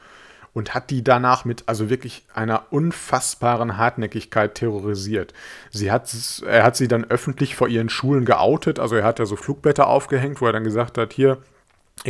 und 0.58 0.74
hat 0.74 0.90
die 0.90 1.04
danach 1.04 1.46
mit 1.46 1.66
also 1.68 1.92
wirklich 1.92 2.24
einer 2.34 2.64
unfassbaren 2.72 3.78
Hartnäckigkeit 3.78 4.56
terrorisiert. 4.56 5.36
Sie 5.70 5.92
hat, 5.92 6.12
er 6.48 6.64
hat 6.64 6.76
sie 6.76 6.88
dann 6.88 7.06
öffentlich 7.06 7.56
vor 7.56 7.68
ihren 7.68 7.90
Schulen 7.90 8.26
geoutet, 8.26 8.80
also 8.80 8.96
er 8.96 9.04
hat 9.04 9.20
ja 9.20 9.28
so 9.28 9.36
Flugblätter 9.36 9.86
aufgehängt, 9.86 10.42
wo 10.42 10.48
er 10.48 10.54
dann 10.54 10.64
gesagt 10.64 10.98
hat, 10.98 11.14
hier, 11.14 11.38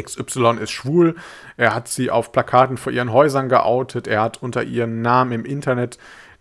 XY 0.01 0.59
ist 0.61 0.71
schwul. 0.71 1.15
Er 1.57 1.75
hat 1.75 1.89
sie 1.89 2.09
auf 2.09 2.31
Plakaten 2.31 2.77
vor 2.77 2.93
ihren 2.93 3.11
Häusern 3.11 3.49
geoutet. 3.49 4.07
Er 4.07 4.21
hat 4.21 4.41
unter 4.41 4.63
ihren 4.63 5.01
Namen 5.01 5.33
im 5.33 5.45
Internet 5.45 5.97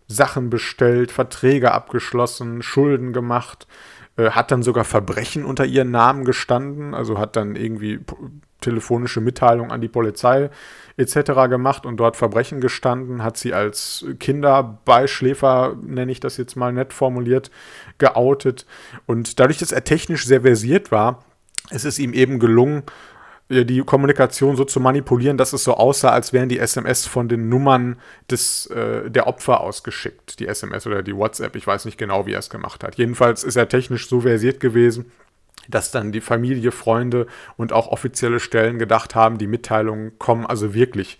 Sachen 0.07 0.49
bestellt, 0.49 1.11
Verträge 1.11 1.73
abgeschlossen, 1.73 2.63
Schulden 2.63 3.13
gemacht, 3.13 3.67
äh, 4.17 4.31
hat 4.31 4.53
dann 4.53 4.63
sogar 4.63 4.85
Verbrechen 4.85 5.45
unter 5.45 5.65
ihren 5.65 5.91
Namen 5.91 6.25
gestanden, 6.25 6.95
also 6.95 7.19
hat 7.19 7.35
dann 7.35 7.57
irgendwie 7.57 7.99
telefonische 8.61 9.21
Mitteilungen 9.21 9.71
an 9.71 9.81
die 9.81 9.89
Polizei 9.89 10.51
etc. 10.97 11.49
gemacht 11.49 11.85
und 11.85 11.99
dort 11.99 12.17
Verbrechen 12.17 12.61
gestanden, 12.61 13.23
hat 13.23 13.37
sie 13.37 13.53
als 13.53 14.07
Kinderbeischläfer, 14.19 15.77
nenne 15.83 16.13
ich 16.13 16.21
das 16.21 16.37
jetzt 16.37 16.57
mal 16.57 16.73
nett 16.73 16.93
formuliert, 16.93 17.51
geoutet. 17.99 18.67
Und 19.07 19.39
dadurch, 19.39 19.59
dass 19.59 19.73
er 19.73 19.85
technisch 19.85 20.25
sehr 20.25 20.43
versiert 20.43 20.91
war, 20.91 21.25
ist 21.71 21.85
es 21.85 21.99
ihm 21.99 22.13
eben 22.13 22.39
gelungen, 22.39 22.85
die 23.49 23.81
Kommunikation 23.83 24.57
so 24.57 24.65
zu 24.65 24.81
manipulieren, 24.81 25.37
dass 25.37 25.53
es 25.53 25.63
so 25.63 25.75
aussah, 25.75 26.11
als 26.11 26.33
wären 26.33 26.49
die 26.49 26.59
SMS 26.59 27.07
von 27.07 27.29
den 27.29 27.49
Nummern 27.49 27.97
des, 28.29 28.67
äh, 28.67 29.09
der 29.09 29.29
Opfer 29.29 29.61
ausgeschickt. 29.61 30.41
Die 30.41 30.49
SMS 30.49 30.87
oder 30.87 31.03
die 31.05 31.15
WhatsApp, 31.15 31.55
ich 31.55 31.67
weiß 31.67 31.85
nicht 31.85 31.97
genau, 31.97 32.27
wie 32.27 32.33
er 32.33 32.41
es 32.41 32.51
gemacht 32.51 32.83
hat. 32.83 32.97
Jedenfalls 32.97 33.45
ist 33.45 33.55
er 33.55 33.69
technisch 33.69 34.09
so 34.09 34.23
versiert 34.23 34.59
gewesen, 34.59 35.13
dass 35.69 35.91
dann 35.91 36.13
die 36.13 36.21
Familie, 36.21 36.73
Freunde 36.73 37.27
und 37.57 37.73
auch 37.73 37.89
offizielle 37.89 38.41
Stellen 38.41 38.79
gedacht 38.79 39.15
haben, 39.15 39.39
die 39.39 39.47
Mitteilungen 39.47 40.19
kommen 40.19 40.47
also 40.47 40.75
wirklich 40.75 41.19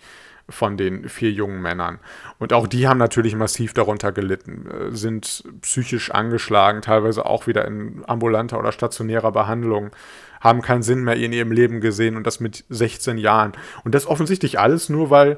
von 0.49 0.77
den 0.77 1.09
vier 1.09 1.31
jungen 1.31 1.61
Männern. 1.61 1.99
Und 2.39 2.53
auch 2.53 2.67
die 2.67 2.87
haben 2.87 2.97
natürlich 2.97 3.35
massiv 3.35 3.73
darunter 3.73 4.11
gelitten, 4.11 4.69
äh, 4.69 4.95
sind 4.95 5.43
psychisch 5.61 6.11
angeschlagen, 6.11 6.81
teilweise 6.81 7.25
auch 7.25 7.47
wieder 7.47 7.65
in 7.65 8.03
ambulanter 8.07 8.59
oder 8.59 8.71
stationärer 8.71 9.31
Behandlung, 9.31 9.91
haben 10.39 10.61
keinen 10.61 10.83
Sinn 10.83 11.03
mehr 11.03 11.15
in 11.15 11.33
ihrem 11.33 11.51
Leben 11.51 11.81
gesehen 11.81 12.15
und 12.15 12.25
das 12.25 12.39
mit 12.39 12.63
16 12.69 13.17
Jahren. 13.17 13.53
Und 13.83 13.95
das 13.95 14.05
offensichtlich 14.05 14.59
alles 14.59 14.87
nur, 14.87 15.09
weil 15.09 15.37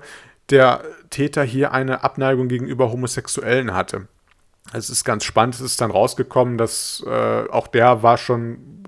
der 0.50 0.84
Täter 1.10 1.44
hier 1.44 1.72
eine 1.72 2.04
Abneigung 2.04 2.48
gegenüber 2.48 2.92
Homosexuellen 2.92 3.74
hatte. 3.74 4.08
Es 4.74 4.90
ist 4.90 5.04
ganz 5.04 5.24
spannend, 5.24 5.56
es 5.56 5.62
ist 5.62 5.82
dann 5.82 5.90
rausgekommen, 5.90 6.58
dass 6.58 7.04
äh, 7.08 7.50
auch 7.50 7.68
der 7.68 8.04
war 8.04 8.18
schon 8.18 8.79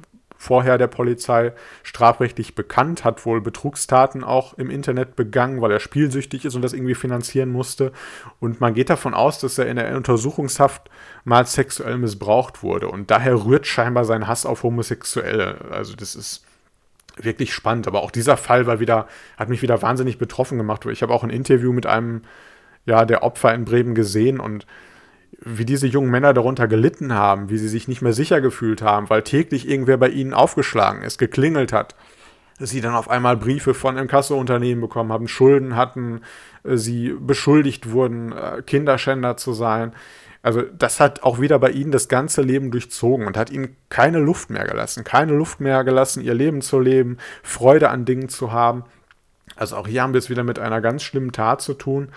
vorher 0.42 0.80
der 0.80 0.88
Polizei 0.88 1.54
strafrechtlich 1.84 2.56
bekannt, 2.56 3.04
hat 3.04 3.28
wohl 3.28 3.42
Betrugstaten 3.42 4.24
auch 4.24 4.56
im 4.56 4.72
Internet 4.72 5.16
begangen, 5.16 5.62
weil 5.62 5.72
er 5.72 5.80
spielsüchtig 5.80 6.46
ist 6.46 6.56
und 6.56 6.64
das 6.64 6.74
irgendwie 6.74 6.96
finanzieren 6.96 7.52
musste. 7.52 7.92
Und 8.40 8.60
man 8.60 8.74
geht 8.74 8.90
davon 8.90 9.14
aus, 9.14 9.38
dass 9.38 9.60
er 9.60 9.68
in 9.68 9.76
der 9.76 9.96
Untersuchungshaft 9.96 10.90
mal 11.26 11.46
sexuell 11.46 12.00
missbraucht 12.00 12.64
wurde. 12.64 12.88
Und 12.88 13.12
daher 13.12 13.46
rührt 13.46 13.68
scheinbar 13.68 14.04
sein 14.04 14.26
Hass 14.26 14.48
auf 14.48 14.64
Homosexuelle. 14.64 15.58
Also 15.70 15.96
das 15.96 16.16
ist 16.16 16.44
wirklich 17.18 17.54
spannend. 17.54 17.88
Aber 17.88 18.02
auch 18.02 18.10
dieser 18.10 18.36
Fall 18.36 18.66
war 18.66 18.80
wieder, 18.80 19.08
hat 19.38 19.48
mich 19.48 19.62
wieder 19.62 19.84
wahnsinnig 19.84 20.18
betroffen 20.18 20.58
gemacht. 20.58 20.88
Ich 20.88 21.04
habe 21.04 21.14
auch 21.14 21.24
ein 21.24 21.30
Interview 21.30 21.72
mit 21.72 21.86
einem, 21.86 22.24
ja, 22.88 23.06
der 23.06 23.22
Opfer 23.22 23.54
in 23.54 23.64
Bremen 23.64 23.94
gesehen 23.94 24.40
und 24.40 24.66
wie 25.40 25.66
diese 25.66 25.88
jungen 25.88 26.12
Männer 26.12 26.34
darunter 26.34 26.68
gelitten 26.68 27.14
haben, 27.14 27.50
wie 27.50 27.58
sie 27.58 27.70
sich 27.70 27.88
nicht 27.88 28.02
mehr 28.02 28.14
sicher 28.14 28.42
gefühlt 28.42 28.82
haben, 28.82 29.10
weil 29.10 29.24
täglich 29.24 29.68
irgendwer 29.68 29.98
bei 29.98 30.10
ihnen 30.10 30.34
aufgeschlagen 30.34 31.02
ist, 31.02 31.18
geklingelt 31.18 31.74
hat. 31.74 31.96
Sie 32.60 32.82
dann 32.82 32.94
auf 32.94 33.10
einmal 33.10 33.38
Briefe 33.38 33.74
von 33.74 33.98
Inkasso-Unternehmen 33.98 34.82
bekommen 34.82 35.12
haben, 35.12 35.28
Schulden 35.28 35.76
hatten, 35.76 36.22
äh, 36.64 36.78
sie 36.78 37.16
beschuldigt 37.20 37.92
wurden, 37.92 38.34
äh, 38.34 38.62
Kinderschänder 38.62 39.36
zu 39.38 39.54
sein. 39.54 39.94
Also 40.44 40.62
das 40.62 41.00
hat 41.00 41.24
auch 41.24 41.40
wieder 41.40 41.60
bei 41.60 41.72
ihnen 41.72 41.92
das 41.92 42.08
ganze 42.08 42.42
Leben 42.42 42.72
durchzogen 42.72 43.26
und 43.26 43.38
hat 43.38 43.52
ihnen 43.52 43.76
keine 43.90 44.20
Luft 44.20 44.50
mehr 44.50 44.66
gelassen, 44.66 45.04
keine 45.04 45.34
Luft 45.34 45.60
mehr 45.60 45.84
gelassen, 45.84 46.24
ihr 46.24 46.34
Leben 46.34 46.62
zu 46.62 46.80
leben, 46.80 47.18
Freude 47.44 47.90
an 47.90 48.06
Dingen 48.06 48.30
zu 48.30 48.52
haben. 48.52 48.84
Also 49.56 49.76
auch 49.76 49.88
hier 49.88 50.02
haben 50.02 50.14
wir 50.14 50.20
es 50.20 50.30
wieder 50.30 50.44
mit 50.44 50.60
einer 50.60 50.82
ganz 50.82 51.04
schlimmen 51.04 51.32
Tat 51.32 51.62
zu 51.62 51.74
tun. 51.74 52.10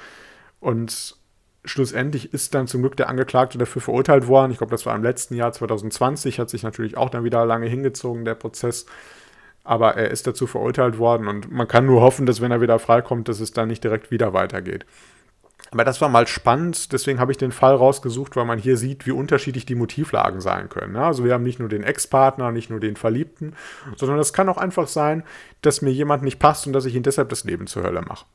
Und 0.60 1.16
schlussendlich 1.64 2.32
ist 2.32 2.54
dann 2.54 2.66
zum 2.66 2.82
Glück 2.82 2.96
der 2.96 3.08
Angeklagte 3.08 3.58
dafür 3.58 3.82
verurteilt 3.82 4.26
worden. 4.26 4.52
Ich 4.52 4.58
glaube, 4.58 4.70
das 4.70 4.86
war 4.86 4.94
im 4.94 5.02
letzten 5.02 5.34
Jahr 5.34 5.52
2020, 5.52 6.38
hat 6.38 6.50
sich 6.50 6.62
natürlich 6.62 6.96
auch 6.96 7.10
dann 7.10 7.24
wieder 7.24 7.44
lange 7.46 7.66
hingezogen, 7.66 8.24
der 8.24 8.34
Prozess. 8.34 8.86
Aber 9.64 9.96
er 9.96 10.10
ist 10.10 10.26
dazu 10.26 10.46
verurteilt 10.46 10.98
worden 10.98 11.26
und 11.26 11.50
man 11.50 11.66
kann 11.66 11.86
nur 11.86 12.02
hoffen, 12.02 12.26
dass 12.26 12.42
wenn 12.42 12.50
er 12.50 12.60
wieder 12.60 12.78
freikommt, 12.78 13.28
dass 13.28 13.40
es 13.40 13.52
dann 13.52 13.68
nicht 13.68 13.82
direkt 13.82 14.10
wieder 14.10 14.34
weitergeht. 14.34 14.84
Aber 15.70 15.84
das 15.84 16.00
war 16.00 16.10
mal 16.10 16.26
spannend, 16.26 16.92
deswegen 16.92 17.18
habe 17.18 17.32
ich 17.32 17.38
den 17.38 17.50
Fall 17.50 17.74
rausgesucht, 17.74 18.36
weil 18.36 18.44
man 18.44 18.58
hier 18.58 18.76
sieht, 18.76 19.06
wie 19.06 19.12
unterschiedlich 19.12 19.64
die 19.64 19.74
Motivlagen 19.74 20.40
sein 20.40 20.68
können. 20.68 20.96
Also 20.96 21.24
wir 21.24 21.32
haben 21.32 21.42
nicht 21.42 21.58
nur 21.58 21.70
den 21.70 21.82
Ex-Partner, 21.82 22.52
nicht 22.52 22.70
nur 22.70 22.80
den 22.80 22.96
Verliebten, 22.96 23.54
sondern 23.96 24.18
es 24.18 24.32
kann 24.32 24.48
auch 24.48 24.58
einfach 24.58 24.86
sein, 24.86 25.24
dass 25.62 25.80
mir 25.80 25.90
jemand 25.90 26.22
nicht 26.22 26.38
passt 26.38 26.66
und 26.66 26.74
dass 26.74 26.84
ich 26.84 26.94
ihn 26.94 27.02
deshalb 27.02 27.30
das 27.30 27.44
Leben 27.44 27.66
zur 27.66 27.84
Hölle 27.84 28.02
mache. 28.02 28.26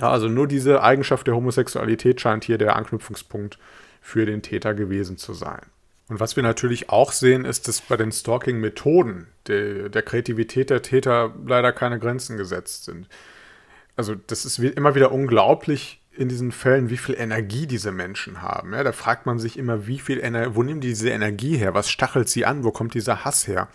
Ja, 0.00 0.10
also 0.10 0.28
nur 0.28 0.46
diese 0.46 0.82
Eigenschaft 0.82 1.26
der 1.26 1.34
Homosexualität 1.34 2.20
scheint 2.20 2.44
hier 2.44 2.58
der 2.58 2.76
Anknüpfungspunkt 2.76 3.58
für 4.00 4.26
den 4.26 4.42
Täter 4.42 4.74
gewesen 4.74 5.18
zu 5.18 5.34
sein. 5.34 5.60
Und 6.08 6.20
was 6.20 6.36
wir 6.36 6.42
natürlich 6.42 6.90
auch 6.90 7.12
sehen, 7.12 7.44
ist, 7.44 7.68
dass 7.68 7.80
bei 7.80 7.96
den 7.96 8.12
Stalking-Methoden 8.12 9.28
der, 9.46 9.88
der 9.88 10.02
Kreativität 10.02 10.70
der 10.70 10.82
Täter 10.82 11.34
leider 11.46 11.72
keine 11.72 11.98
Grenzen 11.98 12.36
gesetzt 12.36 12.84
sind. 12.84 13.08
Also 13.96 14.14
das 14.14 14.44
ist 14.44 14.58
immer 14.58 14.94
wieder 14.94 15.12
unglaublich 15.12 16.00
in 16.14 16.28
diesen 16.28 16.52
Fällen, 16.52 16.90
wie 16.90 16.96
viel 16.96 17.14
Energie 17.14 17.66
diese 17.66 17.92
Menschen 17.92 18.42
haben. 18.42 18.74
Ja, 18.74 18.82
da 18.84 18.92
fragt 18.92 19.24
man 19.24 19.38
sich 19.38 19.58
immer, 19.58 19.86
wie 19.86 19.98
viel 19.98 20.20
Ener 20.20 20.54
wo 20.54 20.62
nehmen 20.62 20.80
die 20.80 20.88
diese 20.88 21.10
Energie 21.10 21.56
her? 21.56 21.74
Was 21.74 21.90
stachelt 21.90 22.28
sie 22.28 22.44
an? 22.44 22.64
Wo 22.64 22.70
kommt 22.70 22.94
dieser 22.94 23.24
Hass 23.24 23.46
her? 23.46 23.68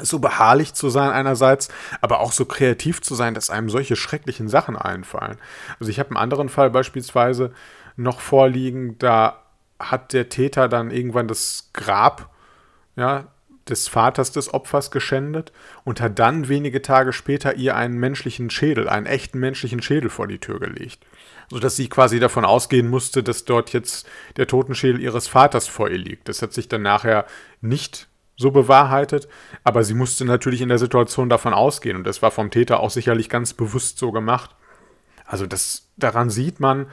So 0.00 0.18
beharrlich 0.18 0.74
zu 0.74 0.90
sein 0.90 1.10
einerseits, 1.10 1.68
aber 2.00 2.20
auch 2.20 2.32
so 2.32 2.44
kreativ 2.44 3.00
zu 3.02 3.14
sein, 3.14 3.34
dass 3.34 3.50
einem 3.50 3.70
solche 3.70 3.96
schrecklichen 3.96 4.48
Sachen 4.48 4.76
einfallen. 4.76 5.38
Also 5.78 5.90
ich 5.90 5.98
habe 5.98 6.10
einen 6.10 6.18
anderen 6.18 6.48
Fall 6.48 6.70
beispielsweise 6.70 7.52
noch 7.96 8.20
vorliegen, 8.20 8.98
da 8.98 9.42
hat 9.78 10.12
der 10.12 10.28
Täter 10.28 10.68
dann 10.68 10.90
irgendwann 10.90 11.28
das 11.28 11.70
Grab 11.72 12.30
ja, 12.96 13.28
des 13.68 13.88
Vaters 13.88 14.32
des 14.32 14.52
Opfers 14.52 14.90
geschändet 14.90 15.52
und 15.84 16.00
hat 16.00 16.18
dann 16.18 16.48
wenige 16.48 16.82
Tage 16.82 17.12
später 17.12 17.56
ihr 17.56 17.76
einen 17.76 17.98
menschlichen 17.98 18.50
Schädel, 18.50 18.88
einen 18.88 19.06
echten 19.06 19.38
menschlichen 19.38 19.82
Schädel 19.82 20.08
vor 20.08 20.28
die 20.28 20.38
Tür 20.38 20.60
gelegt. 20.60 21.04
Sodass 21.50 21.76
sie 21.76 21.88
quasi 21.88 22.18
davon 22.18 22.44
ausgehen 22.44 22.88
musste, 22.88 23.22
dass 23.22 23.44
dort 23.44 23.72
jetzt 23.72 24.08
der 24.36 24.46
Totenschädel 24.46 25.00
ihres 25.00 25.28
Vaters 25.28 25.68
vor 25.68 25.88
ihr 25.90 25.98
liegt. 25.98 26.28
Das 26.28 26.42
hat 26.42 26.52
sich 26.52 26.68
dann 26.68 26.82
nachher 26.82 27.26
nicht 27.60 28.08
so 28.36 28.50
bewahrheitet, 28.50 29.28
aber 29.64 29.82
sie 29.82 29.94
musste 29.94 30.24
natürlich 30.24 30.60
in 30.60 30.68
der 30.68 30.78
Situation 30.78 31.28
davon 31.28 31.54
ausgehen 31.54 31.96
und 31.96 32.04
das 32.04 32.22
war 32.22 32.30
vom 32.30 32.50
Täter 32.50 32.80
auch 32.80 32.90
sicherlich 32.90 33.28
ganz 33.28 33.54
bewusst 33.54 33.98
so 33.98 34.12
gemacht. 34.12 34.54
Also 35.24 35.46
das 35.46 35.88
daran 35.96 36.30
sieht 36.30 36.60
man, 36.60 36.86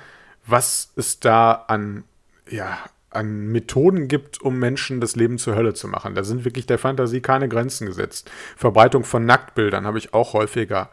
was 0.46 0.92
es 0.96 1.20
da 1.20 1.52
an 1.52 2.06
ja, 2.50 2.78
an 3.10 3.48
Methoden 3.52 4.08
gibt, 4.08 4.42
um 4.42 4.58
Menschen 4.58 5.00
das 5.00 5.16
Leben 5.16 5.38
zur 5.38 5.56
Hölle 5.56 5.74
zu 5.74 5.88
machen. 5.88 6.16
Da 6.16 6.24
sind 6.24 6.46
wirklich 6.46 6.66
der 6.66 6.80
Fantasie 6.80 7.22
keine 7.22 7.48
Grenzen 7.48 7.86
gesetzt. 7.86 8.30
Verbreitung 8.58 9.04
von 9.04 9.26
Nacktbildern 9.26 9.86
habe 9.86 10.00
ich 10.00 10.14
auch 10.14 10.34
häufiger 10.34 10.90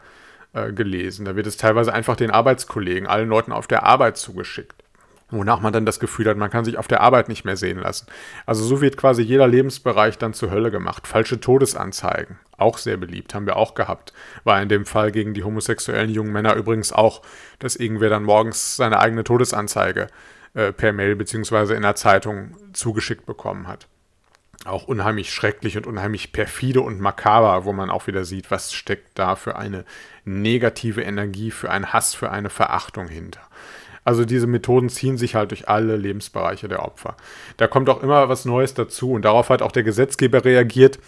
äh, 0.53 0.71
gelesen. 0.71 1.25
Da 1.25 1.35
wird 1.35 1.47
es 1.47 1.57
teilweise 1.57 1.93
einfach 1.93 2.15
den 2.15 2.31
Arbeitskollegen, 2.31 3.07
allen 3.07 3.29
Leuten 3.29 3.51
auf 3.51 3.67
der 3.67 3.83
Arbeit 3.83 4.17
zugeschickt 4.17 4.80
wonach 5.31 5.61
man 5.61 5.73
dann 5.73 5.85
das 5.85 5.99
Gefühl 5.99 6.27
hat, 6.27 6.37
man 6.37 6.49
kann 6.49 6.65
sich 6.65 6.77
auf 6.77 6.87
der 6.87 7.01
Arbeit 7.01 7.29
nicht 7.29 7.45
mehr 7.45 7.57
sehen 7.57 7.79
lassen. 7.79 8.07
Also 8.45 8.63
so 8.63 8.81
wird 8.81 8.97
quasi 8.97 9.21
jeder 9.21 9.47
Lebensbereich 9.47 10.17
dann 10.17 10.33
zur 10.33 10.51
Hölle 10.51 10.71
gemacht. 10.71 11.07
Falsche 11.07 11.39
Todesanzeigen, 11.39 12.37
auch 12.57 12.77
sehr 12.77 12.97
beliebt, 12.97 13.33
haben 13.33 13.45
wir 13.45 13.55
auch 13.55 13.73
gehabt. 13.73 14.13
War 14.43 14.61
in 14.61 14.69
dem 14.69 14.85
Fall 14.85 15.11
gegen 15.11 15.33
die 15.33 15.43
homosexuellen 15.43 16.11
jungen 16.11 16.33
Männer 16.33 16.55
übrigens 16.55 16.91
auch, 16.93 17.21
dass 17.59 17.75
irgendwer 17.75 18.09
dann 18.09 18.23
morgens 18.23 18.75
seine 18.75 18.99
eigene 18.99 19.23
Todesanzeige 19.23 20.07
äh, 20.53 20.73
per 20.73 20.93
Mail 20.93 21.15
bzw. 21.15 21.75
in 21.75 21.83
der 21.83 21.95
Zeitung 21.95 22.55
zugeschickt 22.73 23.25
bekommen 23.25 23.67
hat. 23.67 23.87
Auch 24.65 24.83
unheimlich 24.83 25.33
schrecklich 25.33 25.75
und 25.77 25.87
unheimlich 25.87 26.33
perfide 26.33 26.81
und 26.81 26.99
makaber, 26.99 27.65
wo 27.65 27.73
man 27.73 27.89
auch 27.89 28.05
wieder 28.05 28.25
sieht, 28.25 28.51
was 28.51 28.73
steckt 28.73 29.17
da 29.17 29.35
für 29.35 29.55
eine 29.55 29.85
negative 30.23 31.01
Energie, 31.01 31.49
für 31.49 31.71
einen 31.71 31.93
Hass, 31.93 32.13
für 32.13 32.31
eine 32.31 32.51
Verachtung 32.51 33.07
hinter. 33.07 33.41
Also 34.03 34.25
diese 34.25 34.47
Methoden 34.47 34.89
ziehen 34.89 35.17
sich 35.17 35.35
halt 35.35 35.51
durch 35.51 35.69
alle 35.69 35.95
Lebensbereiche 35.95 36.67
der 36.67 36.83
Opfer. 36.83 37.15
Da 37.57 37.67
kommt 37.67 37.89
auch 37.89 38.01
immer 38.01 38.29
was 38.29 38.45
Neues 38.45 38.73
dazu 38.73 39.11
und 39.11 39.25
darauf 39.25 39.49
hat 39.49 39.61
auch 39.61 39.71
der 39.71 39.83
Gesetzgeber 39.83 40.43
reagiert 40.43 40.99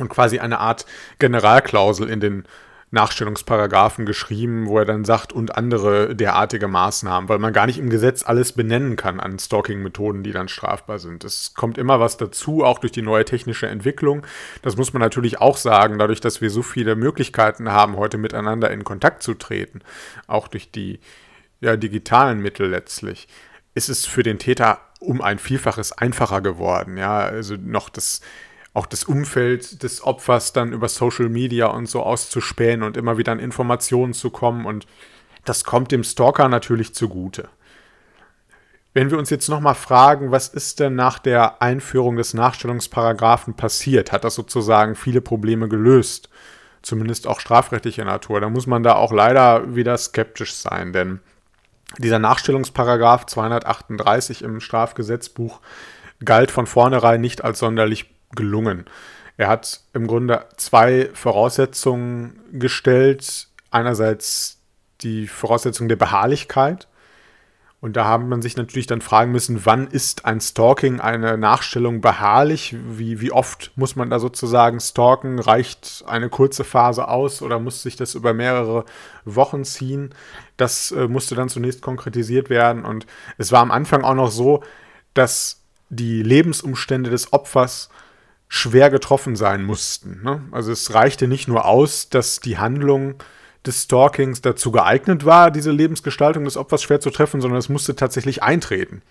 und 0.00 0.08
quasi 0.08 0.38
eine 0.38 0.58
Art 0.58 0.86
Generalklausel 1.18 2.08
in 2.08 2.20
den 2.20 2.44
Nachstellungsparagraphen 2.90 4.06
geschrieben, 4.06 4.66
wo 4.66 4.78
er 4.78 4.86
dann 4.86 5.04
sagt, 5.04 5.32
und 5.32 5.56
andere 5.56 6.16
derartige 6.16 6.68
Maßnahmen, 6.68 7.28
weil 7.28 7.38
man 7.38 7.52
gar 7.52 7.66
nicht 7.66 7.78
im 7.78 7.90
Gesetz 7.90 8.24
alles 8.24 8.52
benennen 8.52 8.96
kann 8.96 9.20
an 9.20 9.38
Stalking-Methoden, 9.38 10.22
die 10.22 10.32
dann 10.32 10.48
strafbar 10.48 10.98
sind. 10.98 11.22
Es 11.22 11.52
kommt 11.54 11.76
immer 11.76 12.00
was 12.00 12.16
dazu, 12.16 12.64
auch 12.64 12.78
durch 12.78 12.92
die 12.92 13.02
neue 13.02 13.26
technische 13.26 13.66
Entwicklung. 13.66 14.26
Das 14.62 14.78
muss 14.78 14.94
man 14.94 15.02
natürlich 15.02 15.38
auch 15.38 15.58
sagen, 15.58 15.98
dadurch, 15.98 16.20
dass 16.20 16.40
wir 16.40 16.48
so 16.48 16.62
viele 16.62 16.96
Möglichkeiten 16.96 17.70
haben, 17.70 17.96
heute 17.96 18.16
miteinander 18.16 18.70
in 18.70 18.84
Kontakt 18.84 19.22
zu 19.22 19.34
treten, 19.34 19.80
auch 20.26 20.48
durch 20.48 20.70
die 20.70 20.98
ja, 21.60 21.76
digitalen 21.76 22.40
Mittel 22.40 22.68
letztlich, 22.68 23.28
ist 23.74 23.88
es 23.88 24.06
für 24.06 24.22
den 24.22 24.38
Täter 24.38 24.80
um 25.00 25.20
ein 25.20 25.38
Vielfaches 25.38 25.92
einfacher 25.92 26.40
geworden. 26.40 26.96
Ja, 26.96 27.18
also 27.18 27.56
noch 27.56 27.88
das, 27.88 28.20
auch 28.74 28.86
das 28.86 29.04
Umfeld 29.04 29.82
des 29.82 30.04
Opfers 30.04 30.52
dann 30.52 30.72
über 30.72 30.88
Social 30.88 31.28
Media 31.28 31.66
und 31.66 31.86
so 31.86 32.02
auszuspähen 32.02 32.82
und 32.82 32.96
immer 32.96 33.18
wieder 33.18 33.32
an 33.32 33.38
Informationen 33.38 34.12
zu 34.12 34.30
kommen 34.30 34.66
und 34.66 34.86
das 35.44 35.64
kommt 35.64 35.92
dem 35.92 36.04
Stalker 36.04 36.48
natürlich 36.48 36.94
zugute. 36.94 37.48
Wenn 38.94 39.10
wir 39.10 39.18
uns 39.18 39.30
jetzt 39.30 39.48
nochmal 39.48 39.74
fragen, 39.74 40.32
was 40.32 40.48
ist 40.48 40.80
denn 40.80 40.94
nach 40.94 41.18
der 41.18 41.62
Einführung 41.62 42.16
des 42.16 42.34
Nachstellungsparagraphen 42.34 43.54
passiert? 43.54 44.12
Hat 44.12 44.24
das 44.24 44.34
sozusagen 44.34 44.96
viele 44.96 45.20
Probleme 45.20 45.68
gelöst? 45.68 46.28
Zumindest 46.82 47.26
auch 47.26 47.38
strafrechtlicher 47.38 48.04
Natur. 48.04 48.40
Da 48.40 48.48
muss 48.48 48.66
man 48.66 48.82
da 48.82 48.94
auch 48.94 49.12
leider 49.12 49.74
wieder 49.76 49.96
skeptisch 49.96 50.54
sein, 50.54 50.92
denn 50.92 51.20
dieser 51.96 52.18
Nachstellungsparagraph 52.18 53.26
238 53.26 54.42
im 54.42 54.60
Strafgesetzbuch 54.60 55.60
galt 56.24 56.50
von 56.50 56.66
vornherein 56.66 57.20
nicht 57.20 57.42
als 57.44 57.60
sonderlich 57.60 58.10
gelungen. 58.34 58.84
Er 59.36 59.48
hat 59.48 59.80
im 59.94 60.06
Grunde 60.06 60.46
zwei 60.56 61.10
Voraussetzungen 61.14 62.40
gestellt. 62.52 63.48
Einerseits 63.70 64.58
die 65.00 65.28
Voraussetzung 65.28 65.88
der 65.88 65.96
Beharrlichkeit 65.96 66.88
und 67.80 67.96
da 67.96 68.04
haben 68.06 68.28
man 68.28 68.42
sich 68.42 68.56
natürlich 68.56 68.88
dann 68.88 69.00
fragen 69.00 69.30
müssen, 69.30 69.64
wann 69.64 69.86
ist 69.86 70.24
ein 70.24 70.40
Stalking, 70.40 71.00
eine 71.00 71.38
Nachstellung 71.38 72.00
beharrlich? 72.00 72.74
Wie, 72.88 73.20
wie 73.20 73.30
oft 73.30 73.70
muss 73.76 73.94
man 73.94 74.10
da 74.10 74.18
sozusagen 74.18 74.80
stalken? 74.80 75.38
Reicht 75.38 76.02
eine 76.08 76.28
kurze 76.28 76.64
Phase 76.64 77.06
aus 77.06 77.40
oder 77.40 77.60
muss 77.60 77.82
sich 77.82 77.94
das 77.94 78.16
über 78.16 78.34
mehrere 78.34 78.84
Wochen 79.24 79.64
ziehen? 79.64 80.12
Das 80.58 80.92
äh, 80.92 81.08
musste 81.08 81.34
dann 81.34 81.48
zunächst 81.48 81.80
konkretisiert 81.80 82.50
werden. 82.50 82.84
Und 82.84 83.06
es 83.38 83.50
war 83.50 83.62
am 83.62 83.70
Anfang 83.70 84.04
auch 84.04 84.14
noch 84.14 84.30
so, 84.30 84.62
dass 85.14 85.62
die 85.88 86.22
Lebensumstände 86.22 87.08
des 87.08 87.32
Opfers 87.32 87.88
schwer 88.48 88.90
getroffen 88.90 89.36
sein 89.36 89.64
mussten. 89.64 90.22
Ne? 90.22 90.42
Also 90.50 90.72
es 90.72 90.92
reichte 90.92 91.28
nicht 91.28 91.48
nur 91.48 91.64
aus, 91.64 92.10
dass 92.10 92.40
die 92.40 92.58
Handlung 92.58 93.14
des 93.66 93.84
Stalkings 93.84 94.40
dazu 94.40 94.70
geeignet 94.72 95.24
war, 95.24 95.50
diese 95.50 95.70
Lebensgestaltung 95.70 96.44
des 96.44 96.56
Opfers 96.56 96.82
schwer 96.82 97.00
zu 97.00 97.10
treffen, 97.10 97.40
sondern 97.40 97.58
es 97.58 97.68
musste 97.68 97.94
tatsächlich 97.96 98.42
eintreten. 98.42 99.02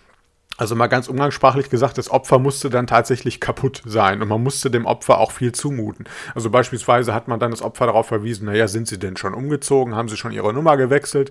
Also 0.58 0.74
mal 0.74 0.88
ganz 0.88 1.08
umgangssprachlich 1.08 1.70
gesagt, 1.70 1.96
das 1.96 2.10
Opfer 2.10 2.38
musste 2.38 2.68
dann 2.68 2.86
tatsächlich 2.86 3.40
kaputt 3.40 3.80
sein 3.86 4.20
und 4.20 4.28
man 4.28 4.42
musste 4.42 4.70
dem 4.70 4.84
Opfer 4.84 5.18
auch 5.18 5.32
viel 5.32 5.52
zumuten. 5.52 6.04
Also 6.34 6.50
beispielsweise 6.50 7.14
hat 7.14 7.28
man 7.28 7.40
dann 7.40 7.52
das 7.52 7.62
Opfer 7.62 7.86
darauf 7.86 8.08
verwiesen, 8.08 8.46
naja, 8.46 8.68
sind 8.68 8.86
sie 8.86 8.98
denn 8.98 9.16
schon 9.16 9.32
umgezogen, 9.32 9.94
haben 9.94 10.08
sie 10.08 10.18
schon 10.18 10.32
ihre 10.32 10.52
Nummer 10.52 10.76
gewechselt? 10.76 11.30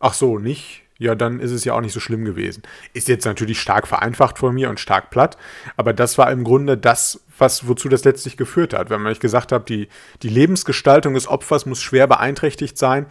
Ach 0.00 0.14
so, 0.14 0.38
nicht? 0.38 0.82
ja, 0.98 1.14
dann 1.14 1.40
ist 1.40 1.50
es 1.50 1.64
ja 1.64 1.74
auch 1.74 1.80
nicht 1.80 1.92
so 1.92 2.00
schlimm 2.00 2.24
gewesen. 2.24 2.62
Ist 2.92 3.08
jetzt 3.08 3.26
natürlich 3.26 3.60
stark 3.60 3.86
vereinfacht 3.86 4.38
von 4.38 4.54
mir 4.54 4.70
und 4.70 4.80
stark 4.80 5.10
platt, 5.10 5.36
aber 5.76 5.92
das 5.92 6.16
war 6.18 6.30
im 6.30 6.44
Grunde 6.44 6.76
das, 6.78 7.22
was, 7.38 7.68
wozu 7.68 7.88
das 7.88 8.04
letztlich 8.04 8.36
geführt 8.36 8.72
hat. 8.72 8.90
Wenn 8.90 9.02
man 9.02 9.12
euch 9.12 9.20
gesagt 9.20 9.52
hat, 9.52 9.68
die, 9.68 9.88
die 10.22 10.28
Lebensgestaltung 10.28 11.14
des 11.14 11.28
Opfers 11.28 11.66
muss 11.66 11.82
schwer 11.82 12.06
beeinträchtigt 12.06 12.78
sein, 12.78 13.06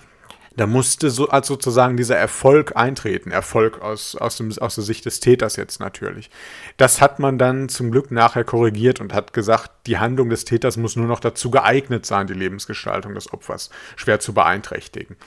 da 0.57 0.67
musste 0.67 1.09
so 1.09 1.29
als 1.29 1.47
sozusagen 1.47 1.97
dieser 1.97 2.15
Erfolg 2.17 2.75
eintreten. 2.75 3.31
Erfolg 3.31 3.81
aus, 3.81 4.15
aus, 4.15 4.37
dem, 4.37 4.51
aus 4.59 4.75
der 4.75 4.83
Sicht 4.83 5.05
des 5.05 5.19
Täters 5.19 5.55
jetzt 5.55 5.79
natürlich. 5.79 6.29
Das 6.77 7.01
hat 7.01 7.19
man 7.19 7.37
dann 7.37 7.69
zum 7.69 7.91
Glück 7.91 8.11
nachher 8.11 8.43
korrigiert 8.43 9.01
und 9.01 9.13
hat 9.13 9.33
gesagt, 9.33 9.71
die 9.87 9.97
Handlung 9.97 10.29
des 10.29 10.45
Täters 10.45 10.77
muss 10.77 10.95
nur 10.95 11.07
noch 11.07 11.19
dazu 11.19 11.51
geeignet 11.51 12.05
sein, 12.05 12.27
die 12.27 12.33
Lebensgestaltung 12.33 13.13
des 13.13 13.33
Opfers 13.33 13.69
schwer 13.95 14.19
zu 14.19 14.33
beeinträchtigen. 14.33 15.17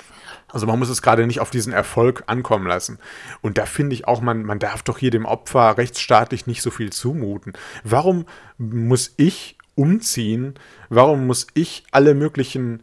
Also 0.49 0.67
man 0.67 0.79
muss 0.79 0.89
es 0.89 1.03
gerade 1.03 1.27
nicht 1.27 1.41
auf 1.41 1.51
diesen 1.51 1.73
Erfolg 1.73 2.25
ankommen 2.27 2.67
lassen. 2.67 2.99
Und 3.43 3.59
da 3.59 3.67
finde 3.67 3.95
ich 3.95 4.09
auch, 4.09 4.23
man, 4.23 4.45
man 4.45 4.59
darf 4.59 4.83
doch 4.83 4.99
hier 4.99 5.11
dem 5.11 5.27
Opfer 5.27 5.77
rechtsstaatlich 5.77 6.47
nicht 6.47 6.63
so 6.63 6.71
viel 6.71 6.91
zumuten. 6.91 7.53
Warum 7.85 8.25
muss 8.57 9.13
ich 9.17 9.59
umziehen? 9.75 10.55
Warum 10.89 11.27
muss 11.27 11.47
ich 11.53 11.85
alle 11.93 12.15
möglichen 12.15 12.83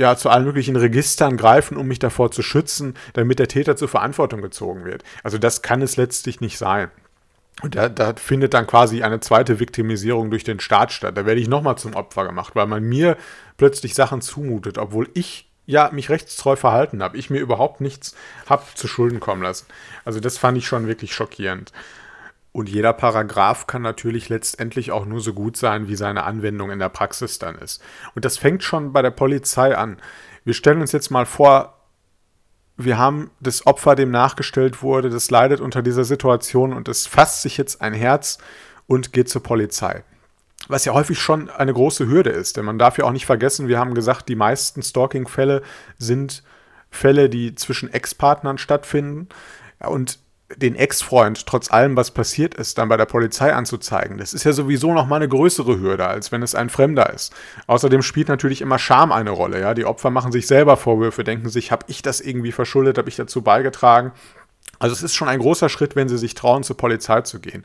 ja, 0.00 0.16
zu 0.16 0.30
allen 0.30 0.46
möglichen 0.46 0.76
Registern 0.76 1.36
greifen, 1.36 1.76
um 1.76 1.86
mich 1.86 1.98
davor 1.98 2.30
zu 2.30 2.42
schützen, 2.42 2.94
damit 3.12 3.38
der 3.38 3.48
Täter 3.48 3.76
zur 3.76 3.88
Verantwortung 3.88 4.40
gezogen 4.40 4.86
wird. 4.86 5.04
Also 5.22 5.36
das 5.36 5.60
kann 5.60 5.82
es 5.82 5.98
letztlich 5.98 6.40
nicht 6.40 6.56
sein. 6.56 6.90
Und 7.60 7.74
da, 7.74 7.90
da, 7.90 8.14
findet 8.14 8.54
dann 8.54 8.66
quasi 8.66 9.02
eine 9.02 9.20
zweite 9.20 9.60
Viktimisierung 9.60 10.30
durch 10.30 10.42
den 10.42 10.58
Staat 10.58 10.92
statt. 10.92 11.18
Da 11.18 11.26
werde 11.26 11.42
ich 11.42 11.48
nochmal 11.48 11.76
zum 11.76 11.94
Opfer 11.94 12.24
gemacht, 12.24 12.56
weil 12.56 12.66
man 12.66 12.82
mir 12.82 13.18
plötzlich 13.58 13.94
Sachen 13.94 14.22
zumutet, 14.22 14.78
obwohl 14.78 15.10
ich 15.12 15.50
ja 15.66 15.90
mich 15.92 16.08
rechtstreu 16.08 16.56
verhalten 16.56 17.02
habe, 17.02 17.18
ich 17.18 17.28
mir 17.28 17.40
überhaupt 17.40 17.82
nichts 17.82 18.16
habe 18.48 18.64
zu 18.74 18.88
Schulden 18.88 19.20
kommen 19.20 19.42
lassen. 19.42 19.66
Also 20.06 20.18
das 20.18 20.38
fand 20.38 20.56
ich 20.56 20.66
schon 20.66 20.86
wirklich 20.86 21.12
schockierend. 21.12 21.72
Und 22.52 22.68
jeder 22.68 22.92
Paragraph 22.92 23.66
kann 23.66 23.82
natürlich 23.82 24.28
letztendlich 24.28 24.90
auch 24.90 25.06
nur 25.06 25.20
so 25.20 25.32
gut 25.32 25.56
sein, 25.56 25.86
wie 25.88 25.94
seine 25.94 26.24
Anwendung 26.24 26.70
in 26.70 26.80
der 26.80 26.88
Praxis 26.88 27.38
dann 27.38 27.56
ist. 27.56 27.80
Und 28.14 28.24
das 28.24 28.38
fängt 28.38 28.64
schon 28.64 28.92
bei 28.92 29.02
der 29.02 29.12
Polizei 29.12 29.76
an. 29.76 29.98
Wir 30.44 30.54
stellen 30.54 30.80
uns 30.80 30.92
jetzt 30.92 31.10
mal 31.10 31.26
vor, 31.26 31.76
wir 32.76 32.98
haben 32.98 33.30
das 33.40 33.66
Opfer, 33.66 33.94
dem 33.94 34.10
nachgestellt 34.10 34.82
wurde, 34.82 35.10
das 35.10 35.30
leidet 35.30 35.60
unter 35.60 35.82
dieser 35.82 36.04
Situation 36.04 36.72
und 36.72 36.88
es 36.88 37.06
fasst 37.06 37.42
sich 37.42 37.56
jetzt 37.56 37.82
ein 37.82 37.92
Herz 37.92 38.38
und 38.86 39.12
geht 39.12 39.28
zur 39.28 39.42
Polizei 39.42 40.02
was 40.70 40.84
ja 40.84 40.94
häufig 40.94 41.18
schon 41.18 41.50
eine 41.50 41.72
große 41.72 42.06
Hürde 42.06 42.30
ist. 42.30 42.56
Denn 42.56 42.64
man 42.64 42.78
darf 42.78 42.96
ja 42.98 43.04
auch 43.04 43.12
nicht 43.12 43.26
vergessen, 43.26 43.68
wir 43.68 43.78
haben 43.78 43.94
gesagt, 43.94 44.28
die 44.28 44.36
meisten 44.36 44.82
Stalking-Fälle 44.82 45.62
sind 45.98 46.42
Fälle, 46.90 47.28
die 47.28 47.54
zwischen 47.54 47.92
Ex-Partnern 47.92 48.58
stattfinden. 48.58 49.28
Und 49.80 50.18
den 50.56 50.74
Ex-Freund, 50.74 51.46
trotz 51.46 51.70
allem, 51.70 51.96
was 51.96 52.10
passiert 52.10 52.54
ist, 52.54 52.78
dann 52.78 52.88
bei 52.88 52.96
der 52.96 53.06
Polizei 53.06 53.52
anzuzeigen, 53.52 54.18
das 54.18 54.34
ist 54.34 54.44
ja 54.44 54.52
sowieso 54.52 54.92
noch 54.92 55.06
mal 55.06 55.16
eine 55.16 55.28
größere 55.28 55.78
Hürde, 55.78 56.06
als 56.06 56.32
wenn 56.32 56.42
es 56.42 56.54
ein 56.54 56.70
Fremder 56.70 57.12
ist. 57.12 57.32
Außerdem 57.66 58.02
spielt 58.02 58.28
natürlich 58.28 58.60
immer 58.60 58.78
Scham 58.78 59.12
eine 59.12 59.30
Rolle. 59.30 59.60
Ja? 59.60 59.74
Die 59.74 59.84
Opfer 59.84 60.10
machen 60.10 60.32
sich 60.32 60.46
selber 60.46 60.76
Vorwürfe, 60.76 61.24
denken 61.24 61.48
sich, 61.48 61.70
habe 61.70 61.86
ich 61.88 62.02
das 62.02 62.20
irgendwie 62.20 62.52
verschuldet, 62.52 62.98
habe 62.98 63.08
ich 63.08 63.16
dazu 63.16 63.42
beigetragen. 63.42 64.12
Also 64.78 64.94
es 64.94 65.02
ist 65.02 65.14
schon 65.14 65.28
ein 65.28 65.40
großer 65.40 65.68
Schritt, 65.68 65.94
wenn 65.94 66.08
sie 66.08 66.18
sich 66.18 66.34
trauen, 66.34 66.62
zur 66.62 66.76
Polizei 66.76 67.20
zu 67.20 67.38
gehen. 67.38 67.64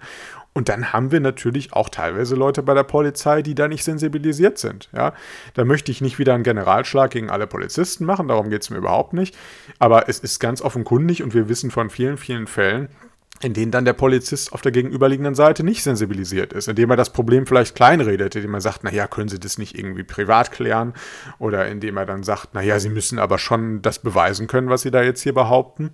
Und 0.57 0.69
dann 0.69 0.93
haben 0.93 1.11
wir 1.11 1.19
natürlich 1.19 1.73
auch 1.73 1.89
teilweise 1.89 2.33
Leute 2.33 2.63
bei 2.63 2.73
der 2.73 2.83
Polizei, 2.83 3.41
die 3.41 3.55
da 3.55 3.67
nicht 3.67 3.83
sensibilisiert 3.83 4.57
sind. 4.57 4.89
Ja? 4.95 5.13
Da 5.53 5.65
möchte 5.65 5.91
ich 5.91 5.99
nicht 5.99 6.17
wieder 6.17 6.33
einen 6.33 6.45
Generalschlag 6.45 7.11
gegen 7.11 7.29
alle 7.29 7.45
Polizisten 7.45 8.05
machen, 8.05 8.29
darum 8.29 8.49
geht 8.49 8.61
es 8.61 8.69
mir 8.69 8.77
überhaupt 8.77 9.11
nicht. 9.11 9.35
Aber 9.79 10.07
es 10.07 10.19
ist 10.19 10.39
ganz 10.39 10.61
offenkundig 10.61 11.21
und 11.23 11.33
wir 11.33 11.49
wissen 11.49 11.71
von 11.71 11.89
vielen, 11.89 12.15
vielen 12.15 12.47
Fällen, 12.47 12.87
in 13.41 13.53
denen 13.53 13.71
dann 13.71 13.83
der 13.83 13.91
Polizist 13.91 14.53
auf 14.53 14.61
der 14.61 14.71
gegenüberliegenden 14.71 15.35
Seite 15.35 15.65
nicht 15.65 15.83
sensibilisiert 15.83 16.53
ist, 16.53 16.69
indem 16.69 16.89
er 16.89 16.95
das 16.95 17.11
Problem 17.11 17.45
vielleicht 17.45 17.75
kleinredet, 17.75 18.37
indem 18.37 18.53
er 18.53 18.61
sagt, 18.61 18.85
naja, 18.85 19.07
können 19.07 19.27
Sie 19.27 19.41
das 19.41 19.57
nicht 19.57 19.77
irgendwie 19.77 20.03
privat 20.03 20.53
klären? 20.53 20.93
Oder 21.37 21.67
indem 21.67 21.97
er 21.97 22.05
dann 22.05 22.23
sagt, 22.23 22.53
naja, 22.53 22.79
Sie 22.79 22.89
müssen 22.89 23.19
aber 23.19 23.39
schon 23.39 23.81
das 23.81 23.99
beweisen 23.99 24.47
können, 24.47 24.69
was 24.69 24.83
Sie 24.83 24.91
da 24.91 25.03
jetzt 25.03 25.21
hier 25.21 25.33
behaupten. 25.33 25.91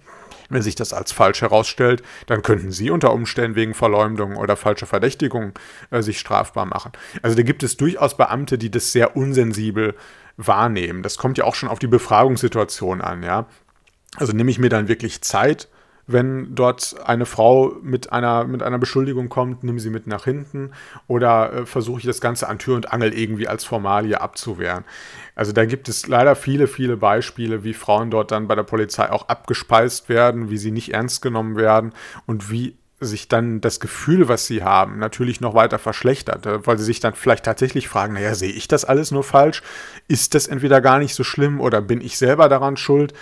Wenn 0.52 0.62
sich 0.62 0.76
das 0.76 0.94
als 0.94 1.12
falsch 1.12 1.42
herausstellt, 1.42 2.04
dann 2.28 2.42
könnten 2.42 2.72
Sie 2.72 2.90
unter 2.90 3.14
Umständen 3.14 3.56
wegen 3.56 3.74
Verleumdung 3.74 4.36
oder 4.36 4.58
falscher 4.58 4.86
Verdächtigung 4.86 5.54
äh, 5.92 6.02
sich 6.02 6.20
strafbar 6.20 6.66
machen. 6.66 6.92
Also 7.22 7.38
da 7.38 7.44
gibt 7.44 7.64
es 7.64 7.78
durchaus 7.78 8.18
Beamte, 8.18 8.58
die 8.58 8.70
das 8.70 8.92
sehr 8.92 9.16
unsensibel 9.16 9.96
wahrnehmen. 10.38 11.04
Das 11.04 11.18
kommt 11.18 11.38
ja 11.38 11.46
auch 11.46 11.56
schon 11.56 11.70
auf 11.70 11.80
die 11.80 11.88
Befragungssituation 11.88 13.02
an, 13.02 13.24
ja. 13.24 13.48
Also 14.18 14.34
nehme 14.34 14.52
ich 14.52 14.60
mir 14.60 14.70
dann 14.70 14.90
wirklich 14.90 15.22
Zeit, 15.22 15.70
wenn 16.08 16.56
dort 16.56 16.96
eine 17.06 17.26
Frau 17.26 17.76
mit 17.82 18.12
einer, 18.12 18.46
mit 18.46 18.64
einer 18.64 18.80
Beschuldigung 18.80 19.30
kommt, 19.30 19.64
nehme 19.64 19.80
sie 19.80 19.90
mit 19.90 20.08
nach 20.08 20.26
hinten 20.26 20.72
oder 21.08 21.54
äh, 21.54 21.66
versuche 21.66 22.00
ich 22.00 22.06
das 22.06 22.22
Ganze 22.22 22.48
an 22.48 22.60
Tür 22.60 22.76
und 22.76 22.92
Angel 22.92 23.14
irgendwie 23.14 23.48
als 23.48 23.64
Formalie 23.64 24.20
abzuwehren. 24.20 24.84
Also 25.36 25.52
da 25.52 25.66
gibt 25.66 25.90
es 25.90 26.08
leider 26.08 26.36
viele, 26.36 26.68
viele 26.68 26.98
Beispiele, 26.98 27.64
wie 27.64 27.74
Frauen 27.74 28.12
dort 28.12 28.32
dann 28.32 28.48
bei 28.48 28.56
der 28.56 28.64
Polizei 28.64 29.10
auch 29.10 29.30
abgespeist 29.30 30.10
werden, 30.10 30.50
wie 30.50 30.58
sie 30.58 30.72
nicht 30.72 30.94
ernst 30.94 31.22
genommen 31.22 31.56
werden 31.56 31.94
und 32.26 32.52
wie 32.52 32.78
sich 33.02 33.28
dann 33.28 33.62
das 33.62 33.80
Gefühl, 33.80 34.28
was 34.28 34.46
sie 34.46 34.64
haben, 34.64 35.00
natürlich 35.00 35.42
noch 35.42 35.56
weiter 35.56 35.80
verschlechtert, 35.80 36.46
äh, 36.46 36.66
weil 36.66 36.78
sie 36.78 36.86
sich 36.86 37.00
dann 37.00 37.16
vielleicht 37.16 37.46
tatsächlich 37.46 37.90
fragen, 37.90 38.14
naja, 38.14 38.36
sehe 38.36 38.52
ich 38.52 38.68
das 38.68 38.86
alles 38.86 39.12
nur 39.12 39.24
falsch? 39.24 39.64
Ist 40.08 40.36
das 40.36 40.48
entweder 40.48 40.82
gar 40.82 41.00
nicht 41.00 41.16
so 41.16 41.24
schlimm 41.24 41.60
oder 41.60 41.82
bin 41.82 42.02
ich 42.02 42.18
selber 42.18 42.48
daran 42.48 42.78
schuld? 42.78 43.14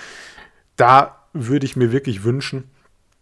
Da 0.76 1.19
würde 1.34 1.66
ich 1.66 1.76
mir 1.76 1.92
wirklich 1.92 2.24
wünschen, 2.24 2.70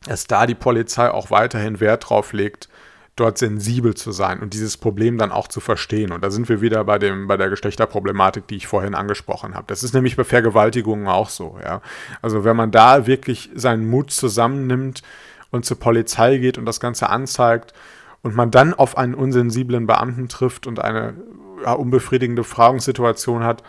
dass 0.06 0.28
da 0.28 0.46
die 0.46 0.56
Polizei 0.56 1.10
auch 1.10 1.32
weiterhin 1.32 1.80
Wert 1.80 2.10
drauf 2.10 2.34
legt, 2.34 2.70
dort 3.18 3.40
sensibel 3.40 3.96
zu 3.96 4.12
sein 4.12 4.42
und 4.42 4.54
dieses 4.54 4.78
Problem 4.78 5.18
dann 5.18 5.32
auch 5.32 5.48
zu 5.48 5.60
verstehen. 5.60 6.12
Und 6.12 6.24
da 6.24 6.30
sind 6.30 6.48
wir 6.50 6.62
wieder 6.62 6.84
bei, 6.84 7.00
dem, 7.00 7.28
bei 7.28 7.36
der 7.36 7.50
Geschlechterproblematik, 7.50 8.48
die 8.48 8.56
ich 8.56 8.68
vorhin 8.68 8.94
angesprochen 8.94 9.56
habe. 9.56 9.66
Das 9.68 9.84
ist 9.84 9.94
nämlich 9.94 10.16
bei 10.16 10.24
Vergewaltigungen 10.24 11.08
auch 11.08 11.30
so. 11.30 11.58
Ja? 11.64 11.82
Also 12.22 12.44
wenn 12.44 12.56
man 12.56 12.72
da 12.72 13.08
wirklich 13.08 13.50
seinen 13.56 13.90
Mut 13.90 14.12
zusammennimmt 14.12 15.02
und 15.50 15.66
zur 15.66 15.80
Polizei 15.80 16.38
geht 16.38 16.60
und 16.60 16.66
das 16.66 16.80
Ganze 16.80 17.10
anzeigt 17.10 17.74
und 18.22 18.36
man 18.36 18.52
dann 18.52 18.76
auf 18.76 18.98
einen 18.98 19.16
unsensiblen 19.16 19.88
Beamten 19.88 20.30
trifft 20.30 20.68
und 20.68 20.80
eine 20.80 21.16
ja, 21.64 21.74
unbefriedigende 21.74 22.44
Fragungssituation 22.44 23.44
hat, 23.44 23.64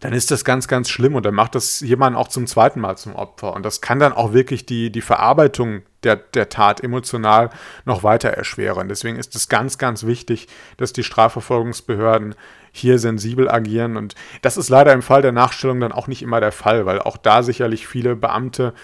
dann 0.00 0.12
ist 0.12 0.30
das 0.30 0.44
ganz, 0.44 0.68
ganz 0.68 0.90
schlimm 0.90 1.14
und 1.14 1.24
dann 1.24 1.34
macht 1.34 1.54
das 1.54 1.80
jemand 1.80 2.16
auch 2.16 2.28
zum 2.28 2.46
zweiten 2.46 2.80
Mal 2.80 2.96
zum 2.96 3.14
Opfer. 3.14 3.54
Und 3.54 3.64
das 3.64 3.80
kann 3.80 3.98
dann 3.98 4.12
auch 4.12 4.32
wirklich 4.32 4.66
die, 4.66 4.92
die 4.92 5.00
Verarbeitung 5.00 5.82
der, 6.02 6.16
der 6.16 6.50
Tat 6.50 6.82
emotional 6.82 7.50
noch 7.86 8.02
weiter 8.02 8.28
erschweren. 8.28 8.88
Deswegen 8.88 9.16
ist 9.16 9.34
es 9.34 9.48
ganz, 9.48 9.78
ganz 9.78 10.04
wichtig, 10.04 10.48
dass 10.76 10.92
die 10.92 11.02
Strafverfolgungsbehörden 11.02 12.34
hier 12.72 12.98
sensibel 12.98 13.50
agieren. 13.50 13.96
Und 13.96 14.14
das 14.42 14.58
ist 14.58 14.68
leider 14.68 14.92
im 14.92 15.02
Fall 15.02 15.22
der 15.22 15.32
Nachstellung 15.32 15.80
dann 15.80 15.92
auch 15.92 16.08
nicht 16.08 16.22
immer 16.22 16.40
der 16.40 16.52
Fall, 16.52 16.84
weil 16.84 17.00
auch 17.00 17.16
da 17.16 17.42
sicherlich 17.42 17.86
viele 17.86 18.16
Beamte 18.16 18.74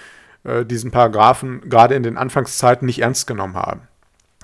äh, 0.44 0.64
diesen 0.64 0.90
Paragraphen 0.90 1.68
gerade 1.68 1.94
in 1.94 2.02
den 2.02 2.16
Anfangszeiten 2.16 2.86
nicht 2.86 3.00
ernst 3.00 3.26
genommen 3.26 3.56
haben. 3.56 3.88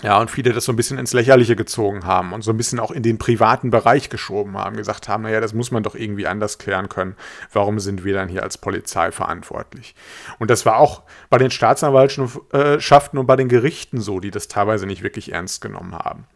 Ja, 0.02 0.20
und 0.20 0.30
viele 0.30 0.52
das 0.52 0.64
so 0.64 0.72
ein 0.72 0.76
bisschen 0.76 0.98
ins 0.98 1.12
Lächerliche 1.12 1.56
gezogen 1.56 2.04
haben 2.04 2.32
und 2.32 2.42
so 2.42 2.52
ein 2.52 2.56
bisschen 2.56 2.78
auch 2.78 2.92
in 2.92 3.02
den 3.02 3.18
privaten 3.18 3.70
Bereich 3.70 4.10
geschoben 4.10 4.56
haben, 4.56 4.76
gesagt 4.76 5.08
haben, 5.08 5.24
naja, 5.24 5.40
das 5.40 5.54
muss 5.54 5.72
man 5.72 5.82
doch 5.82 5.96
irgendwie 5.96 6.28
anders 6.28 6.58
klären 6.58 6.88
können. 6.88 7.16
Warum 7.52 7.80
sind 7.80 8.04
wir 8.04 8.14
dann 8.14 8.28
hier 8.28 8.44
als 8.44 8.58
Polizei 8.58 9.10
verantwortlich? 9.10 9.96
Und 10.38 10.50
das 10.50 10.64
war 10.64 10.76
auch 10.76 11.02
bei 11.30 11.38
den 11.38 11.50
Staatsanwaltschaften 11.50 13.18
und 13.18 13.26
bei 13.26 13.36
den 13.36 13.48
Gerichten 13.48 14.00
so, 14.00 14.20
die 14.20 14.30
das 14.30 14.46
teilweise 14.46 14.86
nicht 14.86 15.02
wirklich 15.02 15.32
ernst 15.32 15.60
genommen 15.60 15.94
haben. 15.94 16.26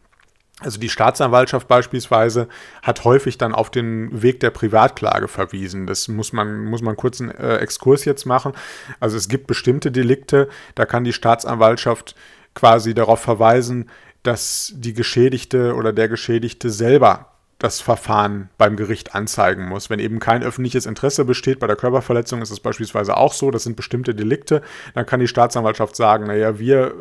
Also 0.59 0.79
die 0.79 0.89
Staatsanwaltschaft 0.89 1.67
beispielsweise 1.67 2.47
hat 2.81 3.03
häufig 3.03 3.37
dann 3.37 3.55
auf 3.55 3.69
den 3.69 4.21
Weg 4.21 4.39
der 4.39 4.49
Privatklage 4.49 5.27
verwiesen. 5.27 5.87
Das 5.87 6.07
muss 6.07 6.31
man, 6.31 6.65
muss 6.65 6.81
man 6.81 6.95
kurz 6.95 7.19
einen 7.19 7.31
äh, 7.31 7.57
Exkurs 7.57 8.05
jetzt 8.05 8.25
machen. 8.25 8.53
Also 8.99 9.17
es 9.17 9.27
gibt 9.27 9.47
bestimmte 9.47 9.91
Delikte, 9.91 10.49
da 10.75 10.85
kann 10.85 11.03
die 11.03 11.13
Staatsanwaltschaft 11.13 12.15
quasi 12.53 12.93
darauf 12.93 13.19
verweisen, 13.19 13.89
dass 14.23 14.73
die 14.75 14.93
Geschädigte 14.93 15.75
oder 15.75 15.93
der 15.93 16.07
Geschädigte 16.07 16.69
selber 16.69 17.33
das 17.59 17.79
Verfahren 17.79 18.49
beim 18.57 18.75
Gericht 18.75 19.15
anzeigen 19.15 19.69
muss. 19.69 19.89
Wenn 19.89 19.99
eben 19.99 20.19
kein 20.19 20.43
öffentliches 20.43 20.85
Interesse 20.85 21.23
besteht, 21.23 21.59
bei 21.59 21.67
der 21.67 21.77
Körperverletzung 21.77 22.41
ist 22.41 22.49
es 22.49 22.59
beispielsweise 22.59 23.15
auch 23.15 23.31
so, 23.31 23.51
das 23.51 23.63
sind 23.63 23.77
bestimmte 23.77 24.13
Delikte, 24.13 24.61
dann 24.95 25.05
kann 25.05 25.21
die 25.21 25.29
Staatsanwaltschaft 25.29 25.95
sagen, 25.95 26.27
naja, 26.27 26.59
wir 26.59 26.93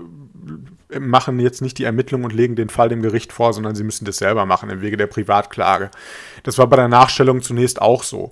machen 1.01 1.41
jetzt 1.41 1.63
nicht 1.63 1.79
die 1.79 1.85
Ermittlung 1.85 2.23
und 2.25 2.33
legen 2.33 2.55
den 2.55 2.69
Fall 2.69 2.89
dem 2.89 3.03
Gericht 3.03 3.33
vor, 3.33 3.53
sondern 3.53 3.75
sie 3.75 3.85
müssen 3.85 4.05
das 4.05 4.19
selber 4.19 4.47
machen 4.47 4.71
im 4.71 4.83
Wege 4.83 4.97
der 4.97 5.07
Privatklage. 5.07 5.91
Das 6.45 6.59
war 6.59 6.69
bei 6.69 6.77
der 6.77 6.89
Nachstellung 6.89 7.43
zunächst 7.43 7.81
auch 7.81 8.03
so. 8.05 8.31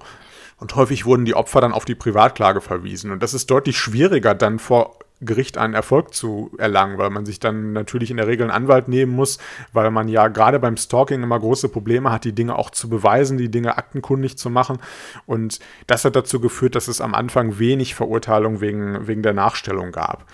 Und 0.59 0.77
häufig 0.77 1.07
wurden 1.07 1.25
die 1.25 1.35
Opfer 1.35 1.61
dann 1.61 1.73
auf 1.73 1.85
die 1.85 1.95
Privatklage 1.95 2.61
verwiesen. 2.61 3.11
Und 3.11 3.23
das 3.23 3.35
ist 3.35 3.51
deutlich 3.51 3.79
schwieriger 3.79 4.35
dann 4.35 4.59
vor 4.59 4.99
Gericht 5.21 5.59
einen 5.59 5.75
Erfolg 5.75 6.15
zu 6.15 6.51
erlangen, 6.59 6.99
weil 6.99 7.11
man 7.11 7.27
sich 7.27 7.41
dann 7.41 7.73
natürlich 7.73 8.11
in 8.11 8.17
der 8.17 8.27
Regel 8.27 8.45
einen 8.45 8.63
Anwalt 8.65 8.89
nehmen 8.89 9.13
muss, 9.13 9.39
weil 9.73 9.91
man 9.91 10.09
ja 10.09 10.29
gerade 10.29 10.59
beim 10.59 10.77
Stalking 10.77 11.23
immer 11.23 11.39
große 11.39 11.69
Probleme 11.69 12.11
hat, 12.11 12.25
die 12.25 12.35
Dinge 12.35 12.57
auch 12.57 12.71
zu 12.71 12.89
beweisen, 12.89 13.37
die 13.37 13.51
Dinge 13.51 13.77
aktenkundig 13.77 14.39
zu 14.39 14.49
machen. 14.49 14.79
Und 15.27 15.61
das 15.87 16.05
hat 16.05 16.17
dazu 16.17 16.41
geführt, 16.41 16.75
dass 16.75 16.89
es 16.89 17.01
am 17.01 17.15
Anfang 17.15 17.59
wenig 17.59 17.95
Verurteilung 17.95 18.61
wegen, 18.61 19.07
wegen 19.07 19.23
der 19.23 19.35
Nachstellung 19.35 19.93
gab. 19.93 20.27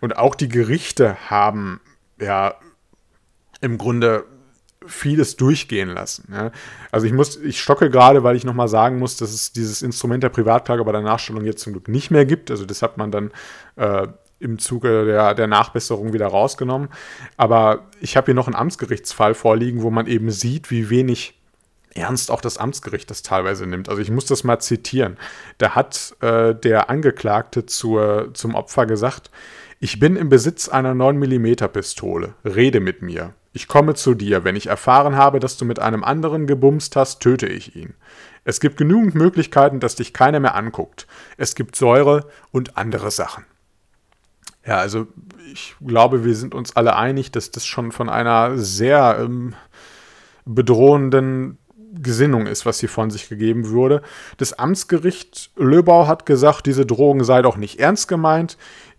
Und 0.00 0.18
auch 0.18 0.34
die 0.34 0.48
Gerichte 0.48 1.16
haben 1.30 1.80
ja 2.20 2.54
im 3.60 3.78
Grunde 3.78 4.24
vieles 4.86 5.36
durchgehen 5.36 5.88
lassen. 5.88 6.28
Ja. 6.30 6.50
Also 6.92 7.06
ich 7.06 7.12
muss, 7.12 7.36
ich 7.36 7.60
stocke 7.60 7.90
gerade, 7.90 8.22
weil 8.22 8.36
ich 8.36 8.44
nochmal 8.44 8.68
sagen 8.68 8.98
muss, 8.98 9.16
dass 9.16 9.32
es 9.32 9.52
dieses 9.52 9.82
Instrument 9.82 10.22
der 10.22 10.28
Privatklage 10.28 10.84
bei 10.84 10.92
der 10.92 11.00
Nachstellung 11.00 11.44
jetzt 11.44 11.62
zum 11.62 11.72
Glück 11.72 11.88
nicht 11.88 12.10
mehr 12.10 12.26
gibt. 12.26 12.50
Also 12.50 12.66
das 12.66 12.82
hat 12.82 12.98
man 12.98 13.10
dann 13.10 13.30
äh, 13.76 14.08
im 14.40 14.58
Zuge 14.58 15.04
der, 15.04 15.34
der 15.34 15.46
Nachbesserung 15.46 16.12
wieder 16.12 16.26
rausgenommen. 16.26 16.88
Aber 17.36 17.84
ich 18.00 18.16
habe 18.16 18.26
hier 18.26 18.34
noch 18.34 18.46
einen 18.46 18.56
Amtsgerichtsfall 18.56 19.34
vorliegen, 19.34 19.82
wo 19.82 19.90
man 19.90 20.06
eben 20.06 20.30
sieht, 20.30 20.70
wie 20.70 20.90
wenig 20.90 21.34
ernst 21.94 22.30
auch 22.30 22.40
das 22.40 22.58
Amtsgericht 22.58 23.10
das 23.10 23.22
teilweise 23.22 23.66
nimmt. 23.66 23.88
Also 23.88 24.02
ich 24.02 24.10
muss 24.10 24.26
das 24.26 24.44
mal 24.44 24.58
zitieren. 24.58 25.16
Da 25.58 25.74
hat 25.74 26.14
äh, 26.20 26.54
der 26.54 26.90
Angeklagte 26.90 27.66
zur, 27.66 28.30
zum 28.34 28.54
Opfer 28.54 28.86
gesagt, 28.86 29.30
ich 29.80 29.98
bin 29.98 30.16
im 30.16 30.28
Besitz 30.28 30.68
einer 30.68 30.92
9mm 30.92 31.68
Pistole. 31.68 32.34
Rede 32.44 32.80
mit 32.80 33.02
mir. 33.02 33.34
Ich 33.52 33.68
komme 33.68 33.94
zu 33.94 34.14
dir. 34.14 34.42
Wenn 34.42 34.56
ich 34.56 34.66
erfahren 34.66 35.16
habe, 35.16 35.38
dass 35.40 35.56
du 35.56 35.64
mit 35.64 35.78
einem 35.78 36.02
anderen 36.02 36.46
gebumst 36.46 36.96
hast, 36.96 37.20
töte 37.20 37.46
ich 37.46 37.76
ihn. 37.76 37.94
Es 38.44 38.60
gibt 38.60 38.76
genügend 38.76 39.14
Möglichkeiten, 39.14 39.80
dass 39.80 39.94
dich 39.94 40.12
keiner 40.12 40.40
mehr 40.40 40.54
anguckt. 40.54 41.06
Es 41.36 41.54
gibt 41.54 41.76
Säure 41.76 42.28
und 42.50 42.76
andere 42.76 43.10
Sachen. 43.10 43.44
Ja, 44.66 44.78
also 44.78 45.06
ich 45.52 45.76
glaube, 45.84 46.24
wir 46.24 46.34
sind 46.34 46.54
uns 46.54 46.74
alle 46.74 46.96
einig, 46.96 47.30
dass 47.32 47.50
das 47.50 47.66
schon 47.66 47.92
von 47.92 48.08
einer 48.08 48.56
sehr 48.56 49.18
ähm, 49.20 49.54
bedrohenden 50.44 51.58
Gesinnung 51.96 52.46
ist, 52.46 52.66
was 52.66 52.80
hier 52.80 52.88
von 52.88 53.10
sich 53.10 53.28
gegeben 53.28 53.70
wurde. 53.70 54.02
Das 54.38 54.54
Amtsgericht 54.54 55.50
Löbau 55.56 56.06
hat 56.06 56.26
gesagt, 56.26 56.66
diese 56.66 56.86
Drohung 56.86 57.22
sei 57.24 57.42
doch 57.42 57.56
nicht 57.56 57.78
ernst 57.78 58.08
gemeint 58.08 58.56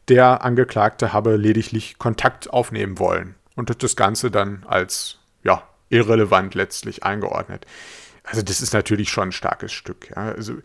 der 0.08 0.44
Angeklagte 0.44 1.14
habe 1.14 1.36
lediglich 1.36 1.98
Kontakt 1.98 2.50
aufnehmen 2.52 3.00
wollen 3.00 3.36
und 3.56 3.70
hat 3.70 3.82
das 3.82 3.96
Ganze 3.96 4.30
dann 4.30 4.64
als 4.68 5.20
ja, 5.44 5.64
irrelevant 5.90 6.56
letztlich 6.56 7.04
eingeordnet. 7.04 7.66
Also 8.24 8.42
das 8.42 8.62
ist 8.62 8.74
natürlich 8.74 9.10
schon 9.10 9.30
ein 9.30 9.32
starkes 9.32 9.72
Stück. 9.72 10.10
Ja. 10.10 10.34
Also 10.34 10.56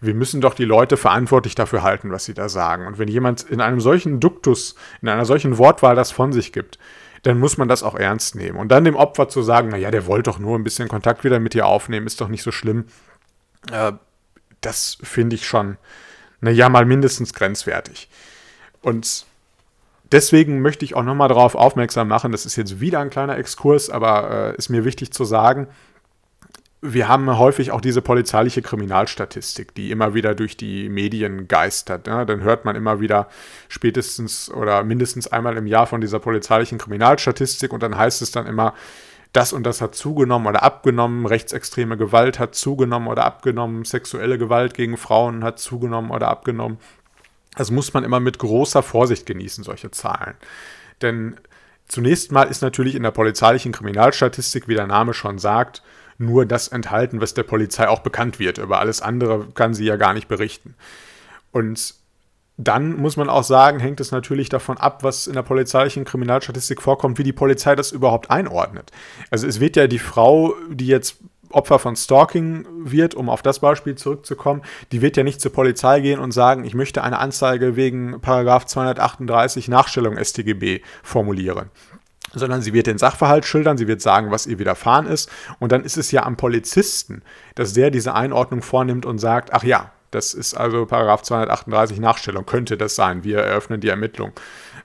wir 0.00 0.14
müssen 0.14 0.40
doch 0.40 0.54
die 0.54 0.64
Leute 0.64 0.96
verantwortlich 0.96 1.54
dafür 1.54 1.82
halten, 1.82 2.10
was 2.10 2.24
sie 2.24 2.34
da 2.34 2.48
sagen. 2.48 2.86
Und 2.86 2.98
wenn 2.98 3.08
jemand 3.08 3.42
in 3.42 3.60
einem 3.60 3.80
solchen 3.80 4.18
Duktus, 4.18 4.74
in 5.02 5.08
einer 5.08 5.26
solchen 5.26 5.58
Wortwahl 5.58 5.94
das 5.94 6.10
von 6.10 6.32
sich 6.32 6.52
gibt, 6.52 6.78
dann 7.22 7.38
muss 7.38 7.58
man 7.58 7.68
das 7.68 7.82
auch 7.82 7.94
ernst 7.94 8.34
nehmen. 8.34 8.58
Und 8.58 8.68
dann 8.68 8.84
dem 8.84 8.96
Opfer 8.96 9.28
zu 9.28 9.42
sagen, 9.42 9.68
naja, 9.68 9.90
der 9.90 10.06
wollte 10.06 10.30
doch 10.30 10.38
nur 10.38 10.58
ein 10.58 10.64
bisschen 10.64 10.88
Kontakt 10.88 11.22
wieder 11.22 11.38
mit 11.38 11.52
dir 11.52 11.66
aufnehmen, 11.66 12.06
ist 12.06 12.20
doch 12.20 12.28
nicht 12.28 12.42
so 12.42 12.50
schlimm. 12.50 12.86
Äh, 13.70 13.92
das 14.62 14.98
finde 15.02 15.36
ich 15.36 15.46
schon, 15.46 15.76
naja, 16.40 16.68
mal 16.70 16.86
mindestens 16.86 17.34
grenzwertig. 17.34 18.08
Und 18.80 19.26
deswegen 20.12 20.62
möchte 20.62 20.86
ich 20.86 20.96
auch 20.96 21.02
nochmal 21.02 21.28
darauf 21.28 21.54
aufmerksam 21.54 22.08
machen, 22.08 22.32
das 22.32 22.46
ist 22.46 22.56
jetzt 22.56 22.80
wieder 22.80 23.00
ein 23.00 23.10
kleiner 23.10 23.36
Exkurs, 23.36 23.90
aber 23.90 24.30
äh, 24.30 24.56
ist 24.56 24.70
mir 24.70 24.86
wichtig 24.86 25.12
zu 25.12 25.24
sagen, 25.24 25.68
wir 26.82 27.08
haben 27.08 27.36
häufig 27.36 27.72
auch 27.72 27.80
diese 27.80 28.00
polizeiliche 28.00 28.62
Kriminalstatistik, 28.62 29.74
die 29.74 29.90
immer 29.90 30.14
wieder 30.14 30.34
durch 30.34 30.56
die 30.56 30.88
Medien 30.88 31.46
geistert. 31.46 32.06
Ja? 32.06 32.24
Dann 32.24 32.42
hört 32.42 32.64
man 32.64 32.74
immer 32.74 33.00
wieder 33.00 33.28
spätestens 33.68 34.50
oder 34.50 34.82
mindestens 34.82 35.28
einmal 35.28 35.58
im 35.58 35.66
Jahr 35.66 35.86
von 35.86 36.00
dieser 36.00 36.20
polizeilichen 36.20 36.78
Kriminalstatistik 36.78 37.72
und 37.72 37.82
dann 37.82 37.98
heißt 37.98 38.22
es 38.22 38.30
dann 38.30 38.46
immer, 38.46 38.74
das 39.32 39.52
und 39.52 39.64
das 39.64 39.80
hat 39.80 39.94
zugenommen 39.94 40.48
oder 40.48 40.62
abgenommen, 40.62 41.26
rechtsextreme 41.26 41.96
Gewalt 41.96 42.38
hat 42.38 42.54
zugenommen 42.54 43.08
oder 43.08 43.24
abgenommen, 43.24 43.84
sexuelle 43.84 44.38
Gewalt 44.38 44.74
gegen 44.74 44.96
Frauen 44.96 45.44
hat 45.44 45.58
zugenommen 45.58 46.10
oder 46.10 46.28
abgenommen. 46.28 46.78
Das 47.56 47.70
muss 47.70 47.92
man 47.92 48.04
immer 48.04 48.20
mit 48.20 48.38
großer 48.38 48.82
Vorsicht 48.82 49.26
genießen, 49.26 49.64
solche 49.64 49.90
Zahlen. 49.90 50.34
Denn 51.02 51.36
zunächst 51.86 52.32
mal 52.32 52.44
ist 52.44 52.62
natürlich 52.62 52.94
in 52.94 53.02
der 53.02 53.10
polizeilichen 53.10 53.72
Kriminalstatistik, 53.72 54.66
wie 54.66 54.74
der 54.74 54.86
Name 54.86 55.14
schon 55.14 55.38
sagt, 55.38 55.82
nur 56.20 56.46
das 56.46 56.68
enthalten, 56.68 57.20
was 57.20 57.34
der 57.34 57.42
Polizei 57.42 57.88
auch 57.88 58.00
bekannt 58.00 58.38
wird. 58.38 58.58
Über 58.58 58.78
alles 58.78 59.00
andere 59.00 59.46
kann 59.54 59.74
sie 59.74 59.84
ja 59.84 59.96
gar 59.96 60.12
nicht 60.12 60.28
berichten. 60.28 60.74
Und 61.50 61.94
dann 62.58 62.96
muss 62.96 63.16
man 63.16 63.30
auch 63.30 63.42
sagen, 63.42 63.80
hängt 63.80 64.00
es 64.00 64.12
natürlich 64.12 64.50
davon 64.50 64.76
ab, 64.76 65.02
was 65.02 65.26
in 65.26 65.32
der 65.32 65.42
polizeilichen 65.42 66.04
Kriminalstatistik 66.04 66.82
vorkommt, 66.82 67.18
wie 67.18 67.22
die 67.22 67.32
Polizei 67.32 67.74
das 67.74 67.90
überhaupt 67.90 68.30
einordnet. 68.30 68.92
Also 69.30 69.46
es 69.46 69.60
wird 69.60 69.76
ja 69.76 69.86
die 69.86 69.98
Frau, 69.98 70.54
die 70.68 70.86
jetzt 70.86 71.16
Opfer 71.48 71.78
von 71.78 71.96
Stalking 71.96 72.66
wird, 72.84 73.14
um 73.14 73.28
auf 73.28 73.42
das 73.42 73.58
Beispiel 73.58 73.96
zurückzukommen, 73.96 74.62
die 74.92 75.02
wird 75.02 75.16
ja 75.16 75.24
nicht 75.24 75.40
zur 75.40 75.52
Polizei 75.52 76.00
gehen 76.00 76.20
und 76.20 76.32
sagen, 76.32 76.64
ich 76.64 76.74
möchte 76.74 77.02
eine 77.02 77.18
Anzeige 77.18 77.76
wegen 77.76 78.20
Paragraph 78.20 78.66
238 78.66 79.68
Nachstellung 79.68 80.22
StGB 80.22 80.82
formulieren 81.02 81.70
sondern 82.34 82.62
sie 82.62 82.72
wird 82.72 82.86
den 82.86 82.98
Sachverhalt 82.98 83.44
schildern, 83.44 83.76
sie 83.76 83.88
wird 83.88 84.00
sagen, 84.00 84.30
was 84.30 84.46
ihr 84.46 84.58
widerfahren 84.58 85.06
ist 85.06 85.30
und 85.58 85.72
dann 85.72 85.84
ist 85.84 85.96
es 85.96 86.10
ja 86.10 86.24
am 86.24 86.36
Polizisten, 86.36 87.22
dass 87.54 87.72
der 87.72 87.90
diese 87.90 88.14
Einordnung 88.14 88.62
vornimmt 88.62 89.06
und 89.06 89.18
sagt, 89.18 89.52
ach 89.52 89.64
ja, 89.64 89.90
das 90.10 90.34
ist 90.34 90.54
also 90.54 90.86
Paragraph 90.86 91.22
238 91.22 92.00
Nachstellung, 92.00 92.46
könnte 92.46 92.76
das 92.76 92.94
sein, 92.94 93.24
wir 93.24 93.38
eröffnen 93.38 93.80
die 93.80 93.88
Ermittlung. 93.88 94.32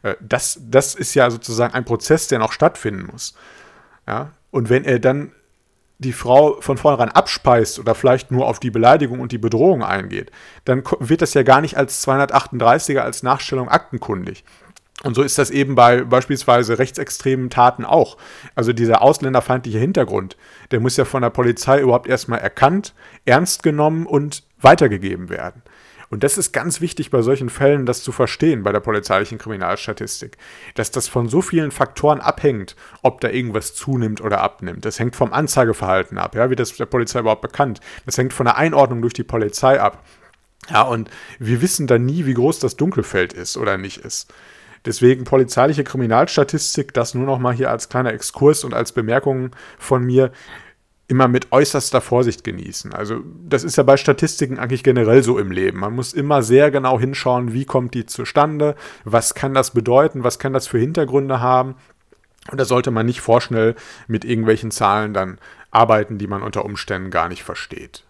Äh, 0.04 0.16
das, 0.22 0.60
das 0.62 0.96
ist 0.96 1.14
ja 1.16 1.30
sozusagen 1.30 1.74
ein 1.74 1.86
Prozess, 1.86 2.28
der 2.28 2.40
noch 2.40 2.52
stattfinden 2.52 3.10
muss. 3.12 3.36
Ja? 4.08 4.32
Und 4.52 4.70
wenn 4.70 4.86
er 4.86 5.00
dann 5.00 5.32
die 5.98 6.14
Frau 6.14 6.60
von 6.60 6.78
vornherein 6.78 7.10
abspeist 7.10 7.80
oder 7.80 7.96
vielleicht 7.96 8.30
nur 8.30 8.48
auf 8.48 8.60
die 8.60 8.70
Beleidigung 8.70 9.22
und 9.22 9.32
die 9.32 9.38
Bedrohung 9.38 9.84
eingeht, 9.84 10.30
dann 10.66 10.84
wird 11.00 11.22
das 11.22 11.34
ja 11.34 11.44
gar 11.44 11.62
nicht 11.62 11.78
als 11.78 12.06
238er 12.06 13.00
als 13.00 13.24
Nachstellung 13.24 13.70
aktenkundig. 13.70 14.44
Und 15.04 15.14
so 15.14 15.24
ist 15.24 15.38
das 15.38 15.52
eben 15.52 15.76
bei 15.76 16.04
beispielsweise 16.04 16.80
rechtsextremen 16.80 17.50
Taten 17.50 17.86
auch. 17.86 18.18
Also 18.56 18.74
dieser 18.74 19.02
ausländerfeindliche 19.02 19.78
Hintergrund, 19.78 20.38
der 20.72 20.80
muss 20.80 20.98
ja 20.98 21.06
von 21.06 21.22
der 21.22 21.30
Polizei 21.30 21.82
überhaupt 21.82 22.08
erstmal 22.08 22.40
erkannt, 22.40 22.94
ernst 23.26 23.62
genommen 23.62 24.06
und 24.08 24.44
weitergegeben 24.62 25.30
werden. 25.30 25.62
Und 26.10 26.24
das 26.24 26.38
ist 26.38 26.54
ganz 26.54 26.82
wichtig 26.82 27.10
bei 27.10 27.22
solchen 27.22 27.50
Fällen, 27.50 27.86
das 27.86 28.04
zu 28.04 28.12
verstehen 28.12 28.64
bei 28.64 28.72
der 28.72 28.80
polizeilichen 28.80 29.38
Kriminalstatistik, 29.38 30.38
dass 30.76 30.92
das 30.92 31.08
von 31.08 31.28
so 31.28 31.42
vielen 31.42 31.72
Faktoren 31.72 32.22
abhängt, 32.22 32.76
ob 33.02 33.22
da 33.22 33.30
irgendwas 33.30 33.74
zunimmt 33.74 34.22
oder 34.22 34.42
abnimmt. 34.42 34.86
Das 34.86 35.00
hängt 35.00 35.16
vom 35.16 35.34
Anzeigeverhalten 35.34 36.18
ab, 36.18 36.36
ja, 36.36 36.50
wie 36.50 36.56
das 36.56 36.76
der 36.76 36.86
Polizei 36.86 37.20
überhaupt 37.20 37.42
bekannt. 37.42 37.80
Das 38.06 38.18
hängt 38.18 38.34
von 38.34 38.46
der 38.46 38.58
Einordnung 38.58 39.02
durch 39.02 39.14
die 39.14 39.24
Polizei 39.24 39.82
ab. 39.82 40.04
Ja, 40.70 40.84
und 40.84 41.10
wir 41.38 41.62
wissen 41.62 41.86
dann 41.86 42.06
nie, 42.06 42.26
wie 42.26 42.34
groß 42.34 42.60
das 42.60 42.76
Dunkelfeld 42.76 43.34
ist 43.34 43.58
oder 43.58 43.78
nicht 43.78 43.98
ist. 43.98 44.34
Deswegen 44.86 45.24
polizeiliche 45.24 45.84
Kriminalstatistik, 45.84 46.94
das 46.94 47.14
nur 47.14 47.26
noch 47.26 47.40
mal 47.40 47.54
hier 47.54 47.72
als 47.72 47.90
kleiner 47.90 48.14
Exkurs 48.14 48.64
und 48.64 48.74
als 48.74 48.92
Bemerkung 48.92 49.52
von 49.80 50.04
mir 50.04 50.32
immer 51.08 51.28
mit 51.28 51.52
äußerster 51.52 52.02
Vorsicht 52.02 52.44
genießen. 52.44 52.94
Also 52.94 53.22
das 53.48 53.64
ist 53.64 53.76
ja 53.76 53.84
bei 53.84 53.98
Statistiken 53.98 54.58
eigentlich 54.58 54.84
generell 54.84 55.22
so 55.22 55.38
im 55.38 55.52
Leben. 55.52 55.80
Man 55.80 55.94
muss 55.94 56.14
immer 56.14 56.42
sehr 56.42 56.72
genau 56.72 57.00
hinschauen, 57.00 57.54
wie 57.54 57.66
kommt 57.66 57.94
die 57.94 58.06
zustande, 58.06 58.76
was 59.04 59.36
kann 59.36 59.54
das 59.54 59.72
bedeuten, 59.72 60.24
was 60.24 60.40
kann 60.40 60.54
das 60.54 60.68
für 60.68 60.80
Hintergründe 60.80 61.42
haben. 61.42 61.76
Und 62.52 62.60
da 62.60 62.66
sollte 62.66 62.92
man 62.92 63.06
nicht 63.06 63.22
vorschnell 63.22 63.76
mit 64.08 64.26
irgendwelchen 64.26 64.72
Zahlen 64.72 65.14
dann 65.14 65.40
arbeiten, 65.72 66.18
die 66.18 66.28
man 66.28 66.42
unter 66.42 66.66
Umständen 66.66 67.12
gar 67.12 67.30
nicht 67.30 67.44
versteht. 67.44 68.04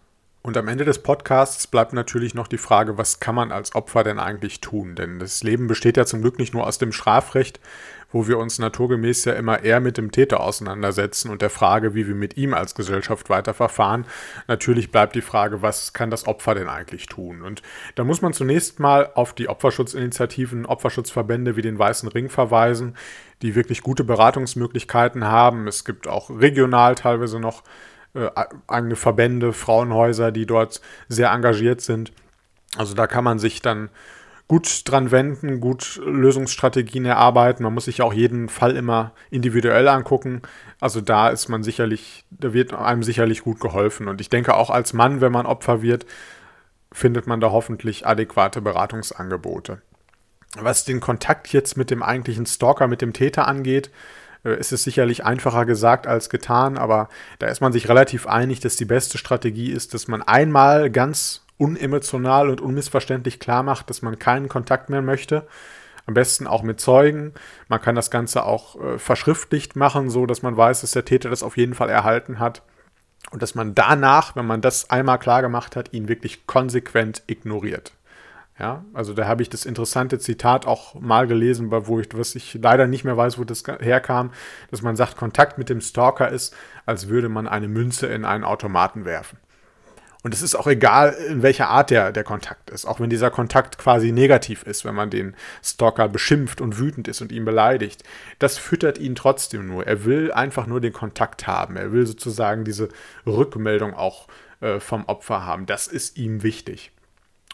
Und 0.46 0.58
am 0.58 0.68
Ende 0.68 0.86
des 0.86 1.00
Podcasts 1.00 1.66
bleibt 1.66 1.94
natürlich 1.94 2.36
noch 2.36 2.48
die 2.48 2.60
Frage, 2.60 3.00
was 3.00 3.20
kann 3.20 3.34
man 3.34 3.52
als 3.52 3.74
Opfer 3.74 4.04
denn 4.04 4.20
eigentlich 4.20 4.62
tun? 4.62 4.94
Denn 4.94 5.18
das 5.18 5.42
Leben 5.42 5.66
besteht 5.66 5.98
ja 5.98 6.06
zum 6.06 6.22
Glück 6.22 6.38
nicht 6.38 6.54
nur 6.54 6.68
aus 6.68 6.78
dem 6.78 6.92
Strafrecht, 6.92 7.60
wo 8.12 8.28
wir 8.28 8.38
uns 8.38 8.60
naturgemäß 8.60 9.26
ja 9.26 9.34
immer 9.34 9.64
eher 9.64 9.80
mit 9.80 9.98
dem 9.98 10.12
Täter 10.12 10.42
auseinandersetzen 10.42 11.32
und 11.32 11.42
der 11.42 11.50
Frage, 11.50 11.96
wie 11.96 12.08
wir 12.08 12.14
mit 12.14 12.38
ihm 12.38 12.54
als 12.54 12.76
Gesellschaft 12.76 13.32
weiter 13.32 13.56
verfahren. 13.56 14.06
Natürlich 14.48 14.92
bleibt 14.92 15.16
die 15.16 15.24
Frage, 15.24 15.64
was 15.64 15.94
kann 15.94 16.12
das 16.12 16.28
Opfer 16.28 16.54
denn 16.54 16.70
eigentlich 16.70 17.08
tun? 17.08 17.42
Und 17.42 17.64
da 17.96 18.04
muss 18.04 18.22
man 18.22 18.34
zunächst 18.34 18.80
mal 18.80 19.10
auf 19.16 19.34
die 19.34 19.50
Opferschutzinitiativen, 19.50 20.68
Opferschutzverbände 20.68 21.56
wie 21.56 21.64
den 21.64 21.80
Weißen 21.80 22.08
Ring 22.10 22.30
verweisen, 22.30 22.96
die 23.42 23.56
wirklich 23.56 23.82
gute 23.82 24.04
Beratungsmöglichkeiten 24.04 25.24
haben. 25.24 25.68
Es 25.68 25.86
gibt 25.86 26.08
auch 26.08 26.30
regional 26.30 26.94
teilweise 26.94 27.40
noch 27.40 27.64
äh, 28.16 28.96
Verbände, 28.96 29.54
Frauenhäuser, 29.54 30.32
die 30.32 30.46
dort 30.46 30.82
sehr 31.08 31.32
engagiert 31.32 31.82
sind. 31.82 32.12
Also 32.78 32.94
da 32.94 33.08
kann 33.08 33.24
man 33.24 33.40
sich 33.40 33.62
dann 33.62 33.90
gut 34.48 34.82
dran 34.86 35.12
wenden, 35.12 35.60
gut 35.60 36.00
Lösungsstrategien 36.06 37.06
erarbeiten. 37.06 37.64
Man 37.64 37.74
muss 37.74 37.86
sich 37.86 38.02
auch 38.02 38.14
jeden 38.14 38.48
Fall 38.48 38.76
immer 38.76 39.12
individuell 39.32 39.88
angucken. 39.88 40.42
Also 40.80 41.02
da 41.02 41.30
ist 41.30 41.50
man 41.50 41.64
sicherlich, 41.64 42.26
da 42.30 42.54
wird 42.54 42.74
einem 42.74 43.04
sicherlich 43.04 43.42
gut 43.42 43.60
geholfen. 43.60 44.08
Und 44.08 44.22
ich 44.22 44.30
denke 44.30 44.56
auch 44.56 44.70
als 44.70 44.94
Mann, 44.94 45.22
wenn 45.22 45.32
man 45.32 45.46
Opfer 45.46 45.82
wird, 45.82 46.06
findet 46.92 47.28
man 47.28 47.42
da 47.42 47.52
hoffentlich 47.52 48.06
adäquate 48.06 48.62
Beratungsangebote. 48.62 49.82
Was 50.58 50.86
den 50.86 51.00
Kontakt 51.02 51.52
jetzt 51.52 51.76
mit 51.76 51.90
dem 51.90 52.04
eigentlichen 52.04 52.46
Stalker, 52.46 52.88
mit 52.88 53.02
dem 53.02 53.14
Täter 53.14 53.48
angeht, 53.48 53.90
ist 54.54 54.72
es 54.72 54.84
sicherlich 54.84 55.26
einfacher 55.26 55.66
gesagt 55.66 56.08
als 56.08 56.30
getan, 56.30 56.78
aber 56.78 57.10
da 57.40 57.48
ist 57.48 57.62
man 57.62 57.74
sich 57.74 57.90
relativ 57.90 58.28
einig, 58.28 58.60
dass 58.60 58.76
die 58.76 58.86
beste 58.86 59.18
Strategie 59.18 59.72
ist, 59.72 59.94
dass 59.94 60.08
man 60.08 60.22
einmal 60.22 60.90
ganz 60.90 61.46
unemotional 61.58 62.50
und 62.50 62.62
unmissverständlich 62.62 63.40
klar 63.40 63.64
macht, 63.64 63.90
dass 63.90 64.02
man 64.02 64.20
keinen 64.20 64.50
Kontakt 64.50 64.90
mehr 64.90 65.02
möchte. 65.02 65.48
Am 66.06 66.14
besten 66.14 66.46
auch 66.46 66.62
mit 66.62 66.80
Zeugen. 66.80 67.34
Man 67.68 67.82
kann 67.82 67.96
das 67.96 68.12
Ganze 68.12 68.44
auch 68.44 68.80
äh, 68.80 69.00
verschriftlicht 69.00 69.76
machen, 69.76 70.10
so 70.10 70.26
dass 70.26 70.44
man 70.44 70.56
weiß, 70.56 70.82
dass 70.82 70.92
der 70.92 71.06
Täter 71.06 71.30
das 71.30 71.42
auf 71.42 71.58
jeden 71.58 71.74
Fall 71.74 71.90
erhalten 71.90 72.40
hat. 72.40 72.62
Und 73.32 73.42
dass 73.42 73.56
man 73.56 73.74
danach, 73.74 74.36
wenn 74.36 74.46
man 74.46 74.62
das 74.62 74.90
einmal 74.92 75.18
klar 75.18 75.42
gemacht 75.42 75.76
hat, 75.76 75.94
ihn 75.94 76.08
wirklich 76.08 76.46
konsequent 76.46 77.24
ignoriert. 77.26 77.94
Ja, 78.58 78.86
also 78.94 79.14
da 79.14 79.28
habe 79.28 79.42
ich 79.42 79.50
das 79.50 79.66
interessante 79.66 80.18
Zitat 80.18 80.66
auch 80.66 80.96
mal 80.96 81.28
gelesen, 81.28 81.72
wo 81.72 82.00
ich, 82.00 82.08
was 82.14 82.36
ich 82.36 82.58
leider 82.62 82.88
nicht 82.88 83.04
mehr 83.04 83.18
weiß, 83.18 83.38
wo 83.38 83.44
das 83.44 83.64
herkam, 83.68 84.32
dass 84.72 84.82
man 84.82 84.96
sagt, 84.96 85.18
Kontakt 85.18 85.58
mit 85.58 85.68
dem 85.68 85.82
Stalker 85.82 86.30
ist, 86.30 86.56
als 86.86 87.10
würde 87.10 87.28
man 87.28 87.50
eine 87.50 87.68
Münze 87.68 88.08
in 88.08 88.24
einen 88.24 88.46
Automaten 88.46 89.04
werfen. 89.04 89.40
Und 90.24 90.34
es 90.34 90.42
ist 90.42 90.56
auch 90.56 90.66
egal, 90.66 91.12
in 91.30 91.44
welcher 91.44 91.68
Art 91.68 91.92
der, 91.92 92.12
der 92.12 92.24
Kontakt 92.24 92.72
ist. 92.72 92.86
Auch 92.86 93.00
wenn 93.00 93.12
dieser 93.12 93.30
Kontakt 93.30 93.78
quasi 93.78 94.12
negativ 94.12 94.64
ist, 94.64 94.84
wenn 94.84 94.96
man 94.96 95.12
den 95.12 95.36
Stalker 95.62 96.08
beschimpft 96.08 96.62
und 96.62 96.80
wütend 96.80 97.08
ist 97.08 97.22
und 97.22 97.32
ihn 97.32 97.46
beleidigt. 97.46 98.04
Das 98.40 98.58
füttert 98.58 98.98
ihn 98.98 99.14
trotzdem 99.14 99.68
nur. 99.68 99.86
Er 99.86 100.04
will 100.04 100.32
einfach 100.32 100.66
nur 100.66 100.82
den 100.82 100.94
Kontakt 100.94 101.46
haben. 101.46 101.76
Er 101.76 101.92
will 101.92 102.08
sozusagen 102.08 102.64
diese 102.64 102.90
Rückmeldung 103.28 103.94
auch 103.94 104.28
äh, 104.62 104.80
vom 104.80 105.06
Opfer 105.06 105.46
haben. 105.46 105.68
Das 105.68 105.86
ist 105.86 106.18
ihm 106.18 106.42
wichtig. 106.42 106.92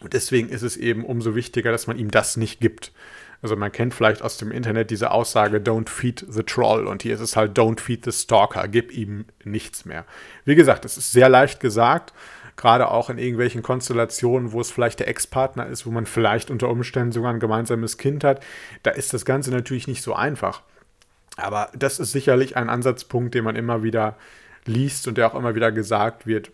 Und 0.02 0.14
deswegen 0.14 0.50
ist 0.50 0.64
es 0.64 0.78
eben 0.78 1.06
umso 1.06 1.36
wichtiger, 1.36 1.72
dass 1.72 1.88
man 1.88 1.98
ihm 1.98 2.12
das 2.12 2.38
nicht 2.38 2.60
gibt. 2.60 2.92
Also 3.42 3.56
man 3.56 3.72
kennt 3.72 3.94
vielleicht 3.94 4.22
aus 4.22 4.38
dem 4.38 4.52
Internet 4.52 4.92
diese 4.92 5.12
Aussage, 5.12 5.58
don't 5.58 5.90
feed 5.90 6.26
the 6.28 6.44
troll. 6.44 6.86
Und 6.88 7.02
hier 7.02 7.16
ist 7.16 7.22
es 7.22 7.36
halt, 7.36 7.58
don't 7.58 7.80
feed 7.80 8.06
the 8.06 8.12
stalker. 8.12 8.68
Gib 8.68 8.92
ihm 8.92 9.26
nichts 9.44 9.86
mehr. 9.86 10.06
Wie 10.46 10.56
gesagt, 10.56 10.86
es 10.86 10.98
ist 10.98 11.12
sehr 11.12 11.30
leicht 11.30 11.60
gesagt 11.60 12.14
gerade 12.62 12.92
auch 12.92 13.10
in 13.10 13.18
irgendwelchen 13.18 13.64
Konstellationen, 13.64 14.52
wo 14.52 14.62
es 14.62 14.72
vielleicht 14.72 15.00
der 15.00 15.08
Ex-Partner 15.08 15.66
ist, 15.66 15.86
wo 15.86 15.92
man 15.92 16.06
vielleicht 16.06 16.52
unter 16.52 16.70
Umständen 16.70 17.12
sogar 17.12 17.34
ein 17.34 17.40
gemeinsames 17.40 17.98
Kind 17.98 18.24
hat, 18.24 18.44
da 18.84 18.92
ist 18.92 19.14
das 19.14 19.26
Ganze 19.26 19.52
natürlich 19.52 19.88
nicht 19.88 20.04
so 20.04 20.14
einfach. 20.14 20.62
Aber 21.38 21.70
das 21.74 22.00
ist 22.00 22.12
sicherlich 22.12 22.58
ein 22.58 22.70
Ansatzpunkt, 22.70 23.34
den 23.34 23.44
man 23.44 23.56
immer 23.56 23.84
wieder 23.84 24.16
liest 24.66 25.08
und 25.08 25.18
der 25.18 25.28
auch 25.28 25.36
immer 25.36 25.56
wieder 25.56 25.72
gesagt 25.72 26.28
wird. 26.28 26.52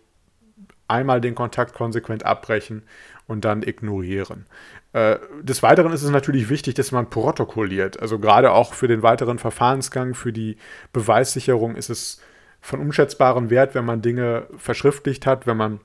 Einmal 0.87 1.19
den 1.19 1.35
Kontakt 1.35 1.73
konsequent 1.73 2.25
abbrechen 2.25 2.83
und 3.27 3.45
dann 3.45 3.61
ignorieren. 3.61 4.45
Äh, 4.93 5.17
des 5.41 5.61
Weiteren 5.61 5.91
ist 5.91 6.03
es 6.03 6.09
natürlich 6.09 6.49
wichtig, 6.49 6.75
dass 6.75 6.91
man 6.91 7.09
protokolliert. 7.09 7.99
Also 7.99 8.19
gerade 8.19 8.51
auch 8.51 8.73
für 8.73 8.87
den 8.87 9.03
weiteren 9.03 9.37
Verfahrensgang, 9.37 10.15
für 10.15 10.33
die 10.33 10.57
Beweissicherung 10.93 11.75
ist 11.75 11.89
es 11.89 12.21
von 12.61 12.79
unschätzbarem 12.79 13.49
Wert, 13.49 13.75
wenn 13.75 13.85
man 13.85 14.01
Dinge 14.01 14.47
verschriftlicht 14.57 15.25
hat, 15.25 15.45
wenn 15.45 15.57
man 15.57 15.79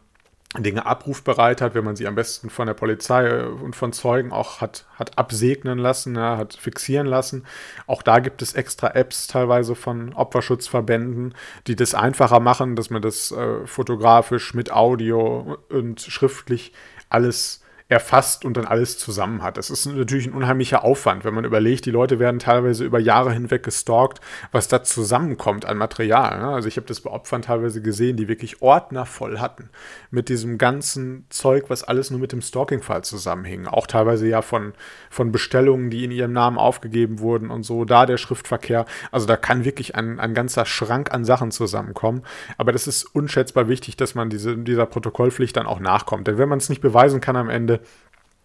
Dinge 0.58 0.84
abrufbereit 0.84 1.62
hat, 1.62 1.74
wenn 1.74 1.84
man 1.84 1.96
sie 1.96 2.06
am 2.06 2.14
besten 2.14 2.50
von 2.50 2.66
der 2.66 2.74
Polizei 2.74 3.42
und 3.42 3.74
von 3.74 3.94
Zeugen 3.94 4.32
auch 4.32 4.60
hat, 4.60 4.84
hat 4.98 5.16
absegnen 5.16 5.78
lassen, 5.78 6.14
ja, 6.14 6.36
hat 6.36 6.52
fixieren 6.52 7.06
lassen. 7.06 7.46
Auch 7.86 8.02
da 8.02 8.18
gibt 8.18 8.42
es 8.42 8.52
extra 8.52 8.88
Apps 8.88 9.28
teilweise 9.28 9.74
von 9.74 10.12
Opferschutzverbänden, 10.12 11.34
die 11.66 11.76
das 11.76 11.94
einfacher 11.94 12.38
machen, 12.38 12.76
dass 12.76 12.90
man 12.90 13.00
das 13.00 13.32
äh, 13.32 13.66
fotografisch 13.66 14.52
mit 14.52 14.70
Audio 14.70 15.56
und 15.70 16.02
schriftlich 16.02 16.74
alles 17.12 17.61
erfasst 17.92 18.44
und 18.44 18.56
dann 18.56 18.64
alles 18.64 18.98
zusammen 18.98 19.42
hat. 19.42 19.56
Das 19.58 19.70
ist 19.70 19.86
natürlich 19.86 20.26
ein 20.26 20.32
unheimlicher 20.32 20.82
Aufwand, 20.82 21.24
wenn 21.24 21.34
man 21.34 21.44
überlegt, 21.44 21.84
die 21.86 21.90
Leute 21.90 22.18
werden 22.18 22.40
teilweise 22.40 22.84
über 22.84 22.98
Jahre 22.98 23.32
hinweg 23.32 23.62
gestalkt, 23.62 24.20
was 24.50 24.66
da 24.66 24.82
zusammenkommt 24.82 25.66
an 25.66 25.76
Material. 25.76 26.38
Ne? 26.38 26.48
Also 26.48 26.68
ich 26.68 26.76
habe 26.76 26.86
das 26.86 27.02
bei 27.02 27.10
Opfern 27.10 27.42
teilweise 27.42 27.82
gesehen, 27.82 28.16
die 28.16 28.28
wirklich 28.28 28.62
Ordner 28.62 29.06
voll 29.06 29.38
hatten 29.38 29.68
mit 30.10 30.28
diesem 30.28 30.58
ganzen 30.58 31.26
Zeug, 31.28 31.66
was 31.68 31.84
alles 31.84 32.10
nur 32.10 32.18
mit 32.18 32.32
dem 32.32 32.40
Stalking-Fall 32.40 33.04
zusammenhing. 33.04 33.66
Auch 33.66 33.86
teilweise 33.86 34.26
ja 34.26 34.42
von, 34.42 34.72
von 35.10 35.30
Bestellungen, 35.30 35.90
die 35.90 36.04
in 36.04 36.10
ihrem 36.10 36.32
Namen 36.32 36.58
aufgegeben 36.58 37.20
wurden 37.20 37.50
und 37.50 37.62
so, 37.62 37.84
da 37.84 38.06
der 38.06 38.16
Schriftverkehr. 38.16 38.86
Also 39.10 39.26
da 39.26 39.36
kann 39.36 39.64
wirklich 39.64 39.94
ein, 39.94 40.18
ein 40.18 40.32
ganzer 40.32 40.64
Schrank 40.64 41.12
an 41.12 41.24
Sachen 41.24 41.50
zusammenkommen. 41.50 42.22
Aber 42.56 42.72
das 42.72 42.86
ist 42.86 43.04
unschätzbar 43.04 43.68
wichtig, 43.68 43.96
dass 43.96 44.14
man 44.14 44.30
diese, 44.30 44.56
dieser 44.56 44.86
Protokollpflicht 44.86 45.56
dann 45.56 45.66
auch 45.66 45.80
nachkommt. 45.80 46.26
Denn 46.26 46.38
wenn 46.38 46.48
man 46.48 46.58
es 46.58 46.70
nicht 46.70 46.80
beweisen 46.80 47.20
kann 47.20 47.36
am 47.36 47.50
Ende, 47.50 47.80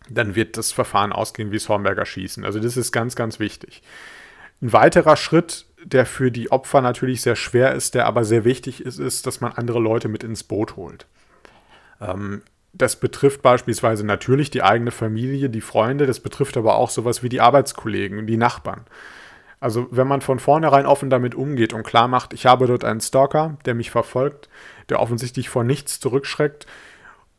dann 0.10 0.36
wird 0.36 0.58
das 0.58 0.72
Verfahren 0.72 1.12
ausgehen 1.12 1.52
wie 1.52 1.58
das 1.58 1.70
Hornberger 1.70 2.06
Schießen. 2.06 2.46
Also 2.46 2.60
das 2.60 2.78
ist 2.78 2.92
ganz, 2.92 3.16
ganz 3.16 3.40
wichtig. 3.40 3.82
Ein 4.62 4.74
weiterer 4.74 5.18
Schritt, 5.18 5.66
der 5.84 6.06
für 6.06 6.32
die 6.32 6.52
Opfer 6.52 6.82
natürlich 6.82 7.22
sehr 7.22 7.36
schwer 7.36 7.74
ist, 7.74 7.94
der 7.94 8.06
aber 8.06 8.24
sehr 8.24 8.46
wichtig 8.46 8.82
ist, 8.82 9.00
ist, 9.00 9.28
dass 9.28 9.42
man 9.42 9.52
andere 9.54 9.80
Leute 9.80 10.08
mit 10.08 10.24
ins 10.24 10.44
Boot 10.44 10.76
holt. 10.76 11.06
Ähm, 12.02 12.42
das 12.74 13.00
betrifft 13.00 13.42
beispielsweise 13.42 14.06
natürlich 14.06 14.50
die 14.50 14.64
eigene 14.64 14.92
Familie, 14.92 15.50
die 15.50 15.62
Freunde, 15.62 16.06
das 16.06 16.20
betrifft 16.20 16.58
aber 16.58 16.76
auch 16.76 16.90
sowas 16.90 17.24
wie 17.24 17.30
die 17.30 17.42
Arbeitskollegen, 17.42 18.28
die 18.28 18.38
Nachbarn. 18.38 18.86
Also 19.60 19.88
wenn 19.90 20.08
man 20.08 20.22
von 20.22 20.40
vornherein 20.40 20.86
offen 20.86 21.10
damit 21.10 21.34
umgeht 21.34 21.74
und 21.74 21.84
klar 21.84 22.08
macht, 22.08 22.34
ich 22.34 22.46
habe 22.46 22.68
dort 22.68 22.84
einen 22.84 23.02
Stalker, 23.02 23.58
der 23.66 23.74
mich 23.74 23.90
verfolgt, 23.90 24.50
der 24.90 25.00
offensichtlich 25.00 25.50
vor 25.50 25.64
nichts 25.64 26.00
zurückschreckt, 26.00 26.68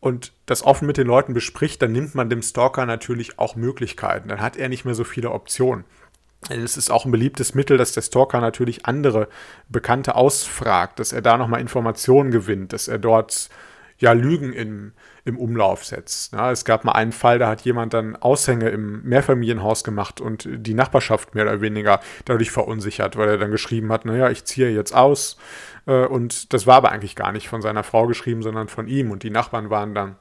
und 0.00 0.32
das 0.46 0.62
offen 0.64 0.86
mit 0.86 0.96
den 0.96 1.06
Leuten 1.06 1.34
bespricht, 1.34 1.82
dann 1.82 1.92
nimmt 1.92 2.14
man 2.14 2.30
dem 2.30 2.42
Stalker 2.42 2.86
natürlich 2.86 3.38
auch 3.38 3.56
Möglichkeiten. 3.56 4.28
Dann 4.28 4.40
hat 4.40 4.56
er 4.56 4.68
nicht 4.68 4.84
mehr 4.84 4.94
so 4.94 5.04
viele 5.04 5.32
Optionen. 5.32 5.84
Es 6.48 6.76
ist 6.76 6.90
auch 6.90 7.04
ein 7.04 7.10
beliebtes 7.10 7.54
Mittel, 7.54 7.76
dass 7.76 7.92
der 7.92 8.02
Stalker 8.02 8.40
natürlich 8.40 8.86
andere 8.86 9.28
Bekannte 9.68 10.14
ausfragt, 10.14 11.00
dass 11.00 11.12
er 11.12 11.20
da 11.20 11.36
nochmal 11.36 11.60
Informationen 11.60 12.30
gewinnt, 12.30 12.72
dass 12.72 12.86
er 12.86 12.98
dort 12.98 13.50
ja 13.98 14.12
Lügen 14.12 14.52
im, 14.52 14.92
im 15.24 15.38
Umlauf 15.38 15.84
setzt. 15.84 16.32
Ja, 16.32 16.50
es 16.50 16.64
gab 16.64 16.84
mal 16.84 16.92
einen 16.92 17.12
Fall, 17.12 17.38
da 17.38 17.48
hat 17.48 17.62
jemand 17.62 17.94
dann 17.94 18.16
Aushänge 18.16 18.68
im 18.68 19.02
Mehrfamilienhaus 19.02 19.84
gemacht 19.84 20.20
und 20.20 20.48
die 20.50 20.74
Nachbarschaft 20.74 21.34
mehr 21.34 21.44
oder 21.44 21.60
weniger 21.60 22.00
dadurch 22.24 22.50
verunsichert, 22.50 23.16
weil 23.16 23.28
er 23.28 23.38
dann 23.38 23.50
geschrieben 23.50 23.92
hat, 23.92 24.04
naja, 24.04 24.30
ich 24.30 24.44
ziehe 24.44 24.70
jetzt 24.70 24.94
aus. 24.94 25.36
Äh, 25.86 26.06
und 26.06 26.52
das 26.52 26.66
war 26.66 26.76
aber 26.76 26.92
eigentlich 26.92 27.16
gar 27.16 27.32
nicht 27.32 27.48
von 27.48 27.62
seiner 27.62 27.82
Frau 27.82 28.06
geschrieben, 28.06 28.42
sondern 28.42 28.68
von 28.68 28.86
ihm. 28.86 29.10
Und 29.10 29.22
die 29.22 29.30
Nachbarn 29.30 29.70
waren 29.70 29.94
dann 29.94 30.16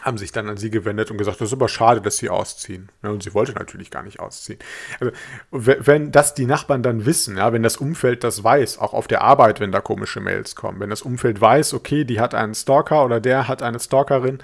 haben 0.00 0.16
sich 0.16 0.32
dann 0.32 0.48
an 0.48 0.56
sie 0.56 0.70
gewendet 0.70 1.10
und 1.10 1.18
gesagt, 1.18 1.40
das 1.40 1.48
ist 1.48 1.52
aber 1.52 1.68
schade, 1.68 2.00
dass 2.00 2.16
sie 2.16 2.30
ausziehen. 2.30 2.88
Ja, 3.02 3.10
und 3.10 3.22
sie 3.22 3.34
wollte 3.34 3.52
natürlich 3.52 3.90
gar 3.90 4.02
nicht 4.02 4.20
ausziehen. 4.20 4.58
Also, 4.98 5.12
wenn 5.50 6.10
das 6.10 6.34
die 6.34 6.46
Nachbarn 6.46 6.82
dann 6.82 7.04
wissen, 7.04 7.36
ja, 7.36 7.52
wenn 7.52 7.62
das 7.62 7.76
Umfeld 7.76 8.24
das 8.24 8.42
weiß, 8.42 8.78
auch 8.78 8.94
auf 8.94 9.06
der 9.06 9.20
Arbeit, 9.20 9.60
wenn 9.60 9.70
da 9.70 9.80
komische 9.80 10.20
Mails 10.20 10.56
kommen, 10.56 10.80
wenn 10.80 10.90
das 10.90 11.02
Umfeld 11.02 11.40
weiß, 11.40 11.74
okay, 11.74 12.04
die 12.04 12.20
hat 12.20 12.34
einen 12.34 12.54
Stalker 12.54 13.04
oder 13.04 13.20
der 13.20 13.48
hat 13.48 13.62
eine 13.62 13.78
Stalkerin, 13.78 14.38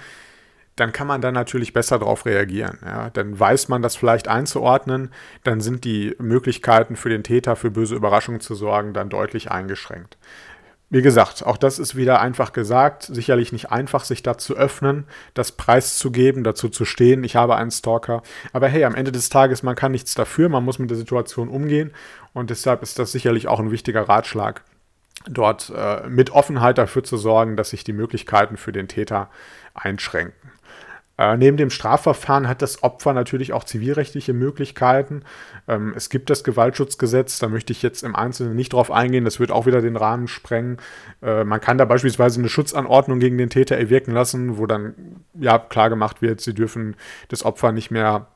dann 0.79 0.93
kann 0.93 1.07
man 1.07 1.21
dann 1.21 1.33
natürlich 1.33 1.73
besser 1.73 1.99
darauf 1.99 2.25
reagieren. 2.25 2.79
Ja. 2.85 3.09
Dann 3.09 3.37
weiß 3.37 3.67
man 3.67 3.81
das 3.81 3.95
vielleicht 3.95 4.27
einzuordnen, 4.27 5.11
dann 5.43 5.61
sind 5.61 5.83
die 5.83 6.15
Möglichkeiten 6.19 6.95
für 6.95 7.09
den 7.09 7.23
Täter 7.23 7.55
für 7.55 7.71
böse 7.71 7.95
Überraschungen 7.95 8.39
zu 8.39 8.55
sorgen 8.55 8.93
dann 8.93 9.09
deutlich 9.09 9.51
eingeschränkt. 9.51 10.17
Wie 10.91 11.03
gesagt, 11.03 11.45
auch 11.45 11.57
das 11.57 11.77
ist 11.77 11.95
wieder 11.95 12.19
einfach 12.19 12.51
gesagt. 12.51 13.03
Sicherlich 13.03 13.51
nicht 13.51 13.71
einfach, 13.71 14.03
sich 14.03 14.23
da 14.23 14.39
zu 14.39 14.55
öffnen, 14.55 15.05
das 15.35 15.51
preiszugeben, 15.51 16.43
dazu 16.43 16.67
zu 16.67 16.83
stehen, 16.83 17.23
ich 17.23 17.35
habe 17.35 17.55
einen 17.55 17.69
Stalker. 17.69 18.23
Aber 18.53 18.67
hey, 18.67 18.83
am 18.85 18.95
Ende 18.95 19.11
des 19.11 19.29
Tages, 19.29 19.61
man 19.61 19.75
kann 19.75 19.91
nichts 19.91 20.15
dafür, 20.15 20.49
man 20.49 20.65
muss 20.65 20.79
mit 20.79 20.89
der 20.89 20.97
Situation 20.97 21.47
umgehen. 21.47 21.91
Und 22.33 22.49
deshalb 22.49 22.81
ist 22.81 22.97
das 22.97 23.11
sicherlich 23.11 23.47
auch 23.47 23.59
ein 23.59 23.69
wichtiger 23.69 24.09
Ratschlag, 24.09 24.63
dort 25.27 25.71
äh, 25.75 26.07
mit 26.09 26.31
Offenheit 26.31 26.79
dafür 26.79 27.03
zu 27.03 27.17
sorgen, 27.17 27.55
dass 27.55 27.69
sich 27.69 27.83
die 27.83 27.93
Möglichkeiten 27.93 28.57
für 28.57 28.71
den 28.71 28.87
Täter 28.87 29.29
einschränken. 29.75 30.51
Äh, 31.19 31.35
neben 31.35 31.57
dem 31.57 31.69
Strafverfahren 31.69 32.47
hat 32.47 32.61
das 32.61 32.81
Opfer 32.81 33.11
natürlich 33.11 33.51
auch 33.51 33.65
zivilrechtliche 33.65 34.31
Möglichkeiten. 34.31 35.23
Ähm, 35.67 35.91
es 35.93 36.09
gibt 36.09 36.29
das 36.29 36.45
Gewaltschutzgesetz, 36.45 37.39
da 37.39 37.49
möchte 37.49 37.73
ich 37.73 37.81
jetzt 37.81 38.03
im 38.03 38.15
Einzelnen 38.15 38.55
nicht 38.55 38.71
drauf 38.71 38.89
eingehen, 38.89 39.25
das 39.25 39.37
wird 39.37 39.51
auch 39.51 39.65
wieder 39.65 39.81
den 39.81 39.97
Rahmen 39.97 40.29
sprengen. 40.29 40.77
Äh, 41.21 41.43
man 41.43 41.59
kann 41.59 41.77
da 41.77 41.83
beispielsweise 41.83 42.39
eine 42.39 42.47
Schutzanordnung 42.47 43.19
gegen 43.19 43.37
den 43.37 43.49
Täter 43.49 43.75
erwirken 43.75 44.13
lassen, 44.13 44.57
wo 44.57 44.65
dann 44.65 44.93
ja 45.33 45.59
klar 45.59 45.89
gemacht 45.89 46.21
wird, 46.21 46.39
sie 46.39 46.53
dürfen 46.53 46.95
das 47.27 47.43
Opfer 47.43 47.73
nicht 47.73 47.91
mehr 47.91 48.27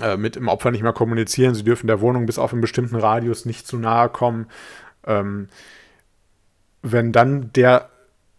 äh, 0.00 0.16
mit 0.16 0.36
dem 0.36 0.46
Opfer 0.46 0.70
nicht 0.70 0.84
mehr 0.84 0.92
kommunizieren, 0.92 1.56
sie 1.56 1.64
dürfen 1.64 1.88
der 1.88 2.00
Wohnung 2.00 2.26
bis 2.26 2.38
auf 2.38 2.52
einen 2.52 2.60
bestimmten 2.60 2.94
Radius 2.94 3.46
nicht 3.46 3.66
zu 3.66 3.78
nahe 3.78 4.08
kommen. 4.08 4.46
Ähm, 5.08 5.48
wenn 6.82 7.10
dann 7.10 7.52
der 7.52 7.90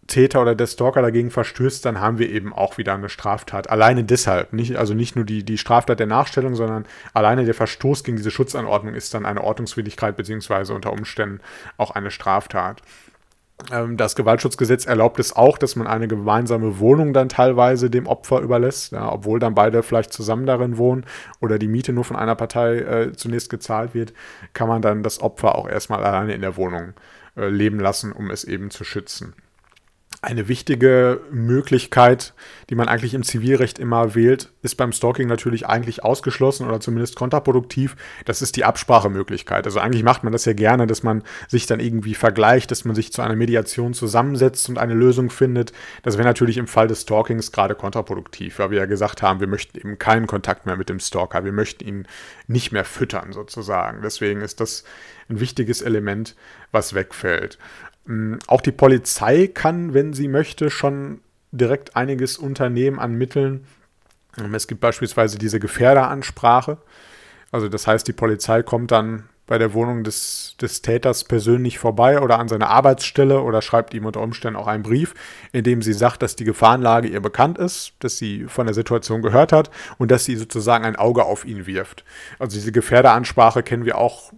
Täter 0.06 0.42
oder 0.42 0.54
der 0.54 0.66
Stalker 0.66 1.02
dagegen 1.02 1.30
verstößt, 1.30 1.84
dann 1.84 2.00
haben 2.00 2.18
wir 2.18 2.28
eben 2.28 2.52
auch 2.52 2.78
wieder 2.78 2.94
eine 2.94 3.08
Straftat. 3.08 3.70
Alleine 3.70 4.04
deshalb, 4.04 4.52
nicht, 4.52 4.76
also 4.76 4.94
nicht 4.94 5.16
nur 5.16 5.24
die, 5.24 5.44
die 5.44 5.58
Straftat 5.58 6.00
der 6.00 6.06
Nachstellung, 6.06 6.54
sondern 6.54 6.84
alleine 7.12 7.44
der 7.44 7.54
Verstoß 7.54 8.04
gegen 8.04 8.16
diese 8.16 8.30
Schutzanordnung 8.30 8.94
ist 8.94 9.14
dann 9.14 9.26
eine 9.26 9.42
Ordnungswidrigkeit 9.42 10.16
beziehungsweise 10.16 10.74
unter 10.74 10.92
Umständen 10.92 11.40
auch 11.76 11.90
eine 11.92 12.10
Straftat. 12.10 12.82
Ähm, 13.72 13.96
das 13.96 14.16
Gewaltschutzgesetz 14.16 14.84
erlaubt 14.84 15.18
es 15.20 15.34
auch, 15.34 15.58
dass 15.58 15.76
man 15.76 15.86
eine 15.86 16.08
gemeinsame 16.08 16.78
Wohnung 16.80 17.12
dann 17.12 17.28
teilweise 17.28 17.88
dem 17.88 18.06
Opfer 18.06 18.40
überlässt, 18.40 18.92
ja, 18.92 19.10
obwohl 19.10 19.38
dann 19.38 19.54
beide 19.54 19.82
vielleicht 19.82 20.12
zusammen 20.12 20.44
darin 20.44 20.76
wohnen 20.76 21.06
oder 21.40 21.58
die 21.58 21.68
Miete 21.68 21.92
nur 21.92 22.04
von 22.04 22.16
einer 22.16 22.34
Partei 22.34 22.78
äh, 22.78 23.12
zunächst 23.12 23.50
gezahlt 23.50 23.94
wird, 23.94 24.12
kann 24.52 24.68
man 24.68 24.82
dann 24.82 25.02
das 25.02 25.20
Opfer 25.20 25.54
auch 25.54 25.68
erstmal 25.68 26.04
alleine 26.04 26.34
in 26.34 26.42
der 26.42 26.56
Wohnung 26.56 26.94
äh, 27.36 27.48
leben 27.48 27.78
lassen, 27.78 28.12
um 28.12 28.30
es 28.30 28.44
eben 28.44 28.70
zu 28.70 28.84
schützen 28.84 29.34
eine 30.24 30.48
wichtige 30.48 31.20
Möglichkeit, 31.30 32.34
die 32.70 32.74
man 32.74 32.88
eigentlich 32.88 33.14
im 33.14 33.22
Zivilrecht 33.22 33.78
immer 33.78 34.14
wählt, 34.14 34.50
ist 34.62 34.76
beim 34.76 34.92
Stalking 34.92 35.28
natürlich 35.28 35.66
eigentlich 35.66 36.02
ausgeschlossen 36.02 36.66
oder 36.66 36.80
zumindest 36.80 37.16
kontraproduktiv. 37.16 37.96
Das 38.24 38.42
ist 38.42 38.56
die 38.56 38.64
Absprachemöglichkeit. 38.64 39.66
Also 39.66 39.80
eigentlich 39.80 40.02
macht 40.02 40.24
man 40.24 40.32
das 40.32 40.44
ja 40.46 40.54
gerne, 40.54 40.86
dass 40.86 41.02
man 41.02 41.22
sich 41.48 41.66
dann 41.66 41.80
irgendwie 41.80 42.14
vergleicht, 42.14 42.70
dass 42.70 42.84
man 42.84 42.94
sich 42.94 43.12
zu 43.12 43.22
einer 43.22 43.36
Mediation 43.36 43.94
zusammensetzt 43.94 44.68
und 44.68 44.78
eine 44.78 44.94
Lösung 44.94 45.30
findet. 45.30 45.72
Das 46.02 46.16
wäre 46.16 46.26
natürlich 46.26 46.56
im 46.56 46.66
Fall 46.66 46.88
des 46.88 47.02
Stalkings 47.02 47.52
gerade 47.52 47.74
kontraproduktiv, 47.74 48.58
weil 48.58 48.70
wir 48.70 48.78
ja 48.78 48.86
gesagt 48.86 49.22
haben, 49.22 49.40
wir 49.40 49.46
möchten 49.46 49.78
eben 49.78 49.98
keinen 49.98 50.26
Kontakt 50.26 50.66
mehr 50.66 50.76
mit 50.76 50.88
dem 50.88 51.00
Stalker. 51.00 51.44
Wir 51.44 51.52
möchten 51.52 51.84
ihn 51.84 52.06
nicht 52.46 52.72
mehr 52.72 52.84
füttern 52.84 53.32
sozusagen. 53.32 54.00
Deswegen 54.02 54.40
ist 54.40 54.60
das 54.60 54.84
ein 55.28 55.40
wichtiges 55.40 55.82
Element, 55.82 56.34
was 56.72 56.94
wegfällt. 56.94 57.58
Mm, 58.06 58.36
auch 58.46 58.60
die 58.60 58.72
Polizei 58.72 59.46
kann, 59.46 59.94
wenn 59.94 60.12
sie 60.12 60.28
möchte, 60.28 60.70
schon 60.70 61.20
direkt 61.52 61.96
einiges 61.96 62.38
unternehmen 62.38 62.98
an 62.98 63.14
Mitteln. 63.14 63.66
Ähm, 64.38 64.54
es 64.54 64.66
gibt 64.66 64.80
beispielsweise 64.80 65.38
diese 65.38 65.60
Gefährderansprache. 65.60 66.78
Also 67.50 67.68
das 67.68 67.86
heißt, 67.86 68.06
die 68.08 68.12
Polizei 68.12 68.62
kommt 68.62 68.90
dann 68.90 69.28
bei 69.46 69.58
der 69.58 69.74
Wohnung 69.74 70.04
des, 70.04 70.56
des 70.60 70.80
Täters 70.80 71.24
persönlich 71.24 71.78
vorbei 71.78 72.20
oder 72.20 72.38
an 72.38 72.48
seine 72.48 72.68
Arbeitsstelle 72.68 73.42
oder 73.42 73.60
schreibt 73.60 73.92
ihm 73.92 74.06
unter 74.06 74.22
Umständen 74.22 74.58
auch 74.58 74.66
einen 74.66 74.82
Brief, 74.82 75.14
in 75.52 75.64
dem 75.64 75.82
sie 75.82 75.92
sagt, 75.92 76.22
dass 76.22 76.34
die 76.34 76.44
Gefahrenlage 76.44 77.08
ihr 77.08 77.20
bekannt 77.20 77.58
ist, 77.58 77.92
dass 77.98 78.16
sie 78.16 78.46
von 78.48 78.66
der 78.66 78.74
Situation 78.74 79.20
gehört 79.20 79.52
hat 79.52 79.70
und 79.98 80.10
dass 80.10 80.24
sie 80.24 80.36
sozusagen 80.36 80.84
ein 80.84 80.96
Auge 80.96 81.24
auf 81.24 81.44
ihn 81.44 81.66
wirft. 81.66 82.04
Also 82.38 82.56
diese 82.56 82.72
Gefährderansprache 82.72 83.62
kennen 83.62 83.84
wir 83.84 83.98
auch 83.98 84.32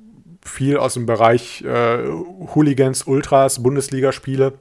viel 0.47 0.76
aus 0.78 0.94
dem 0.94 1.07
Bereich 1.07 1.62
äh, 1.62 2.07
Hooligans, 2.55 3.03
Ultras, 3.05 3.62
Bundesligaspiele. 3.62 4.55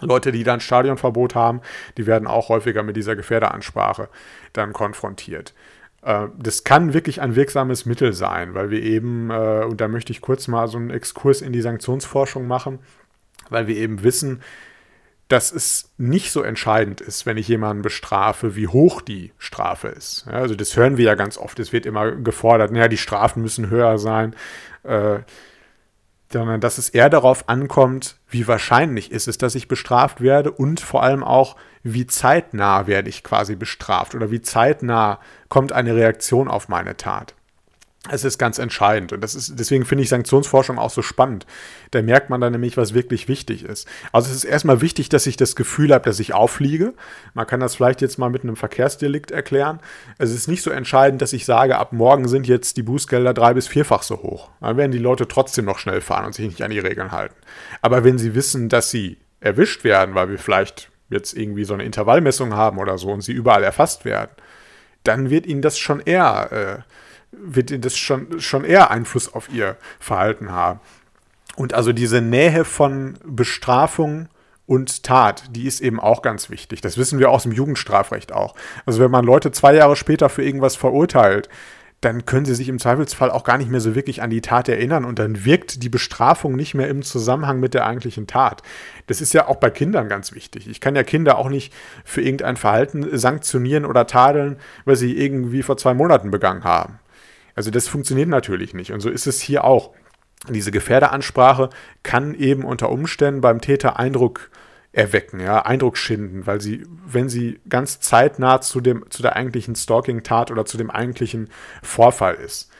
Leute, 0.00 0.30
die 0.30 0.44
dann 0.44 0.60
Stadionverbot 0.60 1.34
haben, 1.34 1.60
die 1.96 2.06
werden 2.06 2.28
auch 2.28 2.50
häufiger 2.50 2.84
mit 2.84 2.96
dieser 2.96 3.16
Gefährderansprache 3.16 4.08
dann 4.52 4.72
konfrontiert. 4.72 5.54
Äh, 6.02 6.28
das 6.38 6.64
kann 6.64 6.94
wirklich 6.94 7.20
ein 7.20 7.34
wirksames 7.34 7.86
Mittel 7.86 8.12
sein, 8.12 8.54
weil 8.54 8.70
wir 8.70 8.82
eben, 8.82 9.30
äh, 9.30 9.64
und 9.64 9.80
da 9.80 9.88
möchte 9.88 10.12
ich 10.12 10.20
kurz 10.20 10.48
mal 10.48 10.68
so 10.68 10.78
einen 10.78 10.90
Exkurs 10.90 11.42
in 11.42 11.52
die 11.52 11.60
Sanktionsforschung 11.60 12.46
machen, 12.46 12.78
weil 13.50 13.66
wir 13.66 13.76
eben 13.76 14.02
wissen, 14.02 14.42
dass 15.28 15.52
es 15.52 15.90
nicht 15.98 16.32
so 16.32 16.42
entscheidend 16.42 17.02
ist, 17.02 17.26
wenn 17.26 17.36
ich 17.36 17.48
jemanden 17.48 17.82
bestrafe, 17.82 18.56
wie 18.56 18.66
hoch 18.66 19.02
die 19.02 19.32
Strafe 19.38 19.88
ist. 19.88 20.24
Ja, 20.26 20.38
also 20.38 20.54
das 20.54 20.74
hören 20.74 20.96
wir 20.96 21.04
ja 21.04 21.14
ganz 21.14 21.36
oft. 21.36 21.60
Es 21.60 21.72
wird 21.72 21.84
immer 21.84 22.12
gefordert, 22.12 22.72
naja, 22.72 22.88
die 22.88 22.96
Strafen 22.96 23.42
müssen 23.42 23.68
höher 23.68 23.98
sein. 23.98 24.34
Äh, 24.84 25.20
sondern 26.32 26.60
dass 26.60 26.78
es 26.78 26.90
eher 26.90 27.08
darauf 27.08 27.48
ankommt, 27.48 28.16
wie 28.28 28.46
wahrscheinlich 28.46 29.10
ist 29.12 29.28
es, 29.28 29.38
dass 29.38 29.54
ich 29.54 29.68
bestraft 29.68 30.20
werde 30.20 30.50
und 30.50 30.80
vor 30.80 31.02
allem 31.02 31.24
auch, 31.24 31.56
wie 31.82 32.06
zeitnah 32.06 32.86
werde 32.86 33.08
ich 33.08 33.24
quasi 33.24 33.56
bestraft 33.56 34.14
oder 34.14 34.30
wie 34.30 34.42
zeitnah 34.42 35.20
kommt 35.48 35.72
eine 35.72 35.94
Reaktion 35.94 36.48
auf 36.48 36.68
meine 36.68 36.96
Tat. 36.96 37.34
Es 38.10 38.24
ist 38.24 38.38
ganz 38.38 38.58
entscheidend 38.58 39.12
und 39.12 39.22
das 39.22 39.34
ist, 39.34 39.58
deswegen 39.58 39.84
finde 39.84 40.04
ich 40.04 40.08
Sanktionsforschung 40.08 40.78
auch 40.78 40.90
so 40.90 41.02
spannend. 41.02 41.46
Da 41.90 42.00
merkt 42.00 42.30
man 42.30 42.40
dann 42.40 42.52
nämlich, 42.52 42.76
was 42.76 42.94
wirklich 42.94 43.26
wichtig 43.26 43.64
ist. 43.64 43.88
Also 44.12 44.30
es 44.30 44.36
ist 44.36 44.44
erstmal 44.44 44.80
wichtig, 44.80 45.08
dass 45.08 45.26
ich 45.26 45.36
das 45.36 45.56
Gefühl 45.56 45.92
habe, 45.92 46.04
dass 46.04 46.20
ich 46.20 46.32
auffliege. 46.32 46.94
Man 47.34 47.46
kann 47.46 47.58
das 47.58 47.74
vielleicht 47.74 48.00
jetzt 48.00 48.16
mal 48.16 48.30
mit 48.30 48.44
einem 48.44 48.54
Verkehrsdelikt 48.54 49.32
erklären. 49.32 49.80
Es 50.16 50.30
ist 50.30 50.46
nicht 50.46 50.62
so 50.62 50.70
entscheidend, 50.70 51.20
dass 51.22 51.32
ich 51.32 51.44
sage, 51.44 51.76
ab 51.76 51.92
morgen 51.92 52.28
sind 52.28 52.46
jetzt 52.46 52.76
die 52.76 52.84
Bußgelder 52.84 53.34
drei 53.34 53.52
bis 53.52 53.66
vierfach 53.66 54.04
so 54.04 54.22
hoch. 54.22 54.50
Dann 54.60 54.76
werden 54.76 54.92
die 54.92 54.98
Leute 54.98 55.26
trotzdem 55.26 55.64
noch 55.64 55.80
schnell 55.80 56.00
fahren 56.00 56.26
und 56.26 56.34
sich 56.34 56.46
nicht 56.46 56.62
an 56.62 56.70
die 56.70 56.78
Regeln 56.78 57.10
halten. 57.10 57.34
Aber 57.82 58.04
wenn 58.04 58.16
sie 58.16 58.36
wissen, 58.36 58.68
dass 58.68 58.90
sie 58.90 59.18
erwischt 59.40 59.82
werden, 59.82 60.14
weil 60.14 60.30
wir 60.30 60.38
vielleicht 60.38 60.90
jetzt 61.10 61.36
irgendwie 61.36 61.64
so 61.64 61.74
eine 61.74 61.84
Intervallmessung 61.84 62.54
haben 62.54 62.78
oder 62.78 62.96
so 62.96 63.10
und 63.10 63.22
sie 63.22 63.32
überall 63.32 63.64
erfasst 63.64 64.04
werden, 64.04 64.30
dann 65.02 65.30
wird 65.30 65.46
ihnen 65.46 65.62
das 65.62 65.78
schon 65.78 66.00
eher 66.00 66.84
äh, 66.86 66.92
wird 67.42 67.84
das 67.84 67.96
schon, 67.96 68.40
schon 68.40 68.64
eher 68.64 68.90
Einfluss 68.90 69.32
auf 69.32 69.48
ihr 69.52 69.76
Verhalten 69.98 70.52
haben. 70.52 70.80
Und 71.56 71.74
also 71.74 71.92
diese 71.92 72.20
Nähe 72.20 72.64
von 72.64 73.18
Bestrafung 73.24 74.28
und 74.66 75.02
Tat, 75.02 75.44
die 75.50 75.66
ist 75.66 75.80
eben 75.80 75.98
auch 75.98 76.22
ganz 76.22 76.50
wichtig. 76.50 76.80
Das 76.82 76.98
wissen 76.98 77.18
wir 77.18 77.30
aus 77.30 77.44
dem 77.44 77.52
Jugendstrafrecht 77.52 78.32
auch. 78.32 78.54
Also 78.86 79.00
wenn 79.00 79.10
man 79.10 79.24
Leute 79.24 79.50
zwei 79.50 79.74
Jahre 79.74 79.96
später 79.96 80.28
für 80.28 80.44
irgendwas 80.44 80.76
verurteilt, 80.76 81.48
dann 82.00 82.26
können 82.26 82.46
sie 82.46 82.54
sich 82.54 82.68
im 82.68 82.78
Zweifelsfall 82.78 83.30
auch 83.30 83.42
gar 83.42 83.58
nicht 83.58 83.70
mehr 83.70 83.80
so 83.80 83.94
wirklich 83.94 84.22
an 84.22 84.30
die 84.30 84.40
Tat 84.40 84.68
erinnern 84.68 85.04
und 85.04 85.18
dann 85.18 85.44
wirkt 85.44 85.82
die 85.82 85.88
Bestrafung 85.88 86.54
nicht 86.54 86.74
mehr 86.74 86.88
im 86.88 87.02
Zusammenhang 87.02 87.58
mit 87.58 87.74
der 87.74 87.86
eigentlichen 87.86 88.28
Tat. 88.28 88.62
Das 89.08 89.20
ist 89.20 89.34
ja 89.34 89.48
auch 89.48 89.56
bei 89.56 89.70
Kindern 89.70 90.08
ganz 90.08 90.32
wichtig. 90.32 90.68
Ich 90.68 90.80
kann 90.80 90.94
ja 90.94 91.02
Kinder 91.02 91.38
auch 91.38 91.48
nicht 91.48 91.72
für 92.04 92.22
irgendein 92.22 92.56
Verhalten 92.56 93.18
sanktionieren 93.18 93.84
oder 93.84 94.06
tadeln, 94.06 94.58
weil 94.84 94.96
sie 94.96 95.16
irgendwie 95.18 95.62
vor 95.62 95.76
zwei 95.76 95.94
Monaten 95.94 96.30
begangen 96.30 96.62
haben. 96.62 97.00
Also 97.58 97.72
das 97.72 97.88
funktioniert 97.88 98.28
natürlich 98.28 98.72
nicht. 98.72 98.92
Und 98.92 99.00
so 99.00 99.10
ist 99.10 99.26
es 99.26 99.40
hier 99.40 99.64
auch. 99.64 99.90
Diese 100.48 100.70
Gefährderansprache 100.70 101.70
kann 102.04 102.36
eben 102.36 102.62
unter 102.62 102.88
Umständen 102.88 103.40
beim 103.40 103.60
Täter 103.60 103.98
Eindruck 103.98 104.48
erwecken, 104.92 105.40
ja, 105.40 105.66
Eindruck 105.66 105.96
schinden, 105.98 106.46
weil 106.46 106.60
sie, 106.60 106.86
wenn 107.04 107.28
sie 107.28 107.58
ganz 107.68 107.98
zeitnah 107.98 108.60
zu, 108.60 108.80
dem, 108.80 109.04
zu 109.10 109.22
der 109.22 109.34
eigentlichen 109.34 109.74
Stalking-Tat 109.74 110.52
oder 110.52 110.66
zu 110.66 110.78
dem 110.78 110.88
eigentlichen 110.88 111.50
Vorfall 111.82 112.36
ist. 112.36 112.70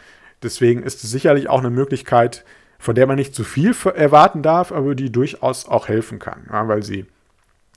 Deswegen 0.44 0.84
ist 0.84 1.02
es 1.02 1.10
sicherlich 1.10 1.48
auch 1.48 1.58
eine 1.58 1.70
Möglichkeit, 1.70 2.44
von 2.78 2.94
der 2.94 3.08
man 3.08 3.16
nicht 3.16 3.34
zu 3.34 3.42
viel 3.42 3.74
erwarten 3.96 4.42
darf, 4.42 4.70
aber 4.70 4.94
die 4.94 5.10
durchaus 5.10 5.66
auch 5.66 5.88
helfen 5.88 6.20
kann, 6.20 6.46
ja, 6.52 6.68
weil 6.68 6.84
sie 6.84 7.06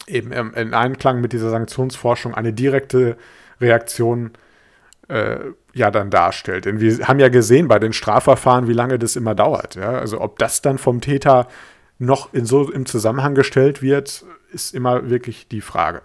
eben 0.06 0.32
in 0.32 0.76
Einklang 0.76 1.20
mit 1.20 1.34
dieser 1.34 1.50
Sanktionsforschung 1.50 2.36
eine 2.36 2.54
direkte 2.54 3.18
Reaktion 3.60 4.34
äh, 5.12 5.40
ja 5.74 5.92
dann 5.92 6.10
darstellt. 6.10 6.66
Denn 6.66 6.80
wir 6.80 7.08
haben 7.08 7.20
ja 7.20 7.30
gesehen 7.30 7.68
bei 7.68 7.80
den 7.80 7.94
Strafverfahren, 7.94 8.68
wie 8.68 8.74
lange 8.74 9.00
das 9.00 9.16
immer 9.16 9.36
dauert. 9.36 9.76
Ja? 9.76 9.92
Also 9.92 10.22
ob 10.22 10.40
das 10.40 10.62
dann 10.62 10.78
vom 10.78 11.02
Täter 11.02 11.48
noch 12.00 12.34
in 12.34 12.46
so 12.46 12.70
im 12.72 12.86
Zusammenhang 12.86 13.36
gestellt 13.36 13.82
wird, 13.82 14.26
ist 14.52 14.74
immer 14.74 15.10
wirklich 15.10 15.48
die 15.48 15.62
Frage. 15.62 16.02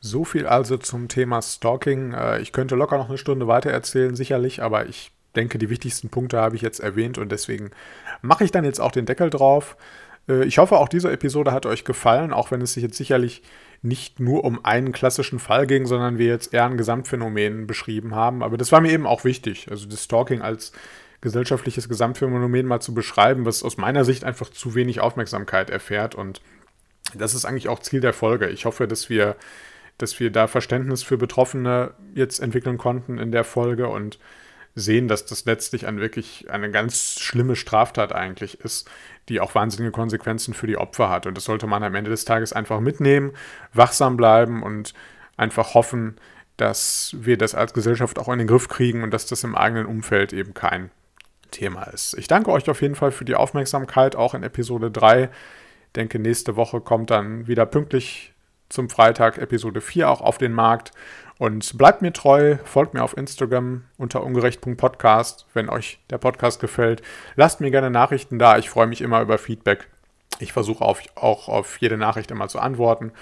So 0.00 0.24
viel 0.24 0.46
also 0.46 0.76
zum 0.78 1.08
Thema 1.08 1.42
Stalking. 1.42 2.12
Äh, 2.12 2.40
ich 2.40 2.52
könnte 2.52 2.74
locker 2.74 2.98
noch 2.98 3.08
eine 3.08 3.18
Stunde 3.18 3.46
weiter 3.46 3.70
erzählen, 3.70 4.16
sicherlich, 4.16 4.62
aber 4.62 4.86
ich 4.86 5.12
denke, 5.36 5.58
die 5.58 5.70
wichtigsten 5.70 6.08
Punkte 6.08 6.40
habe 6.40 6.56
ich 6.56 6.62
jetzt 6.62 6.80
erwähnt 6.80 7.18
und 7.18 7.30
deswegen 7.30 7.70
mache 8.20 8.44
ich 8.44 8.50
dann 8.50 8.64
jetzt 8.64 8.80
auch 8.80 8.92
den 8.92 9.06
Deckel 9.06 9.30
drauf. 9.30 9.76
Äh, 10.28 10.44
ich 10.44 10.58
hoffe, 10.58 10.76
auch 10.76 10.88
diese 10.88 11.10
Episode 11.10 11.52
hat 11.52 11.66
euch 11.66 11.84
gefallen, 11.84 12.32
auch 12.32 12.50
wenn 12.50 12.60
es 12.60 12.74
sich 12.74 12.82
jetzt 12.82 12.96
sicherlich 12.96 13.42
nicht 13.82 14.20
nur 14.20 14.44
um 14.44 14.64
einen 14.64 14.92
klassischen 14.92 15.40
Fall 15.40 15.66
ging, 15.66 15.86
sondern 15.86 16.16
wir 16.16 16.26
jetzt 16.26 16.54
eher 16.54 16.66
ein 16.66 16.76
Gesamtphänomen 16.76 17.66
beschrieben 17.66 18.14
haben. 18.14 18.42
Aber 18.42 18.56
das 18.56 18.70
war 18.70 18.80
mir 18.80 18.92
eben 18.92 19.06
auch 19.06 19.24
wichtig, 19.24 19.66
also 19.70 19.86
das 19.86 20.04
Stalking 20.04 20.40
als 20.40 20.72
gesellschaftliches 21.20 21.88
Gesamtphänomen 21.88 22.66
mal 22.66 22.80
zu 22.80 22.94
beschreiben, 22.94 23.44
was 23.44 23.62
aus 23.62 23.76
meiner 23.76 24.04
Sicht 24.04 24.24
einfach 24.24 24.50
zu 24.50 24.74
wenig 24.74 25.00
Aufmerksamkeit 25.00 25.70
erfährt. 25.70 26.14
Und 26.14 26.40
das 27.14 27.34
ist 27.34 27.44
eigentlich 27.44 27.68
auch 27.68 27.80
Ziel 27.80 28.00
der 28.00 28.12
Folge. 28.12 28.48
Ich 28.48 28.64
hoffe, 28.64 28.86
dass 28.86 29.08
wir, 29.08 29.36
dass 29.98 30.18
wir 30.20 30.30
da 30.30 30.46
Verständnis 30.46 31.02
für 31.02 31.18
Betroffene 31.18 31.94
jetzt 32.14 32.40
entwickeln 32.40 32.78
konnten 32.78 33.18
in 33.18 33.32
der 33.32 33.44
Folge 33.44 33.88
und 33.88 34.18
sehen, 34.74 35.06
dass 35.06 35.26
das 35.26 35.44
letztlich 35.44 35.86
ein 35.86 36.00
wirklich 36.00 36.50
eine 36.50 36.70
ganz 36.70 37.18
schlimme 37.20 37.56
Straftat 37.56 38.12
eigentlich 38.12 38.60
ist, 38.60 38.88
die 39.28 39.40
auch 39.40 39.54
wahnsinnige 39.54 39.92
Konsequenzen 39.92 40.54
für 40.54 40.66
die 40.66 40.76
Opfer 40.76 41.08
hat. 41.08 41.26
Und 41.26 41.36
das 41.36 41.44
sollte 41.44 41.66
man 41.66 41.82
am 41.82 41.94
Ende 41.94 42.10
des 42.10 42.24
Tages 42.24 42.52
einfach 42.52 42.80
mitnehmen, 42.80 43.32
wachsam 43.72 44.16
bleiben 44.16 44.62
und 44.62 44.94
einfach 45.36 45.74
hoffen, 45.74 46.16
dass 46.56 47.14
wir 47.18 47.38
das 47.38 47.54
als 47.54 47.72
Gesellschaft 47.72 48.18
auch 48.18 48.28
in 48.28 48.38
den 48.38 48.48
Griff 48.48 48.68
kriegen 48.68 49.02
und 49.02 49.12
dass 49.12 49.26
das 49.26 49.44
im 49.44 49.56
eigenen 49.56 49.86
Umfeld 49.86 50.32
eben 50.32 50.54
kein 50.54 50.90
Thema 51.50 51.84
ist. 51.84 52.14
Ich 52.18 52.28
danke 52.28 52.50
euch 52.50 52.68
auf 52.68 52.82
jeden 52.82 52.94
Fall 52.94 53.12
für 53.12 53.24
die 53.24 53.34
Aufmerksamkeit, 53.34 54.16
auch 54.16 54.34
in 54.34 54.42
Episode 54.42 54.90
3. 54.90 55.24
Ich 55.24 55.92
denke, 55.94 56.18
nächste 56.18 56.56
Woche 56.56 56.80
kommt 56.80 57.10
dann 57.10 57.46
wieder 57.46 57.66
pünktlich 57.66 58.32
zum 58.68 58.88
Freitag 58.88 59.38
Episode 59.38 59.80
4 59.80 60.08
auch 60.08 60.20
auf 60.20 60.38
den 60.38 60.52
Markt. 60.52 60.92
Und 61.38 61.76
bleibt 61.76 62.02
mir 62.02 62.12
treu, 62.12 62.58
folgt 62.64 62.94
mir 62.94 63.02
auf 63.02 63.16
Instagram 63.16 63.84
unter 63.98 64.22
ungerecht.podcast, 64.22 65.46
wenn 65.54 65.68
euch 65.68 65.98
der 66.10 66.18
Podcast 66.18 66.60
gefällt. 66.60 67.02
Lasst 67.36 67.60
mir 67.60 67.70
gerne 67.70 67.90
Nachrichten 67.90 68.38
da, 68.38 68.58
ich 68.58 68.70
freue 68.70 68.86
mich 68.86 69.00
immer 69.00 69.20
über 69.22 69.38
Feedback. 69.38 69.88
Ich 70.38 70.52
versuche 70.52 70.84
auch 70.84 71.48
auf 71.48 71.80
jede 71.80 71.96
Nachricht 71.96 72.30
immer 72.30 72.48
zu 72.48 72.58
antworten. 72.58 73.12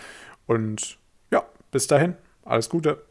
Und 0.46 0.98
ja, 1.30 1.44
bis 1.70 1.86
dahin, 1.86 2.16
alles 2.44 2.68
Gute. 2.68 3.02